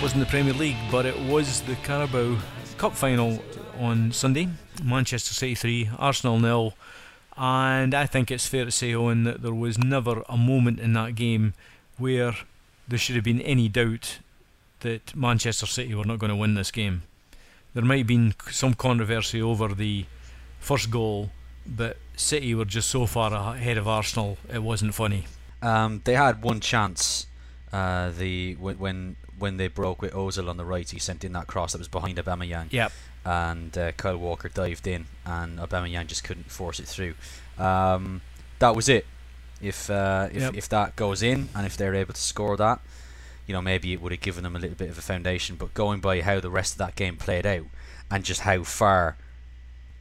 Wasn't 0.02 0.20
the 0.20 0.26
Premier 0.26 0.54
League, 0.54 0.78
but 0.90 1.06
it 1.06 1.18
was 1.20 1.62
the 1.62 1.76
Carabao 1.76 2.40
Cup 2.80 2.96
final 2.96 3.38
on 3.80 4.12
Sunday. 4.12 4.50
Manchester 4.84 5.32
City 5.32 5.54
3, 5.54 5.92
Arsenal 6.00 6.40
nil. 6.40 6.74
And 7.38 7.94
I 7.94 8.08
think 8.08 8.32
it's 8.32 8.48
fair 8.48 8.66
to 8.66 8.72
say, 8.72 8.96
Owen, 8.96 9.26
that 9.26 9.44
there 9.44 9.54
was 9.54 9.78
never 9.78 10.24
a 10.28 10.38
moment 10.38 10.80
in 10.80 10.94
that 10.94 11.14
game 11.14 11.54
where 12.00 12.34
there 12.88 12.98
should 12.98 13.16
have 13.16 13.24
been 13.24 13.42
any 13.42 13.70
doubt 13.70 14.18
that 14.80 15.16
Manchester 15.16 15.68
City 15.68 15.94
were 15.94 16.04
not 16.04 16.18
going 16.18 16.32
to 16.32 16.36
win 16.36 16.56
this 16.56 16.72
game. 16.72 17.04
There 17.76 17.84
might 17.86 18.00
have 18.00 18.08
been 18.08 18.34
some 18.50 18.74
controversy 18.74 19.40
over 19.40 19.68
the 19.68 20.06
first 20.60 20.90
goal, 20.90 21.30
but 21.64 21.98
City 22.16 22.56
were 22.56 22.66
just 22.66 22.90
so 22.90 23.06
far 23.06 23.32
ahead 23.34 23.78
of 23.78 23.88
Arsenal, 23.88 24.40
it 24.52 24.64
wasn't 24.64 24.96
funny. 24.96 25.26
Um, 25.62 26.02
they 26.06 26.16
had 26.16 26.42
one 26.42 26.60
chance. 26.60 27.28
Uh, 27.72 28.10
the 28.10 28.56
when 28.56 29.16
when 29.42 29.58
they 29.58 29.68
broke 29.68 30.02
with 30.02 30.14
Ozil 30.14 30.48
on 30.48 30.58
the 30.58 30.66
right, 30.66 30.90
he 30.90 31.00
sent 31.00 31.24
in 31.24 31.34
that 31.34 31.48
cross 31.48 31.72
that 31.74 31.80
was 31.80 31.88
behind 31.88 32.18
Aubameyang. 32.18 32.72
Yep. 32.72 32.92
And 33.26 33.78
uh, 33.78 33.92
Kyle 33.94 34.18
Walker 34.18 34.50
dived 34.50 34.88
in, 34.88 35.06
and 35.26 35.60
Aubameyang 35.60 36.08
just 36.08 36.24
couldn't 36.24 36.52
force 36.52 36.80
it 36.80 36.88
through. 36.88 37.16
Um, 37.58 38.22
that 38.60 38.76
was 38.76 38.88
it. 38.88 39.06
If 39.62 39.90
uh, 39.90 40.30
if 40.32 40.42
yep. 40.42 40.56
if 40.56 40.70
that 40.70 40.96
goes 40.96 41.22
in, 41.22 41.50
and 41.56 41.66
if 41.66 41.78
they're 41.78 41.94
able 41.96 42.14
to 42.14 42.22
score 42.22 42.58
that, 42.58 42.80
you 43.46 43.54
know 43.54 43.62
maybe 43.62 43.94
it 43.94 44.02
would 44.02 44.12
have 44.12 44.22
given 44.22 44.44
them 44.44 44.56
a 44.56 44.60
little 44.60 44.76
bit 44.76 44.90
of 44.90 44.98
a 44.98 45.02
foundation. 45.02 45.56
But 45.56 45.74
going 45.74 46.00
by 46.00 46.22
how 46.22 46.40
the 46.40 46.50
rest 46.50 46.74
of 46.74 46.78
that 46.80 46.96
game 46.96 47.18
played 47.18 47.46
out, 47.46 47.66
and 48.10 48.24
just 48.24 48.42
how 48.42 48.64
far 48.64 49.18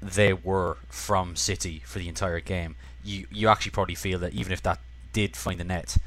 they 0.00 0.32
were 0.32 0.78
from 0.88 1.36
City 1.36 1.82
for 1.84 1.98
the 1.98 2.08
entire 2.08 2.40
game, 2.40 2.76
you 3.04 3.26
you 3.30 3.48
actually 3.48 3.72
probably 3.72 3.94
feel 3.94 4.18
that 4.20 4.32
even 4.32 4.52
if 4.52 4.62
that 4.62 4.80
did 5.12 5.36
find 5.36 5.60
the 5.60 5.64
net, 5.64 5.98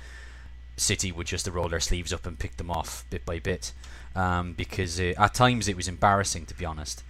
City 0.83 1.11
would 1.11 1.27
just 1.27 1.47
roll 1.47 1.69
their 1.69 1.79
sleeves 1.79 2.13
up 2.13 2.25
and 2.25 2.37
pick 2.37 2.57
them 2.57 2.69
off 2.69 3.05
bit 3.09 3.25
by 3.25 3.39
bit. 3.39 3.71
Um, 4.15 4.53
because 4.53 4.99
uh, 4.99 5.13
at 5.17 5.33
times 5.33 5.67
it 5.67 5.75
was 5.75 5.87
embarrassing, 5.87 6.45
to 6.47 6.53
be 6.53 6.65
honest. 6.65 7.03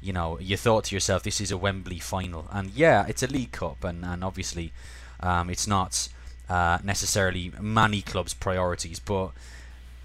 You 0.00 0.12
know, 0.12 0.38
you 0.38 0.56
thought 0.56 0.84
to 0.84 0.96
yourself, 0.96 1.22
this 1.22 1.40
is 1.40 1.50
a 1.50 1.56
Wembley 1.56 1.98
final. 1.98 2.48
And 2.50 2.70
yeah, 2.70 3.06
it's 3.08 3.22
a 3.22 3.26
League 3.26 3.52
Cup, 3.52 3.84
and, 3.84 4.04
and 4.04 4.24
obviously 4.24 4.72
um, 5.20 5.50
it's 5.50 5.66
not 5.66 6.08
uh, 6.48 6.78
necessarily 6.82 7.52
many 7.60 8.02
clubs' 8.02 8.34
priorities, 8.34 8.98
but. 8.98 9.30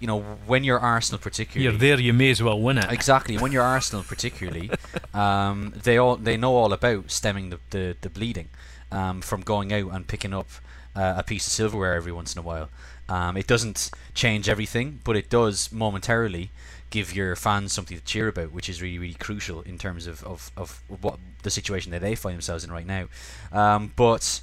You 0.00 0.08
know, 0.08 0.20
when 0.46 0.64
you're 0.64 0.80
Arsenal, 0.80 1.18
particularly, 1.18 1.64
you're 1.64 1.78
there. 1.78 1.98
You 1.98 2.12
may 2.12 2.30
as 2.30 2.42
well 2.42 2.60
win 2.60 2.76
it. 2.76 2.92
Exactly. 2.92 3.38
When 3.38 3.52
you're 3.52 3.62
Arsenal, 3.62 4.02
particularly, 4.02 4.70
um, 5.14 5.72
they 5.82 5.96
all 5.96 6.16
they 6.16 6.36
know 6.36 6.56
all 6.56 6.74
about 6.74 7.10
stemming 7.10 7.48
the 7.48 7.60
the, 7.70 7.96
the 8.02 8.10
bleeding 8.10 8.48
um, 8.92 9.22
from 9.22 9.40
going 9.40 9.72
out 9.72 9.92
and 9.92 10.06
picking 10.06 10.34
up 10.34 10.48
uh, 10.94 11.14
a 11.16 11.22
piece 11.22 11.46
of 11.46 11.52
silverware 11.52 11.94
every 11.94 12.12
once 12.12 12.34
in 12.34 12.38
a 12.38 12.42
while. 12.42 12.70
Um, 13.08 13.36
it 13.36 13.46
doesn't 13.46 13.90
change 14.14 14.48
everything, 14.48 15.00
but 15.04 15.16
it 15.16 15.28
does 15.28 15.70
momentarily 15.70 16.50
give 16.90 17.14
your 17.14 17.34
fans 17.36 17.72
something 17.72 17.98
to 17.98 18.04
cheer 18.04 18.28
about, 18.28 18.52
which 18.52 18.68
is 18.68 18.80
really, 18.80 18.98
really 18.98 19.14
crucial 19.14 19.62
in 19.62 19.78
terms 19.78 20.06
of, 20.06 20.22
of, 20.24 20.50
of 20.56 20.80
what 20.88 21.18
the 21.42 21.50
situation 21.50 21.92
that 21.92 22.00
they 22.00 22.14
find 22.14 22.34
themselves 22.34 22.64
in 22.64 22.72
right 22.72 22.86
now. 22.86 23.08
Um, 23.52 23.92
but 23.96 24.40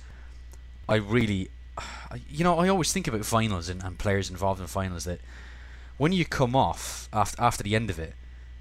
I 0.87 0.95
really, 0.95 1.49
you 2.29 2.43
know, 2.43 2.59
I 2.59 2.67
always 2.67 2.91
think 2.91 3.07
about 3.07 3.25
finals 3.25 3.69
and, 3.69 3.81
and 3.81 3.97
players 3.97 4.29
involved 4.29 4.59
in 4.59 4.67
finals 4.67 5.05
that 5.05 5.21
when 5.97 6.11
you 6.11 6.25
come 6.25 6.55
off 6.55 7.07
after 7.13 7.41
after 7.41 7.63
the 7.63 7.75
end 7.75 7.89
of 7.89 7.99
it, 7.99 8.13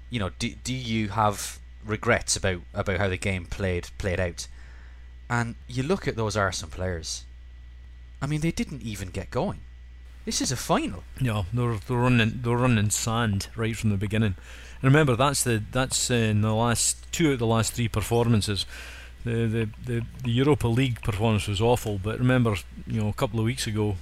you 0.09 0.19
know, 0.19 0.29
do, 0.39 0.51
do 0.63 0.73
you 0.73 1.09
have 1.09 1.59
regrets 1.85 2.35
about, 2.35 2.61
about 2.73 2.97
how 2.97 3.09
the 3.09 3.17
game 3.17 3.45
played 3.45 3.89
played 3.97 4.19
out? 4.19 4.47
And 5.29 5.55
you 5.67 5.83
look 5.83 6.07
at 6.07 6.15
those 6.15 6.37
Arsenal 6.37 6.71
players. 6.71 7.25
I 8.21 8.27
mean, 8.27 8.41
they 8.41 8.51
didn't 8.51 8.83
even 8.83 9.09
get 9.09 9.31
going. 9.31 9.61
This 10.23 10.41
is 10.41 10.51
a 10.51 10.55
final. 10.55 11.03
Yeah, 11.19 11.43
they're 11.53 11.77
they're 11.87 11.97
running 11.97 12.41
they're 12.43 12.57
running 12.57 12.89
sand 12.91 13.47
right 13.55 13.75
from 13.75 13.89
the 13.89 13.97
beginning. 13.97 14.35
And 14.81 14.83
remember, 14.83 15.15
that's 15.15 15.43
the 15.43 15.63
that's 15.71 16.11
uh, 16.11 16.15
in 16.15 16.41
the 16.41 16.53
last 16.53 17.11
two 17.11 17.31
of 17.31 17.39
the 17.39 17.47
last 17.47 17.73
three 17.73 17.87
performances. 17.87 18.65
The, 19.23 19.47
the 19.47 19.69
the 19.85 20.05
the 20.23 20.31
Europa 20.31 20.67
League 20.67 21.01
performance 21.01 21.47
was 21.47 21.61
awful, 21.61 21.99
but 22.01 22.19
remember, 22.19 22.55
you 22.85 23.01
know, 23.01 23.09
a 23.09 23.13
couple 23.13 23.39
of 23.39 23.45
weeks 23.45 23.65
ago, 23.65 23.97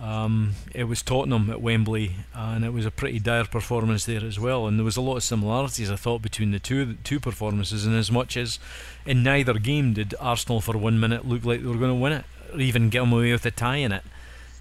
um, 0.00 0.52
it 0.74 0.84
was 0.84 1.02
Tottenham 1.02 1.50
at 1.50 1.60
Wembley, 1.60 2.16
and 2.32 2.64
it 2.64 2.72
was 2.72 2.86
a 2.86 2.90
pretty 2.90 3.18
dire 3.18 3.44
performance 3.44 4.06
there 4.06 4.24
as 4.24 4.38
well. 4.38 4.66
And 4.66 4.78
there 4.78 4.84
was 4.84 4.96
a 4.96 5.00
lot 5.00 5.16
of 5.16 5.22
similarities, 5.24 5.90
I 5.90 5.96
thought, 5.96 6.22
between 6.22 6.52
the 6.52 6.60
two 6.60 6.84
the 6.84 6.94
two 6.94 7.20
performances. 7.20 7.84
And 7.84 7.96
as 7.96 8.10
much 8.10 8.36
as 8.36 8.60
in 9.04 9.22
neither 9.24 9.54
game 9.54 9.94
did 9.94 10.14
Arsenal 10.20 10.60
for 10.60 10.78
one 10.78 11.00
minute 11.00 11.26
look 11.26 11.44
like 11.44 11.60
they 11.60 11.68
were 11.68 11.74
going 11.74 11.90
to 11.90 12.00
win 12.00 12.12
it, 12.12 12.24
or 12.52 12.60
even 12.60 12.88
get 12.88 13.02
away 13.02 13.32
with 13.32 13.44
a 13.46 13.50
tie 13.50 13.76
in 13.76 13.92
it, 13.92 14.04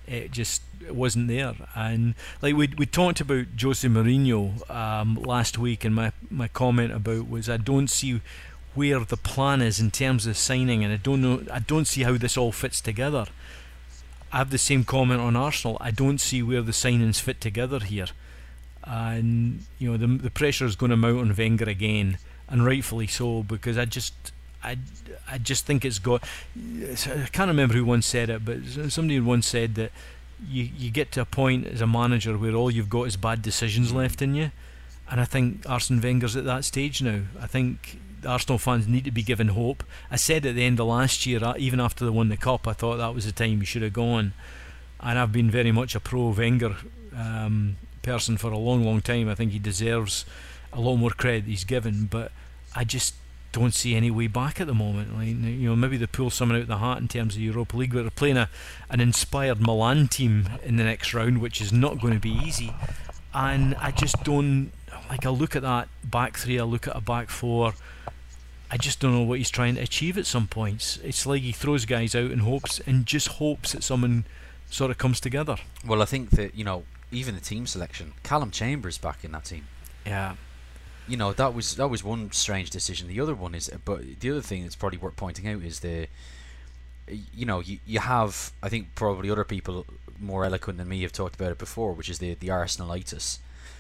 it 0.09 0.31
just 0.31 0.61
wasn't 0.89 1.27
there. 1.27 1.55
And 1.75 2.15
like 2.41 2.55
we 2.55 2.67
we 2.77 2.85
talked 2.85 3.21
about 3.21 3.45
Jose 3.61 3.87
Mourinho 3.87 4.69
um, 4.69 5.15
last 5.15 5.57
week, 5.57 5.85
and 5.85 5.95
my 5.95 6.11
my 6.29 6.47
comment 6.47 6.91
about 6.91 7.29
was 7.29 7.49
I 7.49 7.57
don't 7.57 7.89
see 7.89 8.21
where 8.75 8.99
the 8.99 9.17
plan 9.17 9.61
is 9.61 9.79
in 9.79 9.91
terms 9.91 10.25
of 10.25 10.37
signing, 10.37 10.83
and 10.83 10.91
I 10.91 10.97
don't 10.97 11.21
know 11.21 11.43
I 11.51 11.59
don't 11.59 11.85
see 11.85 12.03
how 12.03 12.17
this 12.17 12.37
all 12.37 12.51
fits 12.51 12.81
together. 12.81 13.27
I 14.31 14.37
have 14.37 14.51
the 14.51 14.57
same 14.57 14.83
comment 14.83 15.21
on 15.21 15.35
Arsenal. 15.35 15.77
I 15.81 15.91
don't 15.91 16.19
see 16.19 16.43
where 16.43 16.61
the 16.61 16.71
signings 16.71 17.19
fit 17.19 17.41
together 17.41 17.79
here, 17.79 18.07
and 18.83 19.65
you 19.77 19.91
know 19.91 19.97
the 19.97 20.07
the 20.07 20.31
pressure 20.31 20.65
is 20.65 20.75
going 20.75 20.91
to 20.91 20.97
mount 20.97 21.19
on 21.19 21.35
Wenger 21.35 21.69
again, 21.69 22.17
and 22.47 22.65
rightfully 22.65 23.07
so 23.07 23.43
because 23.43 23.77
I 23.77 23.85
just 23.85 24.31
I, 24.63 24.77
I 25.29 25.37
just 25.37 25.65
think 25.65 25.85
it's 25.85 25.99
got. 25.99 26.23
I 26.55 27.27
can't 27.31 27.47
remember 27.47 27.73
who 27.73 27.85
once 27.85 28.05
said 28.05 28.29
it, 28.29 28.43
but 28.43 28.57
somebody 28.89 29.19
once 29.19 29.47
said 29.47 29.75
that 29.75 29.91
you 30.47 30.69
you 30.77 30.91
get 30.91 31.11
to 31.13 31.21
a 31.21 31.25
point 31.25 31.67
as 31.67 31.81
a 31.81 31.87
manager 31.87 32.37
where 32.37 32.53
all 32.53 32.71
you've 32.71 32.89
got 32.89 33.03
is 33.03 33.17
bad 33.17 33.41
decisions 33.41 33.93
left 33.93 34.21
in 34.21 34.35
you, 34.35 34.51
and 35.09 35.21
I 35.21 35.25
think 35.25 35.67
Arsene 35.67 36.01
Wenger's 36.01 36.35
at 36.35 36.45
that 36.45 36.65
stage 36.65 37.01
now. 37.01 37.21
I 37.39 37.47
think 37.47 37.99
Arsenal 38.25 38.57
fans 38.57 38.87
need 38.87 39.05
to 39.05 39.11
be 39.11 39.23
given 39.23 39.49
hope. 39.49 39.83
I 40.11 40.17
said 40.17 40.45
at 40.45 40.55
the 40.55 40.65
end 40.65 40.79
of 40.79 40.87
last 40.87 41.25
year, 41.25 41.43
uh, 41.43 41.53
even 41.57 41.79
after 41.79 42.03
they 42.03 42.11
won 42.11 42.29
the 42.29 42.37
cup, 42.37 42.67
I 42.67 42.73
thought 42.73 42.97
that 42.97 43.15
was 43.15 43.25
the 43.25 43.31
time 43.31 43.59
you 43.59 43.65
should 43.65 43.81
have 43.81 43.93
gone, 43.93 44.33
and 44.99 45.17
I've 45.17 45.31
been 45.31 45.49
very 45.49 45.71
much 45.71 45.95
a 45.95 45.99
pro 45.99 46.29
Wenger 46.29 46.75
um, 47.15 47.77
person 48.01 48.37
for 48.37 48.51
a 48.51 48.57
long, 48.57 48.83
long 48.83 49.01
time. 49.01 49.29
I 49.29 49.35
think 49.35 49.51
he 49.51 49.59
deserves 49.59 50.25
a 50.73 50.79
lot 50.79 50.97
more 50.97 51.11
credit 51.11 51.45
he's 51.45 51.63
given, 51.63 52.05
but 52.05 52.31
I 52.75 52.83
just 52.83 53.15
don't 53.51 53.73
see 53.73 53.95
any 53.95 54.11
way 54.11 54.27
back 54.27 54.61
at 54.61 54.67
the 54.67 54.73
moment. 54.73 55.15
Like 55.15 55.27
you 55.27 55.69
know, 55.69 55.75
maybe 55.75 55.97
they 55.97 56.07
pull 56.07 56.29
someone 56.29 56.57
out 56.57 56.63
of 56.63 56.67
the 56.67 56.77
hat 56.77 56.99
in 56.99 57.07
terms 57.07 57.35
of 57.35 57.41
Europa 57.41 57.77
League, 57.77 57.93
but 57.93 58.01
they're 58.01 58.11
playing 58.11 58.37
a 58.37 58.49
an 58.89 58.99
inspired 58.99 59.59
Milan 59.59 60.07
team 60.07 60.49
in 60.63 60.77
the 60.77 60.83
next 60.83 61.13
round, 61.13 61.39
which 61.41 61.61
is 61.61 61.73
not 61.73 61.99
going 61.99 62.13
to 62.13 62.19
be 62.19 62.31
easy. 62.31 62.73
And 63.33 63.75
I 63.75 63.91
just 63.91 64.23
don't 64.23 64.71
like. 65.09 65.25
I 65.25 65.29
look 65.29 65.55
at 65.55 65.61
that 65.61 65.89
back 66.03 66.37
three. 66.37 66.59
I 66.59 66.63
look 66.63 66.87
at 66.87 66.95
a 66.95 67.01
back 67.01 67.29
four. 67.29 67.73
I 68.71 68.77
just 68.77 68.99
don't 68.99 69.13
know 69.13 69.23
what 69.23 69.39
he's 69.39 69.49
trying 69.49 69.75
to 69.75 69.81
achieve 69.81 70.17
at 70.17 70.27
some 70.27 70.47
points. 70.47 70.97
It's 71.03 71.25
like 71.25 71.41
he 71.41 71.51
throws 71.51 71.85
guys 71.85 72.13
out 72.13 72.29
and 72.29 72.41
hopes 72.41 72.79
and 72.85 73.05
just 73.05 73.27
hopes 73.29 73.71
that 73.71 73.83
someone 73.83 74.25
sort 74.69 74.91
of 74.91 74.99
comes 74.99 75.19
together. 75.19 75.57
Well, 75.85 76.03
I 76.03 76.05
think 76.05 76.31
that 76.31 76.53
you 76.53 76.63
know 76.63 76.83
even 77.11 77.35
the 77.35 77.41
team 77.41 77.65
selection, 77.65 78.13
Callum 78.23 78.51
Chambers 78.51 78.97
back 78.97 79.23
in 79.23 79.31
that 79.31 79.45
team. 79.45 79.67
Yeah, 80.05 80.35
you 81.09 81.17
know 81.17 81.33
that 81.33 81.53
was 81.53 81.75
that 81.75 81.87
was 81.87 82.03
one 82.03 82.31
strange 82.31 82.69
decision. 82.69 83.07
The 83.07 83.19
other 83.19 83.33
one 83.33 83.55
is, 83.55 83.69
but 83.83 84.19
the 84.19 84.31
other 84.31 84.41
thing 84.41 84.63
that's 84.63 84.75
probably 84.75 84.99
worth 84.99 85.15
pointing 85.15 85.47
out 85.47 85.63
is 85.63 85.79
the, 85.79 86.07
you 87.07 87.45
know, 87.45 87.59
you 87.59 87.79
you 87.85 87.99
have 87.99 88.51
I 88.61 88.69
think 88.69 88.95
probably 88.95 89.29
other 89.29 89.43
people 89.43 89.85
more 90.19 90.45
eloquent 90.45 90.77
than 90.77 90.87
me 90.87 91.01
have 91.01 91.11
talked 91.11 91.35
about 91.35 91.51
it 91.51 91.57
before, 91.57 91.93
which 91.93 92.09
is 92.09 92.19
the 92.19 92.35
the 92.35 92.47
Arsenalitis, 92.49 93.39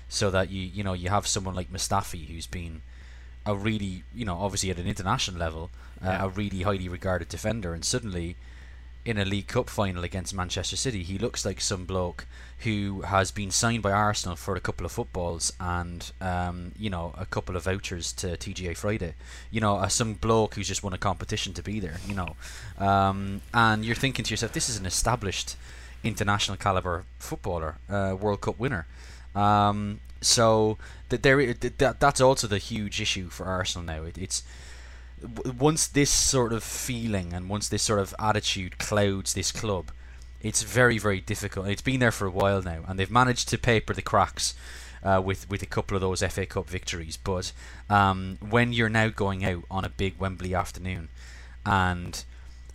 so 0.09 0.31
that 0.31 0.49
you 0.49 0.61
you 0.61 0.83
know 0.83 0.93
you 0.93 1.09
have 1.09 1.27
someone 1.27 1.55
like 1.55 1.71
Mustafi 1.71 2.27
who's 2.27 2.47
been 2.47 2.81
a 3.45 3.55
really 3.55 4.03
you 4.13 4.25
know 4.25 4.37
obviously 4.37 4.71
at 4.71 4.79
an 4.79 4.87
international 4.87 5.37
level 5.37 5.69
uh, 6.03 6.07
yeah. 6.07 6.25
a 6.25 6.27
really 6.29 6.63
highly 6.63 6.89
regarded 6.89 7.29
defender, 7.29 7.73
and 7.73 7.85
suddenly 7.85 8.35
in 9.09 9.17
a 9.17 9.25
League 9.25 9.47
Cup 9.47 9.71
final 9.71 10.03
against 10.03 10.35
Manchester 10.35 10.75
City, 10.75 11.01
he 11.01 11.17
looks 11.17 11.43
like 11.43 11.59
some 11.59 11.83
bloke 11.83 12.27
who 12.59 13.01
has 13.01 13.31
been 13.31 13.49
signed 13.49 13.81
by 13.81 13.91
Arsenal 13.91 14.35
for 14.35 14.55
a 14.55 14.59
couple 14.59 14.85
of 14.85 14.91
footballs 14.91 15.51
and 15.59 16.11
um, 16.21 16.73
you 16.77 16.91
know 16.91 17.15
a 17.17 17.25
couple 17.25 17.55
of 17.55 17.63
vouchers 17.63 18.13
to 18.13 18.27
TGI 18.37 18.77
Friday. 18.77 19.15
You 19.49 19.61
know, 19.61 19.77
uh, 19.77 19.87
some 19.87 20.13
bloke 20.13 20.53
who's 20.53 20.67
just 20.67 20.83
won 20.83 20.93
a 20.93 20.99
competition 20.99 21.53
to 21.53 21.63
be 21.63 21.79
there. 21.79 21.97
You 22.07 22.13
know, 22.13 22.35
um, 22.77 23.41
and 23.51 23.83
you're 23.83 23.95
thinking 23.95 24.25
to 24.25 24.31
yourself, 24.31 24.53
this 24.53 24.69
is 24.69 24.77
an 24.77 24.85
established 24.85 25.55
international 26.03 26.57
caliber 26.57 27.05
footballer, 27.17 27.77
uh, 27.89 28.15
World 28.19 28.41
Cup 28.41 28.59
winner. 28.59 28.85
Um, 29.33 30.01
so 30.21 30.77
that 31.09 31.23
there, 31.23 31.53
that 31.53 31.99
that's 31.99 32.21
also 32.21 32.45
the 32.45 32.59
huge 32.59 33.01
issue 33.01 33.29
for 33.29 33.47
Arsenal 33.47 33.87
now. 33.87 34.03
It, 34.03 34.19
it's 34.19 34.43
once 35.57 35.87
this 35.87 36.09
sort 36.09 36.53
of 36.53 36.63
feeling 36.63 37.33
and 37.33 37.49
once 37.49 37.69
this 37.69 37.83
sort 37.83 37.99
of 37.99 38.15
attitude 38.19 38.77
clouds 38.77 39.33
this 39.33 39.51
club, 39.51 39.91
it's 40.41 40.63
very 40.63 40.97
very 40.97 41.19
difficult. 41.21 41.67
It's 41.67 41.81
been 41.81 41.99
there 41.99 42.11
for 42.11 42.27
a 42.27 42.31
while 42.31 42.61
now, 42.61 42.83
and 42.87 42.97
they've 42.97 43.11
managed 43.11 43.49
to 43.49 43.57
paper 43.57 43.93
the 43.93 44.01
cracks. 44.01 44.53
Uh, 45.01 45.21
with 45.23 45.49
with 45.49 45.61
a 45.61 45.65
couple 45.65 45.95
of 45.95 46.01
those 46.01 46.21
FA 46.21 46.45
Cup 46.45 46.67
victories, 46.67 47.15
but 47.15 47.53
um, 47.89 48.37
when 48.41 48.73
you're 48.73 48.89
now 48.89 49.07
going 49.07 49.45
out 49.45 49.63
on 49.71 49.85
a 49.85 49.89
big 49.89 50.19
Wembley 50.19 50.53
afternoon, 50.53 51.07
and 51.65 52.25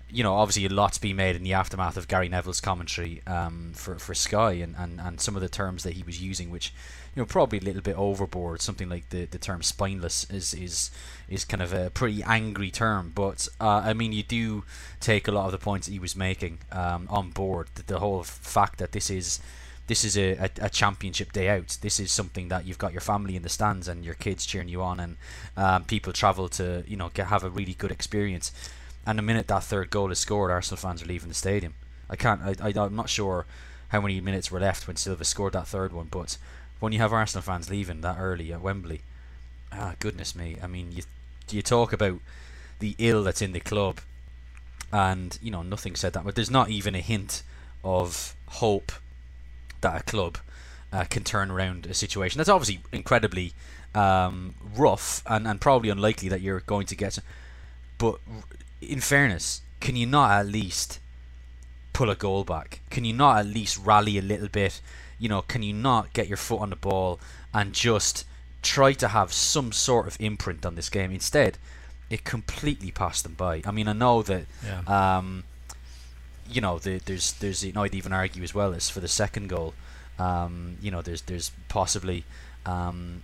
you 0.08 0.22
know 0.22 0.34
obviously 0.34 0.64
a 0.64 0.70
lot's 0.70 0.96
been 0.96 1.16
made 1.16 1.36
in 1.36 1.42
the 1.42 1.52
aftermath 1.52 1.98
of 1.98 2.08
Gary 2.08 2.30
Neville's 2.30 2.62
commentary 2.62 3.20
um, 3.26 3.72
for 3.74 3.98
for 3.98 4.14
Sky 4.14 4.52
and, 4.52 4.74
and, 4.78 4.98
and 5.02 5.20
some 5.20 5.36
of 5.36 5.42
the 5.42 5.50
terms 5.50 5.82
that 5.82 5.92
he 5.92 6.02
was 6.02 6.22
using, 6.22 6.50
which 6.50 6.72
you 7.14 7.22
know 7.22 7.26
probably 7.26 7.58
a 7.58 7.62
little 7.62 7.82
bit 7.82 7.96
overboard. 7.96 8.60
Something 8.60 8.88
like 8.88 9.10
the, 9.10 9.26
the 9.26 9.38
term 9.38 9.62
spineless 9.62 10.28
is 10.30 10.54
is 10.54 10.90
is 11.28 11.44
kind 11.44 11.62
of 11.62 11.72
a 11.72 11.90
pretty 11.90 12.22
angry 12.22 12.70
term, 12.70 13.12
but 13.14 13.48
uh, 13.60 13.82
I 13.84 13.92
mean 13.92 14.12
you 14.12 14.22
do 14.22 14.64
take 15.00 15.28
a 15.28 15.32
lot 15.32 15.46
of 15.46 15.52
the 15.52 15.58
points 15.58 15.86
that 15.86 15.92
he 15.92 15.98
was 15.98 16.16
making 16.16 16.58
um, 16.72 17.06
on 17.10 17.30
board. 17.30 17.68
The, 17.74 17.82
the, 17.82 17.98
whole 17.98 18.22
fact 18.24 18.78
that 18.78 18.92
this 18.92 19.10
is 19.10 19.40
this 19.86 20.04
is 20.04 20.16
a, 20.16 20.32
a, 20.32 20.50
a, 20.62 20.70
championship 20.70 21.32
day 21.32 21.48
out. 21.48 21.76
This 21.82 22.00
is 22.00 22.10
something 22.10 22.48
that 22.48 22.66
you've 22.66 22.78
got 22.78 22.92
your 22.92 23.02
family 23.02 23.36
in 23.36 23.42
the 23.42 23.48
stands 23.48 23.86
and 23.86 24.04
your 24.04 24.14
kids 24.14 24.46
cheering 24.46 24.68
you 24.68 24.82
on, 24.82 24.98
and 24.98 25.16
um, 25.56 25.84
people 25.84 26.12
travel 26.12 26.48
to 26.50 26.84
you 26.86 26.96
know 26.96 27.10
get, 27.14 27.28
have 27.28 27.44
a 27.44 27.50
really 27.50 27.74
good 27.74 27.92
experience. 27.92 28.50
And 29.06 29.18
the 29.18 29.22
minute 29.22 29.48
that 29.48 29.64
third 29.64 29.90
goal 29.90 30.10
is 30.10 30.18
scored, 30.18 30.50
Arsenal 30.50 30.78
fans 30.78 31.02
are 31.02 31.06
leaving 31.06 31.28
the 31.28 31.34
stadium. 31.34 31.74
I 32.10 32.16
can't. 32.16 32.40
I, 32.42 32.54
I 32.60 32.72
I'm 32.76 32.96
not 32.96 33.08
sure 33.08 33.46
how 33.88 34.00
many 34.00 34.20
minutes 34.20 34.50
were 34.50 34.60
left 34.60 34.88
when 34.88 34.96
Silva 34.96 35.24
scored 35.24 35.52
that 35.52 35.68
third 35.68 35.92
one, 35.92 36.08
but 36.10 36.36
when 36.84 36.92
you 36.92 36.98
have 36.98 37.12
Arsenal 37.12 37.42
fans 37.42 37.70
leaving 37.70 38.02
that 38.02 38.18
early 38.18 38.52
at 38.52 38.60
Wembley, 38.60 39.00
ah, 39.72 39.94
goodness 39.98 40.36
me! 40.36 40.56
I 40.62 40.66
mean, 40.66 40.92
you 40.92 41.02
you 41.50 41.62
talk 41.62 41.92
about 41.92 42.20
the 42.78 42.94
ill 42.98 43.24
that's 43.24 43.42
in 43.42 43.52
the 43.52 43.60
club, 43.60 44.00
and 44.92 45.38
you 45.42 45.50
know 45.50 45.62
nothing 45.62 45.96
said 45.96 46.12
that, 46.12 46.24
but 46.24 46.34
there's 46.34 46.50
not 46.50 46.68
even 46.68 46.94
a 46.94 47.00
hint 47.00 47.42
of 47.82 48.34
hope 48.48 48.92
that 49.80 50.00
a 50.00 50.04
club 50.04 50.38
uh, 50.92 51.04
can 51.04 51.24
turn 51.24 51.50
around 51.50 51.86
a 51.86 51.94
situation. 51.94 52.38
That's 52.38 52.48
obviously 52.48 52.82
incredibly 52.92 53.52
um, 53.94 54.54
rough 54.76 55.22
and, 55.26 55.46
and 55.46 55.60
probably 55.60 55.88
unlikely 55.88 56.28
that 56.28 56.40
you're 56.40 56.60
going 56.60 56.86
to 56.86 56.96
get. 56.96 57.18
But 57.98 58.20
in 58.80 59.00
fairness, 59.00 59.62
can 59.80 59.96
you 59.96 60.06
not 60.06 60.30
at 60.30 60.46
least 60.46 61.00
pull 61.92 62.10
a 62.10 62.14
goal 62.14 62.44
back? 62.44 62.80
Can 62.90 63.04
you 63.04 63.12
not 63.12 63.38
at 63.38 63.46
least 63.46 63.78
rally 63.78 64.18
a 64.18 64.22
little 64.22 64.48
bit? 64.48 64.80
You 65.18 65.28
know, 65.28 65.42
can 65.42 65.62
you 65.62 65.72
not 65.72 66.12
get 66.12 66.28
your 66.28 66.36
foot 66.36 66.60
on 66.60 66.70
the 66.70 66.76
ball 66.76 67.20
and 67.52 67.72
just 67.72 68.24
try 68.62 68.92
to 68.94 69.08
have 69.08 69.32
some 69.32 69.72
sort 69.72 70.06
of 70.06 70.16
imprint 70.20 70.64
on 70.66 70.74
this 70.74 70.88
game? 70.88 71.12
Instead, 71.12 71.58
it 72.10 72.24
completely 72.24 72.90
passed 72.90 73.22
them 73.24 73.34
by. 73.34 73.62
I 73.64 73.70
mean, 73.70 73.88
I 73.88 73.92
know 73.92 74.22
that, 74.22 74.46
yeah. 74.64 75.16
um, 75.18 75.44
you 76.48 76.60
know, 76.60 76.78
the, 76.78 76.98
there's 76.98 77.32
there's 77.34 77.64
you 77.64 77.72
know 77.72 77.82
I'd 77.82 77.94
even 77.94 78.12
argue 78.12 78.42
as 78.42 78.54
well 78.54 78.74
as 78.74 78.90
for 78.90 79.00
the 79.00 79.08
second 79.08 79.48
goal, 79.48 79.74
um, 80.18 80.76
you 80.80 80.90
know, 80.90 81.02
there's 81.02 81.22
there's 81.22 81.50
possibly 81.68 82.24
um, 82.66 83.22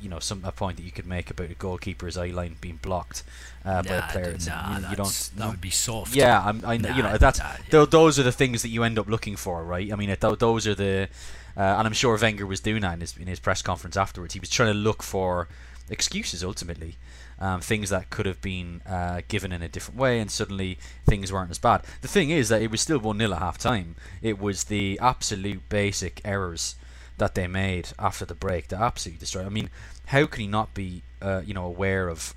you 0.00 0.08
know 0.08 0.18
some 0.18 0.44
a 0.44 0.52
point 0.52 0.76
that 0.76 0.82
you 0.82 0.90
could 0.90 1.06
make 1.06 1.30
about 1.30 1.50
a 1.50 1.54
goalkeeper's 1.54 2.16
eye 2.16 2.28
line 2.28 2.56
being 2.60 2.78
blocked 2.80 3.22
uh, 3.64 3.82
nah, 3.82 3.82
by 3.82 3.94
a 3.94 4.12
player. 4.12 4.36
Nah, 4.46 4.78
you, 4.78 4.88
you 4.90 4.96
don't. 4.96 5.30
That 5.36 5.50
would 5.50 5.60
be 5.60 5.70
soft. 5.70 6.14
Yeah, 6.14 6.42
I'm, 6.44 6.64
I, 6.64 6.76
nah, 6.76 6.96
you 6.96 7.02
know 7.02 7.18
that's 7.18 7.38
nah, 7.38 7.52
yeah. 7.70 7.84
those 7.84 8.18
are 8.18 8.22
the 8.22 8.32
things 8.32 8.62
that 8.62 8.68
you 8.68 8.82
end 8.84 8.98
up 8.98 9.08
looking 9.08 9.36
for, 9.36 9.64
right? 9.64 9.92
I 9.92 9.96
mean, 9.96 10.14
th- 10.14 10.38
those 10.38 10.66
are 10.66 10.74
the, 10.74 11.08
uh, 11.56 11.60
and 11.60 11.86
I'm 11.86 11.92
sure 11.92 12.16
Wenger 12.20 12.46
was 12.46 12.60
doing 12.60 12.82
that 12.82 12.94
in 12.94 13.00
his 13.00 13.16
in 13.16 13.26
his 13.26 13.40
press 13.40 13.62
conference 13.62 13.96
afterwards. 13.96 14.34
He 14.34 14.40
was 14.40 14.50
trying 14.50 14.72
to 14.72 14.78
look 14.78 15.02
for 15.02 15.48
excuses 15.90 16.44
ultimately. 16.44 16.96
Um, 17.40 17.60
things 17.60 17.90
that 17.90 18.10
could 18.10 18.26
have 18.26 18.40
been 18.40 18.82
uh, 18.84 19.20
given 19.28 19.52
in 19.52 19.62
a 19.62 19.68
different 19.68 20.00
way, 20.00 20.18
and 20.18 20.28
suddenly 20.28 20.76
things 21.06 21.32
weren't 21.32 21.52
as 21.52 21.58
bad. 21.60 21.82
The 22.00 22.08
thing 22.08 22.30
is 22.30 22.48
that 22.48 22.62
it 22.62 22.68
was 22.68 22.80
still 22.80 22.98
1 22.98 23.16
0 23.16 23.32
at 23.32 23.38
half 23.38 23.58
time. 23.58 23.94
It 24.20 24.40
was 24.40 24.64
the 24.64 24.98
absolute 25.00 25.68
basic 25.68 26.20
errors 26.24 26.74
that 27.18 27.34
they 27.34 27.46
made 27.46 27.90
after 27.98 28.24
the 28.24 28.34
break 28.34 28.68
that 28.68 28.80
absolutely 28.80 29.20
destroyed. 29.20 29.46
I 29.46 29.50
mean, 29.50 29.70
how 30.06 30.26
can 30.26 30.40
he 30.40 30.46
not 30.46 30.74
be, 30.74 31.02
uh, 31.20 31.42
you 31.44 31.54
know, 31.54 31.66
aware 31.66 32.08
of 32.08 32.34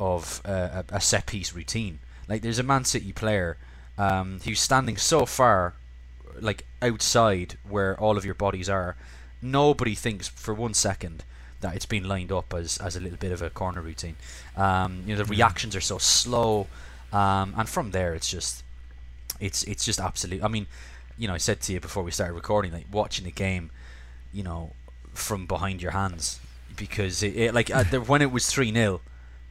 of 0.00 0.40
uh, 0.44 0.82
a, 0.90 0.96
a, 0.96 1.00
set 1.00 1.26
piece 1.26 1.52
routine? 1.52 1.98
Like, 2.28 2.42
there's 2.42 2.58
a 2.58 2.62
Man 2.62 2.84
City 2.84 3.12
player 3.12 3.58
um, 3.98 4.40
who's 4.44 4.60
standing 4.60 4.96
so 4.96 5.26
far, 5.26 5.74
like 6.40 6.64
outside 6.80 7.58
where 7.68 7.98
all 8.00 8.16
of 8.16 8.24
your 8.24 8.34
bodies 8.34 8.68
are. 8.68 8.96
Nobody 9.42 9.94
thinks 9.94 10.28
for 10.28 10.54
one 10.54 10.72
second 10.72 11.24
that 11.60 11.76
it's 11.76 11.86
been 11.86 12.04
lined 12.04 12.32
up 12.32 12.54
as, 12.54 12.78
as 12.78 12.96
a 12.96 13.00
little 13.00 13.18
bit 13.18 13.32
of 13.32 13.42
a 13.42 13.50
corner 13.50 13.80
routine. 13.80 14.16
Um, 14.56 15.02
you 15.06 15.14
know, 15.14 15.22
the 15.22 15.28
reactions 15.28 15.76
are 15.76 15.80
so 15.80 15.98
slow, 15.98 16.68
um, 17.12 17.54
and 17.56 17.68
from 17.68 17.90
there, 17.90 18.14
it's 18.14 18.30
just, 18.30 18.64
it's 19.40 19.64
it's 19.64 19.84
just 19.84 20.00
absolute. 20.00 20.42
I 20.42 20.48
mean, 20.48 20.66
you 21.18 21.28
know, 21.28 21.34
I 21.34 21.38
said 21.38 21.60
to 21.62 21.72
you 21.72 21.80
before 21.80 22.02
we 22.02 22.10
started 22.10 22.34
recording, 22.34 22.72
like 22.72 22.86
watching 22.90 23.24
the 23.24 23.32
game 23.32 23.70
you 24.32 24.42
know, 24.42 24.72
from 25.12 25.46
behind 25.46 25.82
your 25.82 25.92
hands 25.92 26.40
because 26.76 27.22
it, 27.22 27.36
it 27.36 27.54
like 27.54 27.70
uh, 27.70 27.84
when 27.84 28.22
it 28.22 28.32
was 28.32 28.46
three 28.46 28.72
0 28.72 29.00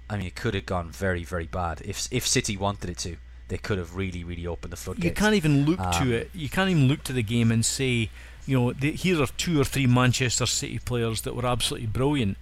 I 0.10 0.18
mean, 0.18 0.28
it 0.28 0.36
could 0.36 0.54
have 0.56 0.66
gone 0.66 0.90
very, 0.90 1.24
very 1.24 1.48
bad 1.48 1.82
if 1.86 2.08
if 2.12 2.28
City 2.28 2.58
wanted 2.58 2.90
it 2.90 2.98
to. 3.00 3.16
They 3.48 3.58
could 3.58 3.78
have 3.78 3.96
really, 3.96 4.24
really 4.24 4.48
opened 4.48 4.72
the 4.72 4.78
floodgates. 4.78 5.06
You 5.06 5.12
can't 5.12 5.36
even 5.36 5.66
look 5.66 5.80
um, 5.80 5.92
to 6.04 6.14
it. 6.14 6.30
You 6.34 6.48
can't 6.48 6.70
even 6.70 6.88
look 6.88 7.04
to 7.04 7.14
the 7.14 7.24
game 7.24 7.52
and 7.52 7.66
say, 7.66 8.10
you 8.46 8.58
know, 8.58 8.72
the, 8.72 8.92
here 8.92 9.22
are 9.22 9.28
two 9.28 9.60
or 9.60 9.66
three 9.66 9.88
Manchester 9.88 10.46
City 10.46 10.80
players 10.80 11.22
that 11.22 11.36
were 11.36 11.46
absolutely 11.46 11.88
brilliant. 11.88 12.38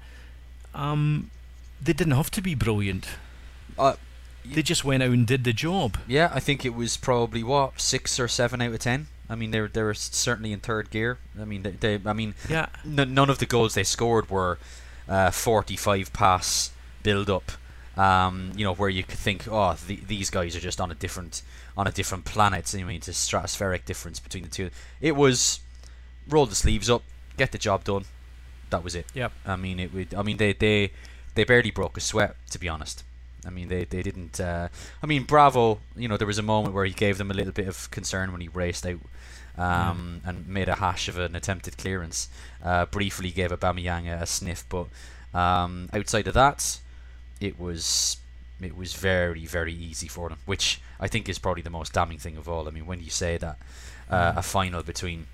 Um, 0.76 1.32
they 1.82 1.94
didn't 1.94 2.14
have 2.14 2.30
to 2.32 2.42
be 2.42 2.54
brilliant. 2.54 3.08
Uh, 3.78 3.96
they 4.46 4.62
just 4.62 4.86
went 4.86 5.02
out 5.02 5.10
and 5.10 5.26
did 5.26 5.44
the 5.44 5.54
job. 5.54 5.98
Yeah, 6.08 6.32
I 6.34 6.40
think 6.40 6.64
it 6.64 6.76
was 6.76 6.96
probably 6.98 7.44
what 7.44 7.82
six 7.82 8.20
or 8.20 8.28
seven 8.28 8.62
out 8.62 8.74
of 8.74 8.80
ten. 8.80 9.08
I 9.30 9.36
mean, 9.36 9.52
they 9.52 9.60
are 9.60 9.68
they 9.68 9.84
were 9.84 9.94
certainly 9.94 10.52
in 10.52 10.60
third 10.60 10.90
gear. 10.90 11.20
I 11.40 11.46
mean, 11.46 11.62
they, 11.64 11.72
they 11.72 12.00
I 12.06 12.14
mean, 12.14 12.34
yeah. 12.50 12.68
N- 12.84 13.14
none 13.14 13.30
of 13.30 13.38
the 13.38 13.46
goals 13.46 13.76
they 13.76 13.84
scored 13.84 14.30
were 14.30 14.58
uh, 15.08 15.32
45 15.32 16.12
pass 16.14 16.72
build 17.04 17.30
up. 17.30 17.52
Um, 17.96 18.54
you 18.56 18.64
know, 18.64 18.74
where 18.74 18.90
you 18.90 19.04
could 19.04 19.20
think, 19.20 19.46
oh, 19.50 19.76
the, 19.88 19.98
these 19.98 20.30
guys 20.30 20.56
are 20.56 20.62
just 20.62 20.80
on 20.80 20.90
a 20.90 20.96
different 20.96 21.42
on 21.78 21.86
a 21.86 21.92
different 21.92 22.26
planet. 22.26 22.74
I 22.74 22.84
mean, 22.84 22.98
it's 22.98 23.08
a 23.08 23.12
stratospheric 23.12 23.86
difference 23.86 24.20
between 24.20 24.44
the 24.44 24.50
two. 24.50 24.70
It 25.02 25.16
was 25.16 25.60
roll 26.28 26.46
the 26.46 26.56
sleeves 26.56 26.90
up, 26.90 27.04
get 27.38 27.52
the 27.52 27.58
job 27.58 27.84
done. 27.84 28.06
That 28.70 28.84
was 28.84 28.96
it. 28.96 29.08
Yep. 29.14 29.32
I 29.46 29.56
mean, 29.56 29.80
it 29.80 29.94
would. 29.94 30.14
I 30.14 30.24
mean, 30.24 30.38
they 30.38 30.54
they 30.54 30.92
they 31.36 31.44
barely 31.44 31.72
broke 31.72 31.98
a 31.98 32.02
sweat, 32.02 32.36
to 32.52 32.60
be 32.60 32.70
honest. 32.70 33.04
I 33.46 33.50
mean, 33.50 33.68
they, 33.68 33.86
they 33.86 34.04
didn't. 34.04 34.40
Uh, 34.40 34.70
I 35.02 35.06
mean, 35.06 35.24
Bravo. 35.24 35.80
You 35.96 36.08
know, 36.08 36.18
there 36.18 36.28
was 36.28 36.38
a 36.38 36.44
moment 36.44 36.76
where 36.76 36.86
he 36.86 36.94
gave 36.94 37.18
them 37.18 37.32
a 37.32 37.34
little 37.34 37.54
bit 37.54 37.68
of 37.68 37.90
concern 37.92 38.32
when 38.32 38.42
he 38.42 38.48
raced 38.48 38.86
out 38.86 39.00
um, 39.58 40.22
and 40.26 40.48
made 40.48 40.70
a 40.70 40.76
hash 40.76 41.08
of 41.08 41.18
an 41.18 41.36
attempted 41.36 41.78
clearance. 41.78 42.30
Uh, 42.64 42.86
briefly 42.86 43.32
gave 43.32 43.52
Aubameyang 43.52 44.08
a, 44.08 44.24
a 44.24 44.26
sniff, 44.26 44.66
but 44.70 44.88
um, 45.34 45.90
outside 45.94 46.28
of 46.28 46.34
that, 46.34 46.80
it 47.40 47.60
was 47.60 48.18
it 48.62 48.76
was 48.76 48.94
very 48.94 49.46
very 49.46 49.74
easy 49.74 50.08
for 50.08 50.30
them, 50.30 50.40
which 50.46 50.82
I 51.00 51.08
think 51.08 51.30
is 51.30 51.40
probably 51.40 51.62
the 51.62 51.70
most 51.70 51.94
damning 51.94 52.18
thing 52.18 52.38
of 52.38 52.50
all. 52.50 52.68
I 52.68 52.72
mean, 52.72 52.86
when 52.86 53.02
you 53.02 53.10
say 53.10 53.38
that 53.38 53.58
uh, 54.10 54.34
a 54.36 54.42
final 54.42 54.84
between 54.84 55.28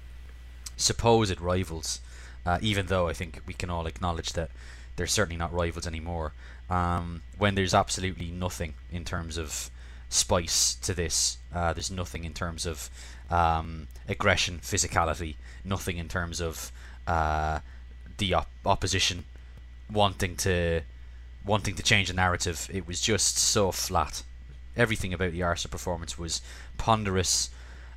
supposed 0.78 1.40
rivals, 1.40 2.02
uh, 2.46 2.60
even 2.62 2.88
though 2.88 3.08
I 3.08 3.14
think 3.14 3.42
we 3.46 3.54
can 3.54 3.70
all 3.70 3.88
acknowledge 3.88 4.34
that 4.34 4.52
they're 4.96 5.08
certainly 5.08 5.38
not 5.38 5.54
rivals 5.54 5.88
anymore. 5.88 6.34
Um, 6.70 7.22
when 7.38 7.56
there's 7.56 7.74
absolutely 7.74 8.32
nothing 8.32 8.74
in 8.92 9.06
terms 9.06 9.38
of 9.38 9.70
spice 10.10 10.76
to 10.76 10.94
this, 10.94 11.38
uh, 11.54 11.74
there's 11.74 11.92
nothing 11.92 12.24
in 12.24 12.34
terms 12.34 12.66
of 12.66 12.90
um, 13.30 13.88
aggression, 14.08 14.60
physicality, 14.62 15.36
nothing 15.64 15.98
in 15.98 16.08
terms 16.08 16.42
of 16.42 16.72
uh, 17.08 17.60
the 18.18 18.34
op- 18.34 18.50
opposition 18.66 19.26
wanting 19.92 20.36
to 20.38 20.82
wanting 21.46 21.76
to 21.76 21.84
change 21.84 22.08
the 22.08 22.14
narrative. 22.14 22.70
It 22.74 22.88
was 22.88 23.00
just 23.00 23.38
so 23.38 23.72
flat. 23.72 24.24
Everything 24.76 25.14
about 25.14 25.32
the 25.32 25.44
Arsenal 25.44 25.72
performance 25.72 26.18
was 26.18 26.42
ponderous, 26.78 27.50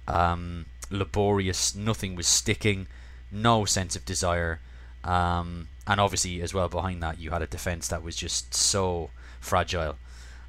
um, 0.06 0.66
laborious. 0.90 1.74
Nothing 1.74 2.14
was 2.14 2.26
sticking. 2.26 2.86
No 3.32 3.64
sense 3.64 3.96
of 3.96 4.04
desire. 4.04 4.60
Um, 5.02 5.68
and 5.88 6.00
obviously, 6.00 6.42
as 6.42 6.52
well 6.52 6.68
behind 6.68 7.02
that, 7.02 7.18
you 7.18 7.30
had 7.30 7.40
a 7.40 7.46
defense 7.46 7.88
that 7.88 8.02
was 8.02 8.14
just 8.14 8.54
so 8.54 9.10
fragile. 9.40 9.96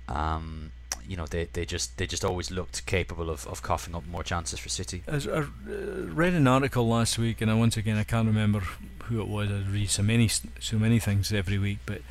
Um, 0.09 0.71
you 1.07 1.15
know, 1.15 1.25
they, 1.25 1.45
they 1.45 1.65
just 1.65 1.97
they 1.97 2.05
just 2.05 2.25
always 2.25 2.51
looked 2.51 2.85
capable 2.85 3.29
of, 3.29 3.47
of 3.47 3.63
coughing 3.63 3.95
up 3.95 4.05
more 4.05 4.21
chances 4.21 4.59
for 4.59 4.67
City. 4.67 5.01
I, 5.07 5.15
I 5.15 5.45
read 5.65 6.33
an 6.33 6.45
article 6.45 6.87
last 6.87 7.17
week, 7.17 7.39
and 7.39 7.49
I 7.49 7.53
once 7.53 7.77
again 7.77 7.97
I 7.97 8.03
can't 8.03 8.27
remember 8.27 8.59
who 9.05 9.21
it 9.21 9.27
was. 9.29 9.49
I 9.49 9.61
read 9.61 9.89
so 9.89 10.03
many 10.03 10.27
so 10.27 10.77
many 10.77 10.99
things 10.99 11.31
every 11.31 11.57
week, 11.57 11.79
but 11.85 12.01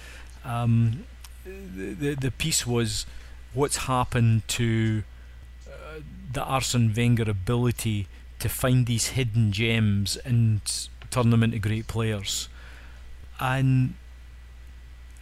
um, 0.43 1.05
the, 1.45 1.93
the 1.93 2.15
the 2.15 2.31
piece 2.31 2.67
was 2.67 3.05
what's 3.53 3.77
happened 3.77 4.49
to 4.49 5.03
uh, 5.69 6.01
the 6.33 6.43
Arsene 6.43 6.93
Wenger 6.97 7.31
ability 7.31 8.09
to 8.39 8.49
find 8.49 8.87
these 8.87 9.09
hidden 9.09 9.53
gems 9.53 10.17
and 10.25 10.63
turn 11.11 11.29
them 11.29 11.43
into 11.43 11.59
great 11.59 11.89
players. 11.89 12.49
And 13.41 13.95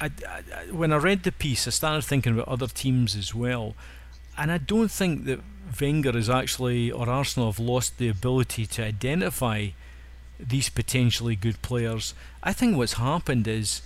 I, 0.01 0.11
I, 0.29 0.73
when 0.73 0.93
I 0.93 0.97
read 0.97 1.23
the 1.23 1.33
piece, 1.33 1.67
I 1.67 1.71
started 1.71 2.05
thinking 2.05 2.35
about 2.35 2.49
other 2.49 2.67
teams 2.67 3.17
as 3.17 3.35
well, 3.35 3.75
and 4.37 4.51
I 4.53 4.59
don't 4.59 4.91
think 4.91 5.25
that 5.25 5.41
Wenger 5.81 6.17
is 6.17 6.31
actually 6.31 6.91
or 6.91 7.09
Arsenal 7.09 7.51
have 7.51 7.59
lost 7.59 7.99
the 7.99 8.09
ability 8.09 8.67
to 8.67 8.85
identify 8.85 9.69
these 10.39 10.69
potentially 10.69 11.35
good 11.35 11.61
players. 11.63 12.15
I 12.43 12.53
think 12.53 12.77
what's 12.77 12.95
happened 12.95 13.49
is 13.49 13.83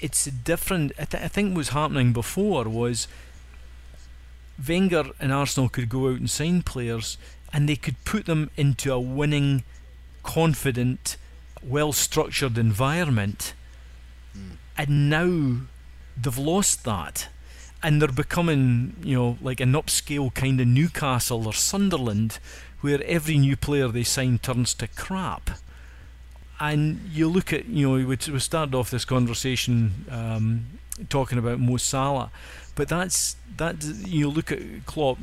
it's 0.00 0.24
different. 0.24 0.92
I, 0.98 1.04
th- 1.04 1.22
I 1.22 1.28
think 1.28 1.56
what's 1.56 1.70
happening 1.70 2.12
before 2.12 2.64
was 2.64 3.06
Wenger 4.66 5.10
and 5.20 5.32
Arsenal 5.32 5.68
could 5.68 5.88
go 5.88 6.08
out 6.08 6.20
and 6.20 6.30
sign 6.30 6.62
players, 6.62 7.18
and 7.52 7.68
they 7.68 7.76
could 7.76 8.02
put 8.04 8.26
them 8.26 8.50
into 8.56 8.92
a 8.92 9.00
winning, 9.00 9.64
confident, 10.22 11.16
well-structured 11.62 12.58
environment. 12.58 13.54
And 14.76 15.10
now 15.10 15.62
they've 16.16 16.38
lost 16.38 16.84
that. 16.84 17.28
And 17.82 18.02
they're 18.02 18.08
becoming 18.08 18.96
you 19.02 19.16
know 19.16 19.38
like 19.40 19.60
an 19.60 19.72
upscale 19.72 20.34
kind 20.34 20.60
of 20.60 20.66
Newcastle 20.66 21.46
or 21.46 21.52
Sunderland 21.52 22.40
where 22.80 23.02
every 23.04 23.38
new 23.38 23.56
player 23.56 23.88
they 23.88 24.02
sign 24.02 24.38
turns 24.38 24.74
to 24.74 24.88
crap. 24.88 25.50
And 26.58 27.00
you 27.12 27.28
look 27.28 27.52
at 27.52 27.66
you 27.66 27.88
know 27.88 27.94
we, 27.94 28.04
we 28.04 28.38
started 28.40 28.74
off 28.74 28.90
this 28.90 29.04
conversation 29.04 30.06
um, 30.10 30.66
talking 31.08 31.38
about 31.38 31.60
Mo 31.60 31.76
Salah 31.76 32.32
but 32.78 32.86
that's 32.86 33.34
that 33.56 33.82
you 34.06 34.30
look 34.30 34.52
at 34.52 34.60
Klopp 34.86 35.18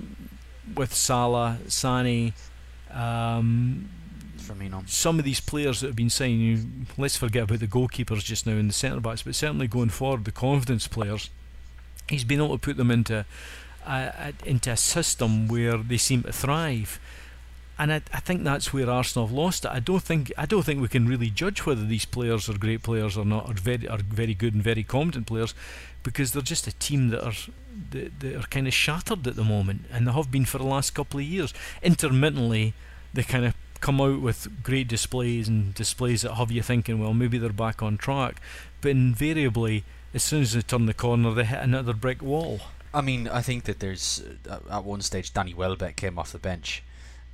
with 0.75 0.93
Salah 0.93 1.57
Mane 1.83 2.33
um, 2.91 3.89
Firmino. 4.45 4.87
Some 4.87 5.19
of 5.19 5.25
these 5.25 5.39
players 5.39 5.81
that 5.81 5.87
have 5.87 5.95
been 5.95 6.09
signed, 6.09 6.87
let's 6.97 7.17
forget 7.17 7.43
about 7.43 7.59
the 7.59 7.67
goalkeepers 7.67 8.23
just 8.23 8.45
now 8.45 8.53
and 8.53 8.69
the 8.69 8.73
centre 8.73 8.99
backs, 8.99 9.23
but 9.23 9.35
certainly 9.35 9.67
going 9.67 9.89
forward, 9.89 10.25
the 10.25 10.31
confidence 10.31 10.87
players, 10.87 11.29
he's 12.07 12.23
been 12.23 12.41
able 12.41 12.57
to 12.57 12.61
put 12.61 12.77
them 12.77 12.91
into 12.91 13.25
a, 13.85 13.91
a, 13.91 14.33
into 14.45 14.71
a 14.71 14.77
system 14.77 15.47
where 15.47 15.77
they 15.77 15.97
seem 15.97 16.23
to 16.23 16.31
thrive. 16.31 16.99
And 17.77 17.91
I, 17.91 18.01
I 18.13 18.19
think 18.21 18.43
that's 18.43 18.71
where 18.71 18.89
Arsenal 18.89 19.27
have 19.27 19.35
lost 19.35 19.65
it. 19.65 19.71
I 19.71 19.79
don't 19.79 20.01
think 20.01 20.31
I 20.37 20.45
don't 20.45 20.63
think 20.63 20.81
we 20.81 20.87
can 20.87 21.07
really 21.07 21.29
judge 21.29 21.65
whether 21.65 21.83
these 21.83 22.05
players 22.05 22.47
are 22.47 22.57
great 22.57 22.83
players 22.83 23.17
or 23.17 23.25
not, 23.25 23.49
or 23.49 23.53
very 23.53 23.87
are 23.87 23.97
very 23.97 24.33
good 24.33 24.53
and 24.53 24.63
very 24.63 24.83
competent 24.83 25.27
players, 25.27 25.53
because 26.01 26.31
they're 26.31 26.41
just 26.41 26.67
a 26.67 26.71
team 26.79 27.09
that 27.09 27.21
are 27.21 27.33
that, 27.91 28.19
that 28.21 28.35
are 28.35 28.47
kind 28.47 28.67
of 28.67 28.73
shattered 28.73 29.27
at 29.27 29.35
the 29.35 29.43
moment, 29.43 29.81
and 29.91 30.07
they 30.07 30.11
have 30.13 30.31
been 30.31 30.45
for 30.45 30.57
the 30.57 30.63
last 30.63 30.91
couple 30.91 31.19
of 31.19 31.25
years. 31.25 31.53
Intermittently, 31.83 32.73
they 33.13 33.23
kind 33.23 33.43
of 33.43 33.53
come 33.81 34.01
out 34.01 34.21
with 34.21 34.63
great 34.63 34.87
displays 34.87 35.47
and 35.47 35.73
displays 35.73 36.21
that 36.21 36.35
have 36.35 36.51
you 36.51 36.61
thinking, 36.61 36.99
well, 36.99 37.13
maybe 37.13 37.37
they're 37.37 37.49
back 37.51 37.81
on 37.81 37.97
track. 37.97 38.41
But 38.81 38.91
invariably, 38.91 39.83
as 40.13 40.23
soon 40.23 40.43
as 40.43 40.53
they 40.53 40.61
turn 40.61 40.85
the 40.85 40.93
corner, 40.93 41.33
they 41.33 41.45
hit 41.45 41.61
another 41.61 41.93
brick 41.93 42.21
wall. 42.21 42.61
I 42.93 43.01
mean, 43.01 43.27
I 43.27 43.41
think 43.41 43.65
that 43.65 43.79
there's 43.79 44.23
uh, 44.49 44.59
at 44.71 44.85
one 44.85 45.01
stage 45.01 45.33
Danny 45.33 45.53
Welbeck 45.53 45.97
came 45.97 46.17
off 46.17 46.31
the 46.31 46.39
bench, 46.39 46.81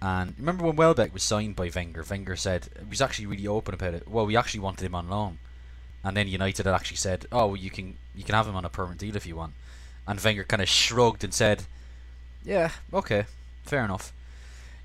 and 0.02 0.34
remember 0.40 0.66
when 0.66 0.76
Welbeck 0.76 1.14
was 1.14 1.22
signed 1.22 1.56
by 1.56 1.70
Wenger? 1.74 2.04
Wenger 2.10 2.36
said 2.36 2.70
he 2.80 2.90
was 2.90 3.02
actually 3.02 3.28
really 3.28 3.46
open 3.46 3.76
about 3.76 3.94
it. 3.94 4.08
Well, 4.08 4.26
we 4.26 4.36
actually 4.36 4.62
wanted 4.62 4.84
him 4.84 4.96
on 4.96 5.08
loan, 5.08 5.38
and 6.04 6.18
then 6.18 6.28
United 6.28 6.66
had 6.66 6.74
actually 6.74 6.98
said, 6.98 7.28
"Oh, 7.32 7.48
well, 7.48 7.56
you 7.56 7.70
can 7.70 7.98
you 8.16 8.24
can 8.24 8.34
have 8.34 8.48
him 8.48 8.56
on 8.56 8.66
a 8.66 8.70
permanent 8.70 9.00
deal 9.00 9.16
if 9.16 9.28
you 9.28 9.36
want," 9.36 9.54
and 10.08 10.20
Wenger 10.20 10.46
kind 10.46 10.64
of 10.64 10.68
shrugged 10.68 11.24
and 11.24 11.32
said, 11.32 11.66
"Yeah, 12.44 12.72
okay, 12.92 13.26
fair 13.64 13.86
enough." 13.86 14.12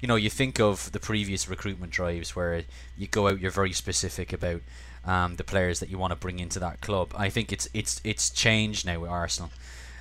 You 0.01 0.09
know, 0.09 0.16
you 0.16 0.30
think 0.30 0.61
of 0.61 0.92
the 0.92 1.01
previous 1.01 1.49
recruitment 1.49 1.92
drives 1.92 2.36
where 2.36 2.62
you 2.97 3.07
go 3.07 3.28
out, 3.28 3.40
you're 3.40 3.51
very 3.51 3.72
specific 3.72 4.32
about 4.32 4.61
um, 5.05 5.36
the 5.36 5.44
players 5.44 5.80
that 5.80 5.88
you 5.88 5.99
want 5.99 6.11
to 6.11 6.16
bring 6.16 6.38
into 6.38 6.59
that 6.61 6.80
club. 6.80 7.12
I 7.16 7.30
think 7.30 7.53
it's 7.53 7.68
it's 7.72 8.01
it's 8.05 8.30
changed 8.30 8.84
now 8.84 9.01
with 9.01 9.11
Arsenal. 9.11 9.51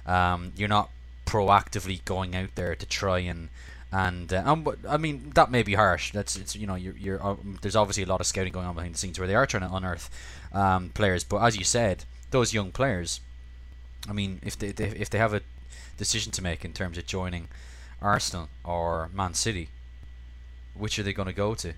Um, 0.05 0.51
you're 0.55 0.67
not 0.67 0.89
proactively 1.25 2.03
going 2.05 2.35
out 2.35 2.49
there 2.55 2.75
to 2.75 2.85
try 2.85 3.19
and 3.19 3.49
and 3.91 4.33
uh, 4.33 4.43
um, 4.45 4.67
I 4.87 4.97
mean 4.97 5.31
that 5.35 5.51
may 5.51 5.63
be 5.63 5.75
harsh. 5.75 6.11
That's 6.11 6.35
it's 6.35 6.55
you 6.55 6.67
know 6.67 6.75
you're, 6.75 6.97
you're 6.97 7.23
uh, 7.23 7.35
there's 7.61 7.75
obviously 7.75 8.03
a 8.03 8.07
lot 8.07 8.19
of 8.19 8.27
scouting 8.27 8.51
going 8.51 8.65
on 8.65 8.75
behind 8.75 8.93
the 8.93 8.97
scenes 8.97 9.19
where 9.19 9.27
they 9.27 9.35
are 9.35 9.45
trying 9.45 9.67
to 9.67 9.73
unearth 9.73 10.09
um, 10.51 10.89
players. 10.89 11.23
But 11.23 11.37
as 11.37 11.57
you 11.57 11.63
said, 11.63 12.03
those 12.31 12.53
young 12.53 12.71
players, 12.71 13.21
I 14.09 14.13
mean, 14.13 14.39
if 14.43 14.57
they, 14.57 14.71
they 14.71 14.89
if 14.89 15.09
they 15.09 15.19
have 15.19 15.33
a 15.33 15.41
decision 15.97 16.31
to 16.33 16.41
make 16.41 16.65
in 16.65 16.73
terms 16.73 16.97
of 16.97 17.05
joining 17.05 17.47
Arsenal 18.01 18.49
or 18.63 19.09
Man 19.13 19.33
City, 19.33 19.69
which 20.77 20.99
are 20.99 21.03
they 21.03 21.13
going 21.13 21.27
to 21.27 21.33
go 21.33 21.55
to? 21.55 21.73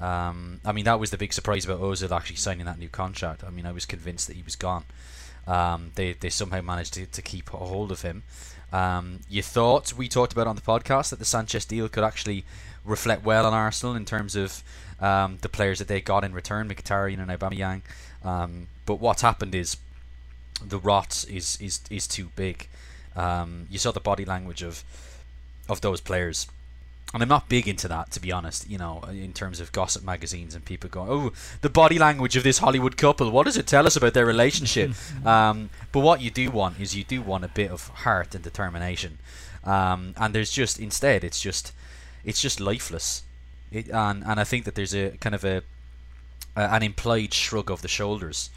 Um, 0.00 0.60
I 0.64 0.72
mean, 0.72 0.84
that 0.84 1.00
was 1.00 1.10
the 1.10 1.18
big 1.18 1.32
surprise 1.32 1.64
about 1.64 1.80
Ozil 1.80 2.10
actually 2.10 2.36
signing 2.36 2.66
that 2.66 2.78
new 2.78 2.88
contract. 2.88 3.42
I 3.44 3.50
mean, 3.50 3.66
I 3.66 3.72
was 3.72 3.86
convinced 3.86 4.26
that 4.28 4.36
he 4.36 4.42
was 4.42 4.56
gone. 4.56 4.84
Um, 5.46 5.92
they 5.94 6.12
they 6.12 6.28
somehow 6.28 6.60
managed 6.60 6.94
to, 6.94 7.06
to 7.06 7.22
keep 7.22 7.52
a 7.52 7.56
hold 7.56 7.90
of 7.90 8.02
him. 8.02 8.22
Um, 8.72 9.20
you 9.30 9.42
thought 9.42 9.94
we 9.94 10.08
talked 10.08 10.32
about 10.32 10.46
on 10.46 10.56
the 10.56 10.62
podcast 10.62 11.10
that 11.10 11.18
the 11.18 11.24
Sanchez 11.24 11.64
deal 11.64 11.88
could 11.88 12.04
actually 12.04 12.44
reflect 12.84 13.24
well 13.24 13.46
on 13.46 13.54
Arsenal 13.54 13.96
in 13.96 14.04
terms 14.04 14.36
of 14.36 14.62
um, 15.00 15.38
the 15.40 15.48
players 15.48 15.78
that 15.78 15.88
they 15.88 16.00
got 16.00 16.22
in 16.22 16.32
return, 16.32 16.68
Mkhitaryan 16.68 17.18
and 17.18 17.30
Aubameyang. 17.30 17.80
Um, 18.24 18.68
but 18.84 18.96
what's 18.96 19.22
happened 19.22 19.54
is 19.54 19.78
the 20.64 20.78
rot 20.78 21.24
is 21.28 21.58
is 21.60 21.80
is 21.90 22.06
too 22.06 22.30
big. 22.36 22.68
Um, 23.16 23.66
you 23.70 23.78
saw 23.78 23.90
the 23.90 24.00
body 24.00 24.24
language 24.24 24.62
of 24.62 24.84
of 25.68 25.80
those 25.80 26.00
players 26.00 26.46
and 27.14 27.22
I'm 27.22 27.28
not 27.28 27.48
big 27.48 27.66
into 27.66 27.88
that, 27.88 28.10
to 28.12 28.20
be 28.20 28.30
honest. 28.32 28.68
You 28.68 28.78
know, 28.78 29.02
in 29.10 29.32
terms 29.32 29.60
of 29.60 29.72
gossip 29.72 30.04
magazines 30.04 30.54
and 30.54 30.64
people 30.64 30.90
going, 30.90 31.08
"Oh, 31.10 31.32
the 31.62 31.70
body 31.70 31.98
language 31.98 32.36
of 32.36 32.42
this 32.42 32.58
Hollywood 32.58 32.96
couple. 32.96 33.30
What 33.30 33.46
does 33.46 33.56
it 33.56 33.66
tell 33.66 33.86
us 33.86 33.96
about 33.96 34.14
their 34.14 34.26
relationship?" 34.26 34.92
um, 35.24 35.70
but 35.92 36.00
what 36.00 36.20
you 36.20 36.30
do 36.30 36.50
want 36.50 36.78
is 36.78 36.94
you 36.94 37.04
do 37.04 37.22
want 37.22 37.44
a 37.44 37.48
bit 37.48 37.70
of 37.70 37.88
heart 37.88 38.34
and 38.34 38.44
determination. 38.44 39.18
Um, 39.64 40.14
and 40.16 40.34
there's 40.34 40.50
just 40.50 40.78
instead, 40.78 41.24
it's 41.24 41.40
just, 41.40 41.72
it's 42.24 42.40
just 42.40 42.60
lifeless. 42.60 43.22
It, 43.72 43.88
and 43.88 44.22
and 44.24 44.38
I 44.38 44.44
think 44.44 44.64
that 44.66 44.74
there's 44.74 44.94
a 44.94 45.10
kind 45.18 45.34
of 45.34 45.44
a, 45.44 45.62
a 46.56 46.60
an 46.60 46.82
implied 46.82 47.32
shrug 47.32 47.70
of 47.70 47.82
the 47.82 47.88
shoulders 47.88 48.50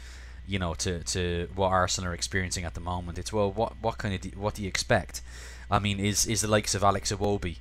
you 0.44 0.58
know, 0.58 0.74
to, 0.74 1.04
to 1.04 1.48
what 1.54 1.68
Arsenal 1.68 2.10
are 2.10 2.14
experiencing 2.14 2.64
at 2.64 2.74
the 2.74 2.80
moment. 2.80 3.16
It's 3.16 3.32
well, 3.32 3.50
what 3.50 3.74
what 3.80 3.96
kind 3.98 4.14
of 4.14 4.20
do, 4.20 4.30
what 4.30 4.54
do 4.54 4.62
you 4.62 4.68
expect? 4.68 5.22
I 5.70 5.78
mean, 5.78 6.00
is 6.00 6.26
is 6.26 6.42
the 6.42 6.48
likes 6.48 6.74
of 6.74 6.82
Alex 6.82 7.12
Iwobi 7.12 7.58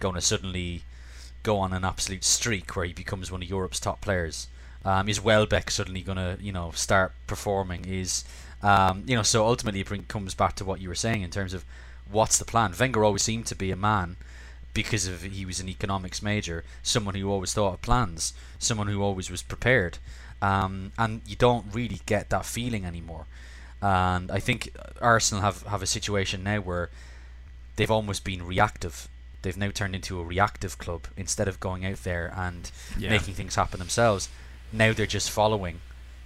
going 0.00 0.14
to 0.14 0.20
suddenly 0.20 0.82
go 1.42 1.58
on 1.58 1.72
an 1.72 1.84
absolute 1.84 2.24
streak 2.24 2.74
where 2.74 2.84
he 2.84 2.92
becomes 2.92 3.30
one 3.30 3.42
of 3.42 3.48
Europe's 3.48 3.80
top 3.80 4.00
players? 4.00 4.48
Um, 4.84 5.08
is 5.08 5.20
Welbeck 5.20 5.70
suddenly 5.70 6.00
going 6.00 6.18
to 6.18 6.38
you 6.40 6.52
know 6.52 6.70
start 6.72 7.12
performing? 7.26 7.84
Is 7.86 8.24
um, 8.62 9.04
you 9.06 9.16
know 9.16 9.22
so 9.22 9.46
ultimately 9.46 9.80
it 9.80 10.08
comes 10.08 10.34
back 10.34 10.54
to 10.56 10.64
what 10.64 10.80
you 10.80 10.88
were 10.88 10.94
saying 10.94 11.22
in 11.22 11.30
terms 11.30 11.54
of 11.54 11.64
what's 12.10 12.38
the 12.38 12.44
plan. 12.44 12.74
Wenger 12.78 13.04
always 13.04 13.22
seemed 13.22 13.46
to 13.46 13.56
be 13.56 13.70
a 13.70 13.76
man 13.76 14.16
because 14.74 15.06
of 15.06 15.22
he 15.22 15.44
was 15.46 15.58
an 15.58 15.68
economics 15.68 16.22
major, 16.22 16.62
someone 16.82 17.14
who 17.14 17.30
always 17.30 17.54
thought 17.54 17.74
of 17.74 17.82
plans, 17.82 18.34
someone 18.58 18.88
who 18.88 19.02
always 19.02 19.30
was 19.30 19.42
prepared, 19.42 19.98
um, 20.42 20.92
and 20.98 21.22
you 21.26 21.34
don't 21.34 21.66
really 21.72 22.00
get 22.06 22.28
that 22.30 22.44
feeling 22.44 22.84
anymore. 22.84 23.24
And 23.80 24.30
I 24.30 24.38
think 24.38 24.74
Arsenal 25.00 25.42
have 25.42 25.62
have 25.62 25.82
a 25.82 25.86
situation 25.86 26.44
now 26.44 26.60
where 26.60 26.90
they've 27.76 27.90
almost 27.90 28.24
been 28.24 28.46
reactive. 28.46 29.08
They've 29.42 29.56
now 29.56 29.70
turned 29.70 29.94
into 29.94 30.18
a 30.20 30.24
reactive 30.24 30.78
club 30.78 31.06
instead 31.16 31.48
of 31.48 31.60
going 31.60 31.84
out 31.86 32.02
there 32.02 32.32
and 32.36 32.70
Yeah. 32.98 33.10
making 33.10 33.34
things 33.34 33.54
happen 33.54 33.78
themselves. 33.78 34.28
Now 34.72 34.92
they're 34.92 35.06
just 35.06 35.30
following 35.30 35.80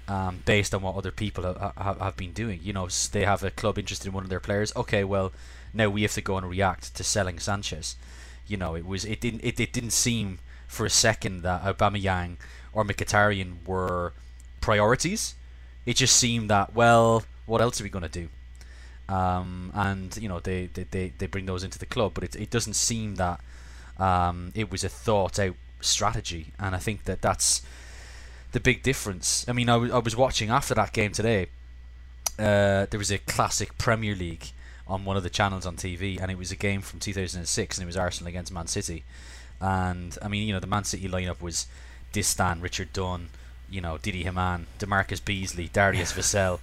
um, 0.08 0.42
based 0.44 0.74
on 0.74 0.82
what 0.82 0.96
other 0.96 1.12
people 1.12 1.44
ha- 1.44 1.72
ha- 1.76 1.94
have 2.04 2.16
been 2.16 2.32
doing. 2.32 2.58
You 2.62 2.72
know, 2.72 2.88
they 3.12 3.24
have 3.24 3.44
a 3.44 3.50
club 3.50 3.78
interested 3.78 4.08
in 4.08 4.12
one 4.12 4.24
of 4.24 4.30
their 4.30 4.40
players. 4.40 4.74
Okay, 4.74 5.04
well, 5.04 5.32
now 5.72 5.88
we 5.88 6.02
have 6.02 6.14
to 6.14 6.20
go 6.20 6.36
and 6.36 6.48
react 6.48 6.94
to 6.96 7.04
selling 7.04 7.38
Sanchez. 7.38 7.94
You 8.46 8.56
know, 8.56 8.74
it 8.74 8.84
was 8.84 9.04
it 9.04 9.20
didn't 9.20 9.42
it, 9.44 9.60
it 9.60 9.72
didn't 9.72 9.92
seem 9.92 10.40
for 10.66 10.84
a 10.84 10.90
second 10.90 11.42
that 11.42 11.62
Aubameyang 11.62 12.36
or 12.72 12.84
Mkhitaryan 12.84 13.64
were 13.66 14.12
priorities. 14.60 15.34
It 15.86 15.94
just 15.96 16.16
seemed 16.16 16.50
that 16.50 16.74
well, 16.74 17.24
what 17.46 17.60
else 17.60 17.80
are 17.80 17.84
we 17.84 17.90
going 17.90 18.02
to 18.02 18.08
do? 18.08 18.28
Um, 19.10 19.72
and 19.74 20.16
you 20.16 20.28
know 20.28 20.38
they, 20.38 20.66
they, 20.66 20.84
they, 20.84 21.12
they 21.18 21.26
bring 21.26 21.46
those 21.46 21.64
into 21.64 21.80
the 21.80 21.86
club, 21.86 22.12
but 22.14 22.22
it, 22.22 22.36
it 22.36 22.50
doesn't 22.50 22.74
seem 22.74 23.16
that 23.16 23.40
um, 23.98 24.52
it 24.54 24.70
was 24.70 24.84
a 24.84 24.88
thought 24.88 25.40
out 25.40 25.56
strategy, 25.80 26.52
and 26.60 26.76
I 26.76 26.78
think 26.78 27.04
that 27.04 27.20
that's 27.20 27.62
the 28.52 28.60
big 28.60 28.84
difference. 28.84 29.44
I 29.48 29.52
mean, 29.52 29.68
I 29.68 29.74
I 29.74 29.98
was 29.98 30.14
watching 30.14 30.50
after 30.50 30.74
that 30.74 30.92
game 30.92 31.10
today. 31.12 31.48
Uh, 32.38 32.86
there 32.88 32.98
was 32.98 33.10
a 33.10 33.18
classic 33.18 33.76
Premier 33.78 34.14
League 34.14 34.52
on 34.86 35.04
one 35.04 35.16
of 35.16 35.24
the 35.24 35.30
channels 35.30 35.66
on 35.66 35.76
TV, 35.76 36.20
and 36.20 36.30
it 36.30 36.38
was 36.38 36.52
a 36.52 36.56
game 36.56 36.80
from 36.80 37.00
2006, 37.00 37.78
and 37.78 37.82
it 37.82 37.86
was 37.86 37.96
Arsenal 37.96 38.28
against 38.28 38.52
Man 38.52 38.68
City. 38.68 39.02
And 39.60 40.16
I 40.22 40.28
mean, 40.28 40.46
you 40.46 40.54
know, 40.54 40.60
the 40.60 40.66
Man 40.66 40.84
City 40.84 41.08
lineup 41.08 41.42
was 41.42 41.66
Distin, 42.12 42.62
Richard 42.62 42.92
Dunne, 42.92 43.28
you 43.68 43.80
know, 43.80 43.98
Didi 43.98 44.22
Hamann, 44.22 44.66
DaMarcus 44.78 45.24
Beasley, 45.24 45.68
Darius 45.72 46.12
Vassell, 46.12 46.60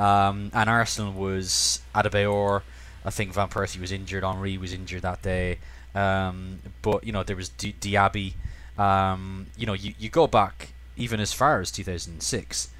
um, 0.00 0.50
and 0.54 0.70
Arsenal 0.70 1.12
was 1.12 1.82
Adebayor. 1.94 2.62
I 3.04 3.10
think 3.10 3.34
Van 3.34 3.48
Persie 3.48 3.80
was 3.80 3.92
injured. 3.92 4.24
Henry 4.24 4.56
was 4.56 4.72
injured 4.72 5.02
that 5.02 5.22
day. 5.22 5.58
Um, 5.94 6.60
but 6.80 7.04
you 7.04 7.12
know, 7.12 7.22
there 7.22 7.36
was 7.36 7.50
D- 7.50 7.74
Diaby. 7.78 8.32
Um, 8.78 9.48
you 9.56 9.66
know, 9.66 9.74
you, 9.74 9.92
you 9.98 10.08
go 10.08 10.26
back 10.26 10.72
even 10.96 11.20
as 11.20 11.32
far 11.34 11.60
as 11.60 11.70
2006. 11.70 12.70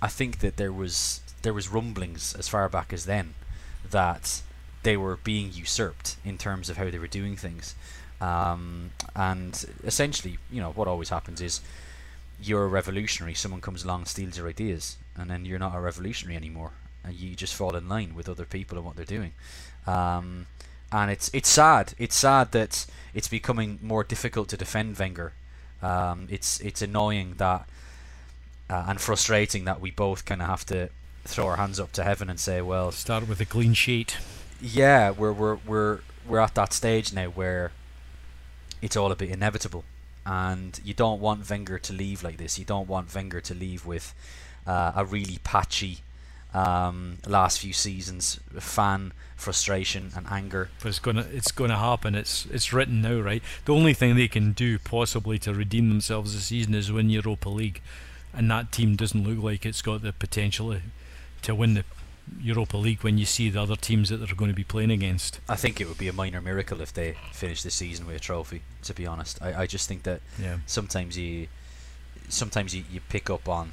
I 0.00 0.08
think 0.08 0.38
that 0.38 0.56
there 0.56 0.72
was 0.72 1.20
there 1.42 1.52
was 1.52 1.68
rumblings 1.68 2.34
as 2.34 2.48
far 2.48 2.66
back 2.70 2.92
as 2.92 3.04
then 3.04 3.34
that 3.90 4.40
they 4.82 4.96
were 4.96 5.18
being 5.22 5.50
usurped 5.52 6.16
in 6.24 6.38
terms 6.38 6.70
of 6.70 6.78
how 6.78 6.90
they 6.90 6.98
were 6.98 7.06
doing 7.06 7.36
things. 7.36 7.74
Um, 8.20 8.92
and 9.14 9.64
essentially, 9.84 10.38
you 10.50 10.60
know, 10.62 10.70
what 10.72 10.88
always 10.88 11.10
happens 11.10 11.42
is 11.42 11.60
you're 12.40 12.64
a 12.64 12.68
revolutionary. 12.68 13.34
Someone 13.34 13.60
comes 13.60 13.84
along 13.84 14.06
steals 14.06 14.38
your 14.38 14.48
ideas, 14.48 14.96
and 15.16 15.30
then 15.30 15.44
you're 15.44 15.58
not 15.58 15.74
a 15.74 15.80
revolutionary 15.80 16.36
anymore, 16.36 16.72
and 17.04 17.14
you 17.14 17.34
just 17.34 17.54
fall 17.54 17.76
in 17.76 17.88
line 17.88 18.14
with 18.14 18.28
other 18.28 18.44
people 18.44 18.76
and 18.78 18.86
what 18.86 18.96
they're 18.96 19.04
doing. 19.04 19.32
Um, 19.86 20.46
and 20.92 21.10
it's 21.10 21.30
it's 21.32 21.48
sad. 21.48 21.94
It's 21.98 22.16
sad 22.16 22.52
that 22.52 22.86
it's 23.14 23.28
becoming 23.28 23.78
more 23.82 24.04
difficult 24.04 24.48
to 24.50 24.56
defend 24.56 24.98
Wenger. 24.98 25.32
Um, 25.82 26.26
it's 26.30 26.60
it's 26.60 26.82
annoying 26.82 27.34
that 27.38 27.68
uh, 28.70 28.84
and 28.88 29.00
frustrating 29.00 29.64
that 29.64 29.80
we 29.80 29.90
both 29.90 30.24
kind 30.24 30.40
of 30.40 30.48
have 30.48 30.64
to 30.66 30.88
throw 31.24 31.46
our 31.46 31.56
hands 31.56 31.80
up 31.80 31.92
to 31.92 32.04
heaven 32.04 32.28
and 32.30 32.38
say, 32.38 32.60
well, 32.62 32.92
Start 32.92 33.28
with 33.28 33.40
a 33.40 33.44
clean 33.46 33.74
sheet. 33.74 34.16
yeah, 34.60 35.10
we're 35.10 35.32
we're 35.32 35.58
we're 35.66 35.98
we're 36.26 36.38
at 36.38 36.54
that 36.54 36.72
stage 36.72 37.12
now 37.12 37.26
where 37.26 37.72
it's 38.80 38.96
all 38.96 39.10
a 39.12 39.16
bit 39.16 39.30
inevitable, 39.30 39.84
and 40.24 40.80
you 40.84 40.94
don't 40.94 41.20
want 41.20 41.48
Wenger 41.48 41.78
to 41.78 41.92
leave 41.92 42.22
like 42.22 42.36
this. 42.36 42.58
You 42.58 42.64
don't 42.64 42.88
want 42.88 43.14
Wenger 43.14 43.40
to 43.42 43.54
leave 43.54 43.84
with 43.86 44.14
uh, 44.66 44.92
a 44.96 45.04
really 45.04 45.38
patchy 45.44 45.98
um, 46.52 47.18
last 47.26 47.58
few 47.58 47.72
seasons, 47.72 48.38
fan 48.60 49.12
frustration 49.36 50.12
and 50.16 50.26
anger. 50.30 50.70
But 50.80 50.88
it's 50.90 50.98
gonna 51.00 51.26
it's 51.32 51.50
gonna 51.50 51.76
happen. 51.78 52.14
It's 52.14 52.46
it's 52.46 52.72
written 52.72 53.02
now, 53.02 53.18
right? 53.20 53.42
The 53.64 53.74
only 53.74 53.92
thing 53.94 54.14
they 54.14 54.28
can 54.28 54.52
do 54.52 54.78
possibly 54.78 55.38
to 55.40 55.52
redeem 55.52 55.88
themselves 55.88 56.32
this 56.34 56.44
season 56.44 56.74
is 56.74 56.92
win 56.92 57.10
Europa 57.10 57.48
League, 57.48 57.80
and 58.32 58.50
that 58.50 58.70
team 58.72 58.94
doesn't 58.96 59.24
look 59.26 59.42
like 59.42 59.66
it's 59.66 59.82
got 59.82 60.02
the 60.02 60.12
potential 60.12 60.76
to- 61.42 61.54
win 61.54 61.74
the 61.74 61.84
Europa 62.40 62.76
League 62.78 63.02
when 63.02 63.18
you 63.18 63.26
see 63.26 63.50
the 63.50 63.60
other 63.60 63.76
teams 63.76 64.08
that 64.08 64.16
they're 64.18 64.34
going 64.34 64.50
to 64.50 64.54
be 64.56 64.64
playing 64.64 64.90
against. 64.90 65.40
I 65.46 65.56
think 65.56 65.78
it 65.80 65.86
would 65.88 65.98
be 65.98 66.08
a 66.08 66.12
minor 66.12 66.40
miracle 66.40 66.80
if 66.80 66.90
they 66.94 67.16
finish 67.32 67.62
the 67.62 67.70
season 67.70 68.06
with 68.06 68.16
a 68.16 68.20
trophy. 68.20 68.62
To 68.84 68.94
be 68.94 69.06
honest, 69.06 69.42
I, 69.42 69.62
I 69.62 69.66
just 69.66 69.88
think 69.88 70.04
that 70.04 70.20
Yeah. 70.40 70.58
sometimes 70.66 71.18
you 71.18 71.48
sometimes 72.28 72.74
you, 72.74 72.84
you 72.90 73.00
pick 73.10 73.28
up 73.28 73.46
on 73.48 73.72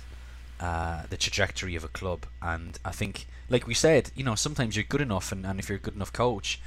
uh, 0.62 1.04
the 1.10 1.18
trajectory 1.18 1.76
of 1.76 1.84
a 1.84 1.90
club. 1.90 2.26
And 2.42 2.78
I 2.86 2.92
think 2.92 3.26
like 3.50 3.68
we 3.68 3.74
said 3.74 4.12
you 4.16 4.24
know 4.24 4.36
sometimes 4.36 4.76
you're 4.76 4.86
good 4.88 5.02
enough 5.02 5.32
and, 5.32 5.46
and 5.46 5.60
if 5.60 5.68
you're 5.68 5.78
a 5.78 5.82
good 5.82 5.96
enough 5.96 6.14
coach 6.14 6.60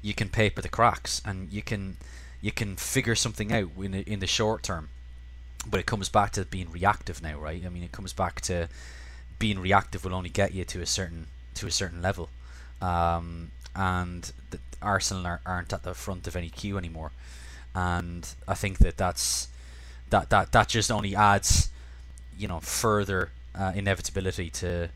you 0.00 0.14
can 0.14 0.30
paper 0.30 0.62
the 0.62 0.68
cracks 0.68 1.20
and 1.26 1.52
you 1.52 1.60
can 1.60 1.98
you 2.40 2.52
can 2.52 2.76
figure 2.76 3.14
something 3.14 3.52
out 3.52 3.68
in 3.78 3.92
the, 3.92 4.00
in 4.10 4.20
the 4.20 4.26
short 4.26 4.62
term. 4.62 4.88
But 5.68 5.80
it 5.80 5.86
comes 5.86 6.08
back 6.08 6.30
to 6.32 6.44
being 6.44 6.70
reactive 6.70 7.22
now 7.22 7.38
right? 7.38 7.62
I 7.64 7.68
mean 7.68 7.82
it 7.82 7.92
comes 7.92 8.12
back 8.12 8.40
to 8.42 8.68
being 9.38 9.58
reactive 9.58 10.04
will 10.04 10.14
only 10.14 10.30
get 10.30 10.54
you 10.54 10.64
to 10.64 10.80
a 10.80 10.86
certain 10.86 11.26
to 11.54 11.66
a 11.66 11.70
certain 11.70 12.02
level. 12.02 12.28
Um, 12.80 13.50
and 13.74 14.32
the, 14.50 14.58
Arsenal 14.82 15.26
are, 15.26 15.40
aren't 15.44 15.72
at 15.72 15.82
the 15.82 15.94
front 15.94 16.26
of 16.26 16.36
any 16.36 16.48
queue 16.48 16.78
anymore. 16.78 17.12
And 17.74 18.28
I 18.46 18.54
think 18.54 18.78
that 18.78 18.96
that's 18.96 19.48
that 20.10 20.30
that 20.30 20.52
that 20.52 20.68
just 20.68 20.90
only 20.90 21.16
adds 21.16 21.70
you 22.38 22.48
know 22.48 22.60
further 22.60 23.30
uh, 23.54 23.72
inevitability 23.74 24.50
to 24.50 24.90